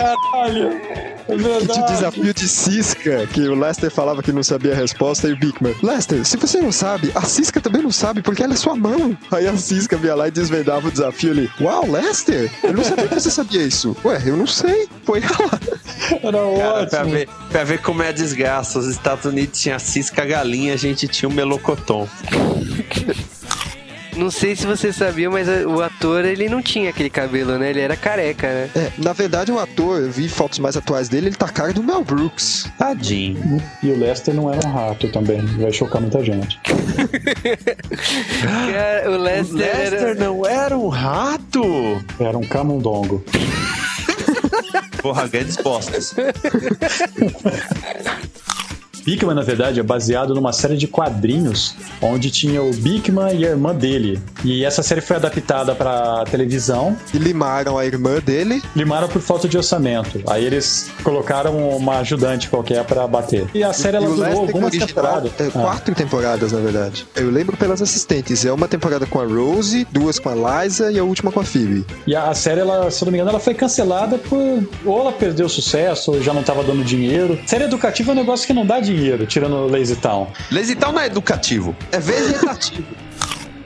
Caralho! 0.03 0.69
É 0.71 1.15
Que 1.27 1.37
tinha 1.39 1.57
o 1.57 1.59
verdade. 1.59 1.93
desafio 1.93 2.35
de 2.35 2.49
Cisca, 2.49 3.27
que 3.33 3.41
o 3.49 3.55
Lester 3.59 3.91
falava 3.91 4.23
que 4.23 4.31
não 4.31 4.43
sabia 4.43 4.73
a 4.73 4.77
resposta, 4.77 5.27
e 5.27 5.33
o 5.33 5.37
Bigman, 5.39 5.75
Lester, 5.83 6.23
se 6.25 6.37
você 6.37 6.61
não 6.61 6.71
sabe, 6.71 7.11
a 7.15 7.23
Cisca 7.23 7.61
também 7.63 7.81
não 7.83 7.91
sabe, 7.91 8.21
porque 8.21 8.43
ela 8.43 8.53
é 8.53 8.57
sua 8.57 8.77
mão. 8.77 9.17
Aí 9.31 9.47
a 9.49 9.57
Cisca 9.57 9.97
via 9.97 10.15
lá 10.15 10.29
e 10.29 10.31
desvendava 10.31 10.87
o 10.89 10.91
desafio 10.91 11.31
ali. 11.31 11.51
Uau, 11.61 11.91
Lester, 11.91 12.51
eu 12.63 12.75
não 12.75 12.85
sabia 12.85 13.09
que 13.09 13.15
você 13.15 13.31
sabia 13.31 13.63
isso. 13.63 13.97
Ué, 14.05 14.23
eu 14.27 14.37
não 14.37 14.47
sei. 14.47 14.87
Foi 15.05 15.21
ela. 15.23 15.61
Era 16.11 16.21
Cara, 16.21 16.87
pra 16.87 17.01
ótimo. 17.01 17.11
ver, 17.15 17.29
pra 17.51 17.65
ver 17.65 17.79
como 17.81 18.03
é 18.03 18.09
a 18.09 18.13
desgraça. 18.13 18.79
Os 18.79 18.87
Estados 18.87 19.25
Unidos 19.25 19.59
tinha 19.61 19.79
cisca 19.79 20.25
galinha, 20.27 20.75
a 20.75 20.77
gente 20.77 21.09
tinha 21.09 21.29
o 21.29 21.33
melocotom. 21.33 22.07
Não 24.17 24.31
sei 24.31 24.55
se 24.55 24.67
você 24.67 24.93
sabia, 24.93 25.31
mas 25.31 25.49
o 25.49 25.83
ator, 25.83 26.25
ele 26.25 26.49
não 26.49 26.63
tinha 26.63 26.91
aquele 26.91 27.11
cabelo, 27.11 27.59
né? 27.59 27.71
Ele 27.71 27.81
era 27.81 27.97
careca, 27.97 28.47
né? 28.47 28.71
É, 28.75 28.93
na 28.99 29.13
verdade, 29.13 29.51
o 29.51 29.59
ator, 29.59 30.01
eu 30.01 30.11
vi 30.11 30.29
fotos 30.29 30.59
mais 30.59 30.77
atuais 30.77 31.09
dele, 31.09 31.29
ele 31.29 31.37
tá 31.37 31.49
cara 31.49 31.73
do 31.73 31.83
Mel 31.83 32.05
Brooks. 32.05 32.71
Tadinho. 32.79 33.63
E 33.83 33.91
o 33.91 33.99
Lester 33.99 34.35
não 34.35 34.53
era 34.53 34.67
um 34.67 34.73
rato 34.73 35.09
também. 35.09 35.41
Vai 35.59 35.73
chocar 35.73 36.01
muita 36.01 36.23
gente. 36.23 36.59
Cara, 38.43 39.11
o 39.11 39.17
Lester, 39.17 39.57
Lester 39.57 40.03
era... 40.03 40.15
não 40.15 40.47
era 40.47 40.77
um 40.77 40.89
rato? 40.89 42.05
Era 42.21 42.39
um 42.39 42.47
camundongo. 42.47 43.25
Porra, 45.03 45.27
grandes 45.29 45.57
bostas. 45.57 46.15
Bigman, 49.05 49.35
na 49.35 49.43
verdade, 49.43 49.81
é 49.81 49.83
baseado 49.83 50.35
numa 50.35 50.53
série 50.53 50.77
de 50.77 50.87
quadrinhos 50.87 51.75
onde 52.01 52.31
tinha 52.31 52.63
o 52.63 52.73
Bigman 52.73 53.35
e 53.35 53.45
a 53.47 53.51
irmã 53.51 53.75
dele. 53.75 54.21
E 54.45 54.65
essa 54.65 54.83
série 54.83 55.01
foi 55.01 55.17
adaptada 55.17 55.75
pra 55.75 56.25
televisão, 56.31 56.97
E 57.13 57.19
limaram 57.19 57.79
a 57.79 57.85
irmã 57.87 58.19
dele. 58.21 58.63
limaram 58.75 59.09
por 59.09 59.21
falta 59.21 59.49
de 59.49 59.57
orçamento. 59.57 60.23
Aí 60.29 60.45
eles 60.45 60.91
colocaram 61.03 61.69
uma 61.77 61.99
ajudante 61.99 62.49
qualquer 62.49 62.85
pra 62.85 63.07
bater. 63.07 63.47
E 63.55 63.63
a 63.63 63.73
série 63.73 63.97
ela 63.97 64.07
e 64.07 64.09
durou 64.15 64.41
algumas 64.41 64.71
temporadas. 64.77 65.33
é, 65.39 65.47
Ah. 65.47 65.51
quatro 65.51 65.95
temporadas, 65.95 66.53
na 66.53 66.61
verdade. 66.61 67.07
Eu 67.15 67.31
lembro 67.31 67.57
pelas 67.57 67.81
assistentes. 67.83 68.45
É 68.45 68.53
uma 68.53 68.67
temporada 68.69 69.07
com 69.07 69.21
a 69.21 69.25
Rose, 69.27 69.87
duas 69.91 70.19
com 70.19 70.29
a 70.31 70.63
Liza 70.65 70.91
e 70.91 70.99
a 70.99 71.05
última 71.05 71.31
com 71.31 71.41
a 71.41 71.45
Phoebe. 71.45 71.85
E 72.07 72.15
a 72.17 72.25
a 72.25 72.35
série, 72.35 72.61
ela, 72.61 72.91
se 72.91 73.03
eu 73.03 73.07
não 73.07 73.13
me 73.13 73.19
engano, 73.19 73.31
ela 73.31 73.39
foi 73.41 73.53
cancelada 73.55 74.17
por. 74.19 74.39
Ou 74.85 75.01
ela 75.01 75.13
perdeu 75.13 75.47
sucesso, 75.49 76.13
ou 76.13 76.23
já 76.23 76.33
não 76.33 76.43
tava 76.43 76.63
dando 76.65 76.83
dinheiro. 76.83 77.39
Série 77.47 77.65
educativa 77.65 78.11
é 78.11 78.15
um 78.15 78.17
negócio 78.17 78.47
que 78.47 78.53
não 78.55 78.65
dá 78.67 78.81
dinheiro, 78.81 78.94
tirando 79.27 79.67
Lazy 79.67 79.97
Town. 79.97 80.29
Lazy 80.51 80.75
Town 80.75 80.93
não 80.93 81.01
é 81.01 81.07
educativo, 81.07 81.75
é 81.93 81.99
vegetativo. 81.99 82.85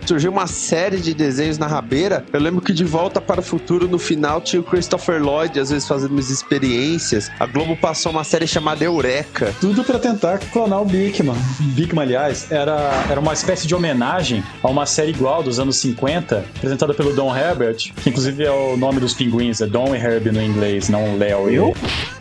Surgiu 0.09 0.31
uma 0.33 0.47
série 0.47 0.97
de 0.97 1.13
desenhos 1.13 1.59
na 1.59 1.67
rabeira. 1.67 2.25
Eu 2.33 2.41
lembro 2.41 2.63
que 2.63 2.73
de 2.73 2.83
volta 2.83 3.21
para 3.21 3.41
o 3.41 3.43
futuro, 3.43 3.87
no 3.87 3.99
final, 3.99 4.41
tinha 4.41 4.59
o 4.59 4.63
Christopher 4.65 5.23
Lloyd, 5.23 5.61
às 5.61 5.69
vezes 5.69 5.87
fazendo 5.87 6.13
umas 6.13 6.31
experiências. 6.31 7.31
A 7.39 7.45
Globo 7.45 7.77
passou 7.77 8.11
uma 8.11 8.25
série 8.25 8.47
chamada 8.47 8.83
Eureka. 8.83 9.55
Tudo 9.61 9.85
pra 9.85 9.99
tentar 9.99 10.39
clonar 10.39 10.81
o 10.81 10.87
Bigman. 10.87 11.37
Bigman, 11.75 12.05
aliás, 12.05 12.51
era, 12.51 13.05
era 13.11 13.21
uma 13.21 13.35
espécie 13.35 13.67
de 13.67 13.75
homenagem 13.75 14.43
a 14.63 14.69
uma 14.69 14.87
série 14.87 15.11
igual 15.11 15.43
dos 15.43 15.61
anos 15.61 15.77
50, 15.77 16.43
apresentada 16.57 16.95
pelo 16.95 17.13
Don 17.13 17.37
Herbert, 17.37 17.77
que 18.03 18.09
inclusive 18.09 18.43
é 18.45 18.51
o 18.51 18.79
nome 18.79 19.01
dos 19.01 19.13
pinguins, 19.13 19.61
é 19.61 19.67
Don 19.67 19.95
e 19.95 19.99
Herb 19.99 20.33
no 20.33 20.41
inglês, 20.43 20.89
não 20.89 21.19
Léo. 21.19 21.51
Eu? 21.51 21.77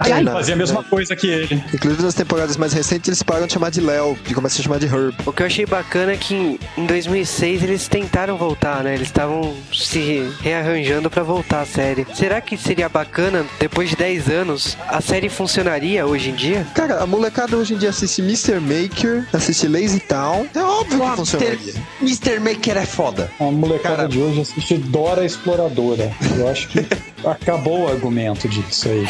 Ele 0.05 0.23
não. 0.23 0.33
fazia 0.33 0.55
a 0.55 0.57
mesma 0.57 0.83
coisa 0.83 1.15
que 1.15 1.27
ele. 1.27 1.63
Inclusive 1.73 2.03
nas 2.03 2.13
temporadas 2.13 2.57
mais 2.57 2.73
recentes 2.73 3.07
eles 3.07 3.23
param 3.23 3.47
de 3.47 3.53
chamar 3.53 3.71
de 3.71 3.79
Léo 3.79 4.17
e 4.29 4.33
começam 4.33 4.59
a 4.59 4.63
chamar 4.63 4.79
de 4.79 4.87
Herb. 4.87 5.13
O 5.25 5.31
que 5.31 5.41
eu 5.41 5.47
achei 5.47 5.65
bacana 5.65 6.11
é 6.11 6.17
que 6.17 6.35
em- 6.35 6.59
em 6.77 6.85
2006 6.85 7.63
eles 7.63 7.76
tentaram 7.85 8.37
voltar, 8.37 8.81
né? 8.81 8.93
Eles 8.93 9.07
estavam 9.07 9.53
se 9.73 10.31
rearranjando 10.41 11.09
pra 11.09 11.21
voltar 11.21 11.59
a 11.61 11.65
série. 11.65 12.07
Será 12.15 12.39
que 12.39 12.55
seria 12.55 12.87
bacana, 12.87 13.45
depois 13.59 13.89
de 13.89 13.97
10 13.97 14.29
anos, 14.29 14.77
a 14.87 15.01
série 15.01 15.27
funcionaria 15.27 16.05
hoje 16.07 16.29
em 16.29 16.33
dia? 16.35 16.65
Cara, 16.73 17.01
a 17.03 17.05
molecada 17.05 17.57
hoje 17.57 17.73
em 17.73 17.77
dia 17.77 17.89
assiste 17.89 18.21
Mr. 18.21 18.61
Maker, 18.61 19.27
assiste 19.33 19.67
Lazy 19.67 19.99
Town. 19.99 20.47
É 20.55 20.59
óbvio 20.63 20.97
que 20.97 21.03
Mr. 21.03 21.15
funcionaria. 21.17 21.73
Mr. 22.01 22.39
Maker 22.39 22.77
é 22.77 22.85
foda. 22.85 23.29
A 23.39 23.43
molecada 23.51 23.95
Cara- 23.97 24.07
de 24.07 24.19
hoje 24.19 24.39
assiste 24.41 24.77
Dora 24.77 25.25
Exploradora. 25.25 26.09
Eu 26.37 26.47
acho 26.47 26.69
que 26.69 26.79
acabou 27.25 27.83
o 27.83 27.87
argumento 27.87 28.47
disso 28.47 28.89
aí. 28.89 29.05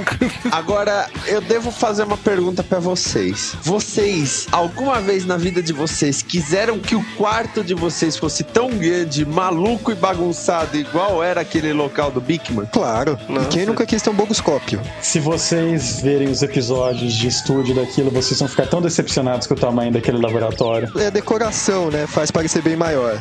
Agora, 0.50 1.08
eu 1.26 1.40
devo 1.40 1.70
fazer 1.70 2.04
uma 2.04 2.16
pergunta 2.16 2.62
pra 2.62 2.78
vocês. 2.78 3.54
Vocês, 3.62 4.46
alguma 4.50 5.00
vez 5.00 5.24
na 5.24 5.36
vida 5.36 5.62
de 5.62 5.72
vocês, 5.72 6.22
quiseram 6.22 6.78
que 6.78 6.94
o 6.94 7.04
quarto 7.16 7.62
de 7.62 7.74
vocês 7.74 8.16
fosse 8.16 8.42
tão 8.42 8.70
grande, 8.70 9.24
maluco 9.24 9.92
e 9.92 9.94
bagunçado, 9.94 10.76
igual 10.76 11.22
era 11.22 11.40
aquele 11.40 11.72
local 11.72 12.10
do 12.10 12.20
Bigman? 12.20 12.66
Claro. 12.66 13.18
Nossa. 13.28 13.46
E 13.46 13.48
quem 13.48 13.66
nunca 13.66 13.86
quis 13.86 14.02
ter 14.02 14.10
um 14.10 14.14
bogoscópio? 14.14 14.80
Se 15.00 15.20
vocês 15.20 16.00
verem 16.00 16.28
os 16.28 16.42
episódios 16.42 17.14
de 17.14 17.28
estúdio 17.28 17.74
daquilo, 17.74 18.10
vocês 18.10 18.38
vão 18.38 18.48
ficar 18.48 18.66
tão 18.66 18.80
decepcionados 18.80 19.46
com 19.46 19.54
o 19.54 19.56
tamanho 19.56 19.92
daquele 19.92 20.18
laboratório. 20.18 20.90
É 20.98 21.10
decoração, 21.10 21.90
né? 21.90 22.06
Faz 22.06 22.30
parecer 22.30 22.62
bem 22.62 22.76
maior. 22.76 23.20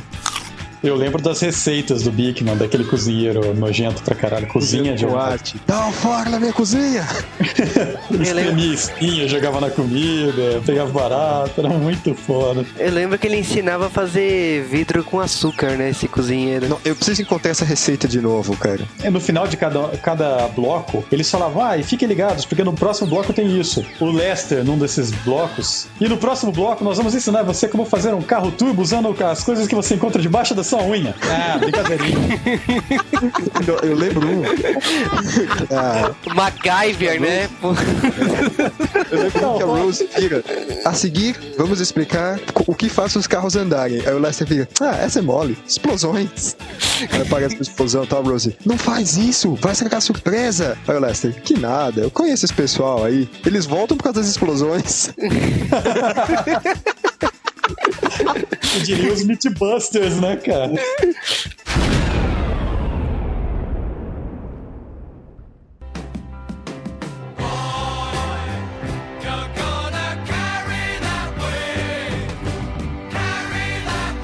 Eu 0.84 0.96
lembro 0.96 1.22
das 1.22 1.40
receitas 1.40 2.02
do 2.02 2.12
Bigman, 2.12 2.58
daquele 2.58 2.84
cozinheiro 2.84 3.54
nojento 3.54 4.02
pra 4.02 4.16
caralho. 4.16 4.48
Cozinha 4.48 4.96
de 4.96 5.06
um 5.06 5.16
arte. 5.16 5.62
Dá 5.68 5.86
um 5.86 5.92
fora 5.92 6.28
na 6.28 6.40
minha 6.40 6.52
cozinha! 6.52 7.06
Espremia 8.10 8.74
espinha, 8.74 9.28
jogava 9.28 9.62
na 9.62 9.70
comida, 9.70 10.60
pegava 10.66 10.92
barato, 10.92 11.62
era 11.62 11.70
muito 11.70 12.16
foda. 12.16 12.66
Eu 12.80 12.92
lembro 12.92 13.20
que 13.20 13.28
ele 13.28 13.38
ensinava 13.38 13.88
a 13.88 13.90
fazer 13.92 14.64
vidro 14.64 15.04
com 15.04 15.20
açúcar, 15.20 15.78
né? 15.78 15.92
Esse 15.92 16.08
cozinheiro. 16.08 16.68
Não, 16.68 16.80
eu 16.84 16.96
preciso 16.96 17.22
encontrar 17.22 17.52
essa 17.52 17.64
receita 17.64 18.08
de 18.08 18.20
novo, 18.20 18.58
cara. 18.58 18.82
E 19.04 19.10
no 19.12 19.22
final 19.22 19.48
de 19.48 19.58
cada, 19.58 19.90
cada 19.98 20.48
bloco, 20.48 21.06
eles 21.12 21.30
falavam, 21.30 21.64
ah, 21.64 21.78
e 21.78 21.84
fiquem 21.84 22.08
ligados, 22.08 22.44
porque 22.44 22.64
no 22.64 22.74
próximo 22.74 23.08
bloco 23.08 23.32
tem 23.32 23.60
isso. 23.60 23.86
O 24.00 24.10
Lester, 24.10 24.64
num 24.64 24.80
desses 24.80 25.12
blocos. 25.12 25.88
E 26.00 26.10
no 26.10 26.18
próximo 26.18 26.52
bloco, 26.52 26.84
nós 26.84 26.98
vamos 26.98 27.14
ensinar 27.14 27.44
você 27.44 27.68
como 27.68 27.86
fazer 27.86 28.16
um 28.16 28.22
carro 28.24 28.52
turbo 28.52 28.82
usando 28.82 29.16
as 29.24 29.44
coisas 29.44 29.68
que 29.68 29.76
você 29.76 29.94
encontra 29.94 30.20
debaixo 30.20 30.56
da 30.56 30.64
sua 30.72 30.84
unha. 30.84 31.14
Ah, 31.24 31.58
brincadeirinha. 31.58 32.40
Eu, 33.68 33.90
eu 33.90 33.96
lembro 33.96 34.28
um. 34.28 34.42
Ah, 35.72 36.12
MacGyver, 36.34 37.22
né? 37.22 37.48
Pô. 37.62 37.70
eu 39.12 39.24
lembro 39.24 39.50
um 39.50 39.58
que 39.58 39.64
a 39.64 39.66
Rose 39.66 40.10
vira. 40.18 40.44
A 40.84 40.94
seguir, 40.94 41.36
vamos 41.58 41.80
explicar 41.80 42.40
o 42.66 42.74
que 42.74 42.90
faz 42.90 43.16
os 43.16 43.28
carros 43.28 43.56
andarem. 43.56 44.02
Aí 44.06 44.14
o 44.14 44.20
Lester 44.20 44.48
vira. 44.48 44.68
Ah, 44.80 44.98
essa 44.98 45.20
é 45.20 45.22
mole. 45.22 45.58
Explosões. 45.68 46.56
Aí 47.12 47.22
aparece 47.22 47.56
uma 47.56 47.62
explosão, 47.62 48.06
tá, 48.06 48.18
Rose? 48.18 48.58
Não 48.66 48.78
faz 48.78 49.18
isso, 49.18 49.56
vai 49.56 49.74
a 49.92 50.02
surpresa. 50.02 50.78
Aí 50.88 50.96
o 50.96 51.00
Lester, 51.00 51.40
que 51.44 51.60
nada, 51.60 52.02
eu 52.02 52.12
conheço 52.12 52.46
esse 52.46 52.54
pessoal 52.54 53.06
aí. 53.06 53.30
Eles 53.46 53.66
voltam 53.66 53.96
por 53.98 54.04
causa 54.04 54.20
das 54.20 54.30
explosões. 54.30 55.12
Eu 58.74 58.82
diria 58.82 59.12
os 59.12 59.24
Mythbusters, 59.24 60.20
né, 60.22 60.38
cara? 60.38 60.72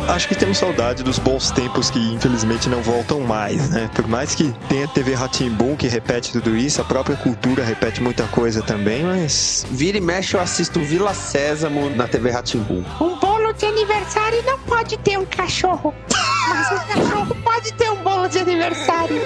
Acho 0.08 0.30
que 0.30 0.36
temos 0.36 0.58
saudade 0.58 1.04
dos 1.04 1.20
bons 1.20 1.52
tempos 1.52 1.92
que 1.92 2.00
infelizmente 2.00 2.70
não 2.70 2.82
voltam 2.82 3.20
mais, 3.20 3.70
né? 3.70 3.90
Por 3.94 4.08
mais 4.08 4.34
que 4.34 4.52
tenha 4.70 4.88
TV 4.88 5.14
Ratimbum 5.14 5.76
que 5.76 5.88
repete 5.88 6.32
tudo 6.32 6.56
isso, 6.56 6.82
a 6.82 6.86
própria 6.86 7.18
cultura 7.18 7.64
repete 7.64 8.02
muita 8.02 8.24
coisa 8.24 8.62
também, 8.64 9.04
mas 9.04 9.66
Vira 9.70 9.98
e 9.98 10.02
mexe, 10.02 10.36
eu 10.36 10.40
assisto 10.40 10.80
Vila 10.80 11.14
Sésamo 11.14 11.90
na 11.90 12.08
TV 12.08 12.32
Ratimbum. 12.32 12.84
Um 13.00 13.18
de 13.58 13.66
aniversário 13.66 14.44
não 14.44 14.60
pode 14.60 14.98
ter 14.98 15.18
um 15.18 15.26
cachorro. 15.26 15.94
Mas 16.50 16.72
o 16.72 16.88
cachorro 16.88 17.36
pode 17.44 17.74
ter 17.74 17.90
um 17.92 17.98
bolo 17.98 18.28
de 18.28 18.40
aniversário. 18.40 19.18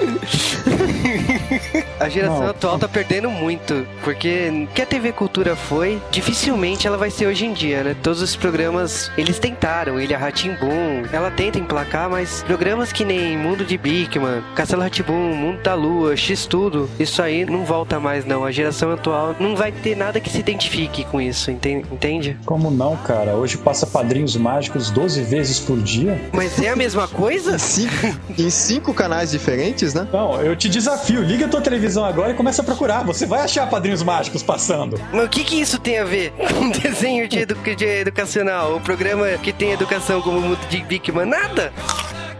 A 2.00 2.08
geração 2.08 2.40
Não. 2.42 2.48
atual 2.50 2.78
tá 2.78 2.88
perdendo 2.88 3.30
muito, 3.30 3.86
porque 4.02 4.66
que 4.74 4.82
a 4.82 4.86
TV 4.86 5.12
Cultura 5.12 5.54
foi, 5.54 6.00
dificilmente 6.10 6.86
ela 6.86 6.96
vai 6.96 7.10
ser 7.10 7.26
hoje 7.26 7.44
em 7.46 7.52
dia, 7.52 7.84
né? 7.84 7.96
Todos 8.02 8.20
os 8.20 8.34
programas, 8.34 9.10
eles 9.16 9.38
tentaram, 9.38 10.00
Ilha 10.00 10.18
Ratimbum, 10.18 11.04
ela 11.12 11.30
tenta 11.30 11.58
emplacar, 11.58 12.10
mas 12.10 12.42
programas 12.44 12.92
que 12.92 13.04
nem 13.04 13.36
Mundo 13.38 13.64
de 13.64 13.76
Bigman, 13.78 14.42
Castelo 14.56 14.82
Ratimbum, 14.82 15.34
Mundo 15.34 15.62
da 15.62 15.74
Lua, 15.74 16.16
X 16.16 16.46
Tudo, 16.46 16.90
isso 16.98 17.22
aí 17.22 17.44
não 17.44 17.64
volta 17.64 18.00
mais 18.00 18.24
não. 18.24 18.44
A 18.44 18.50
geração 18.50 18.90
atual 18.92 19.36
não 19.38 19.54
vai 19.54 19.70
ter 19.70 19.96
nada 19.96 20.18
que 20.20 20.30
se 20.30 20.38
identifique 20.40 21.04
com 21.04 21.20
isso, 21.20 21.50
enten- 21.50 21.84
entende? 21.90 22.36
Como 22.44 22.70
não, 22.70 22.96
cara? 22.96 23.34
Hoje 23.34 23.58
passa 23.58 23.86
Padrinhos 24.22 24.36
Mágicos 24.36 24.90
12 24.90 25.22
vezes 25.22 25.58
por 25.58 25.76
dia? 25.78 26.20
Mas 26.32 26.60
é 26.60 26.68
a 26.68 26.76
mesma 26.76 27.08
coisa? 27.08 27.56
em 27.56 27.58
cinco, 27.58 28.18
em 28.38 28.50
cinco 28.50 28.94
canais 28.94 29.32
diferentes, 29.32 29.94
né? 29.94 30.06
Não, 30.12 30.40
eu 30.40 30.54
te 30.54 30.68
desafio. 30.68 31.22
Liga 31.22 31.46
a 31.46 31.48
tua 31.48 31.60
televisão 31.60 32.04
agora 32.04 32.30
e 32.30 32.34
começa 32.34 32.62
a 32.62 32.64
procurar. 32.64 33.02
Você 33.04 33.26
vai 33.26 33.40
achar 33.40 33.68
Padrinhos 33.68 34.02
Mágicos 34.02 34.42
passando. 34.42 35.00
Mas 35.12 35.26
o 35.26 35.28
que 35.28 35.42
que 35.42 35.60
isso 35.60 35.78
tem 35.78 35.98
a 35.98 36.04
ver 36.04 36.32
com 36.54 36.70
desenho 36.78 37.26
de, 37.26 37.40
edu 37.40 37.56
de 37.76 37.84
educacional? 37.84 38.76
O 38.76 38.80
programa 38.80 39.26
que 39.42 39.52
tem 39.52 39.72
educação 39.72 40.22
como 40.22 40.38
o 40.38 40.42
Mundo 40.42 40.60
de 40.68 40.82
Bigman? 40.84 41.26
Nada! 41.26 41.72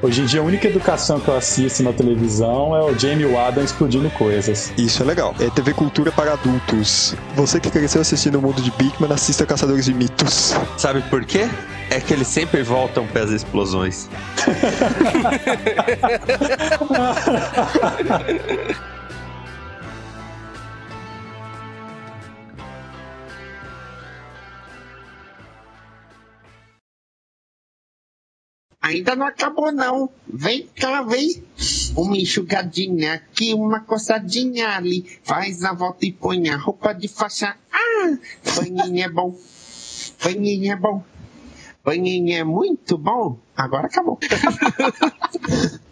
Hoje 0.02 0.20
em 0.20 0.24
dia, 0.24 0.40
a 0.40 0.43
única 0.43 0.66
educação 0.66 1.20
que 1.20 1.28
eu 1.28 1.36
assisto 1.36 1.81
na 1.85 1.93
televisão 1.93 2.74
é 2.74 2.82
o 2.82 2.98
Jamie 2.98 3.24
Waddam 3.24 3.62
explodindo 3.62 4.11
coisas. 4.11 4.73
Isso 4.77 5.01
é 5.01 5.06
legal. 5.06 5.32
É 5.39 5.48
TV 5.48 5.73
Cultura 5.73 6.11
para 6.11 6.32
adultos. 6.32 7.15
Você 7.36 7.61
que 7.61 7.70
cresceu 7.70 8.01
assistindo 8.01 8.36
o 8.36 8.43
mundo 8.43 8.61
de 8.61 8.73
Bigman, 8.73 9.12
assista 9.12 9.47
Caçadores 9.47 9.85
de 9.85 9.94
Mitos. 9.94 10.56
Sabe 10.77 11.02
por 11.02 11.24
quê? 11.24 11.48
É 11.93 12.01
que 12.01 12.14
eles 12.14 12.28
sempre 12.28 12.62
voltam 12.62 13.06
para 13.06 13.24
as 13.24 13.31
explosões. 13.31 14.09
Ainda 28.81 29.14
não 29.14 29.27
acabou, 29.27 29.70
não. 29.70 30.09
Vem 30.27 30.66
cá, 30.74 31.02
vem. 31.02 31.44
Uma 31.94 32.16
enxugadinha 32.16 33.12
aqui, 33.12 33.52
uma 33.52 33.81
coçadinha 33.81 34.70
ali. 34.70 35.05
Faz 35.23 35.62
a 35.62 35.74
volta 35.74 36.06
e 36.06 36.12
põe 36.12 36.48
a 36.48 36.56
roupa 36.56 36.94
de 36.94 37.06
faixa. 37.06 37.55
Ah, 37.70 38.16
banhinho 38.56 39.05
é 39.05 39.10
bom. 39.10 39.39
Banhinho 40.24 40.73
é 40.73 40.77
bom. 40.77 41.11
Banhinho 41.84 42.34
é 42.34 42.44
muito 42.44 42.96
bom. 42.96 43.38
Agora 43.56 43.86
acabou. 43.86 44.18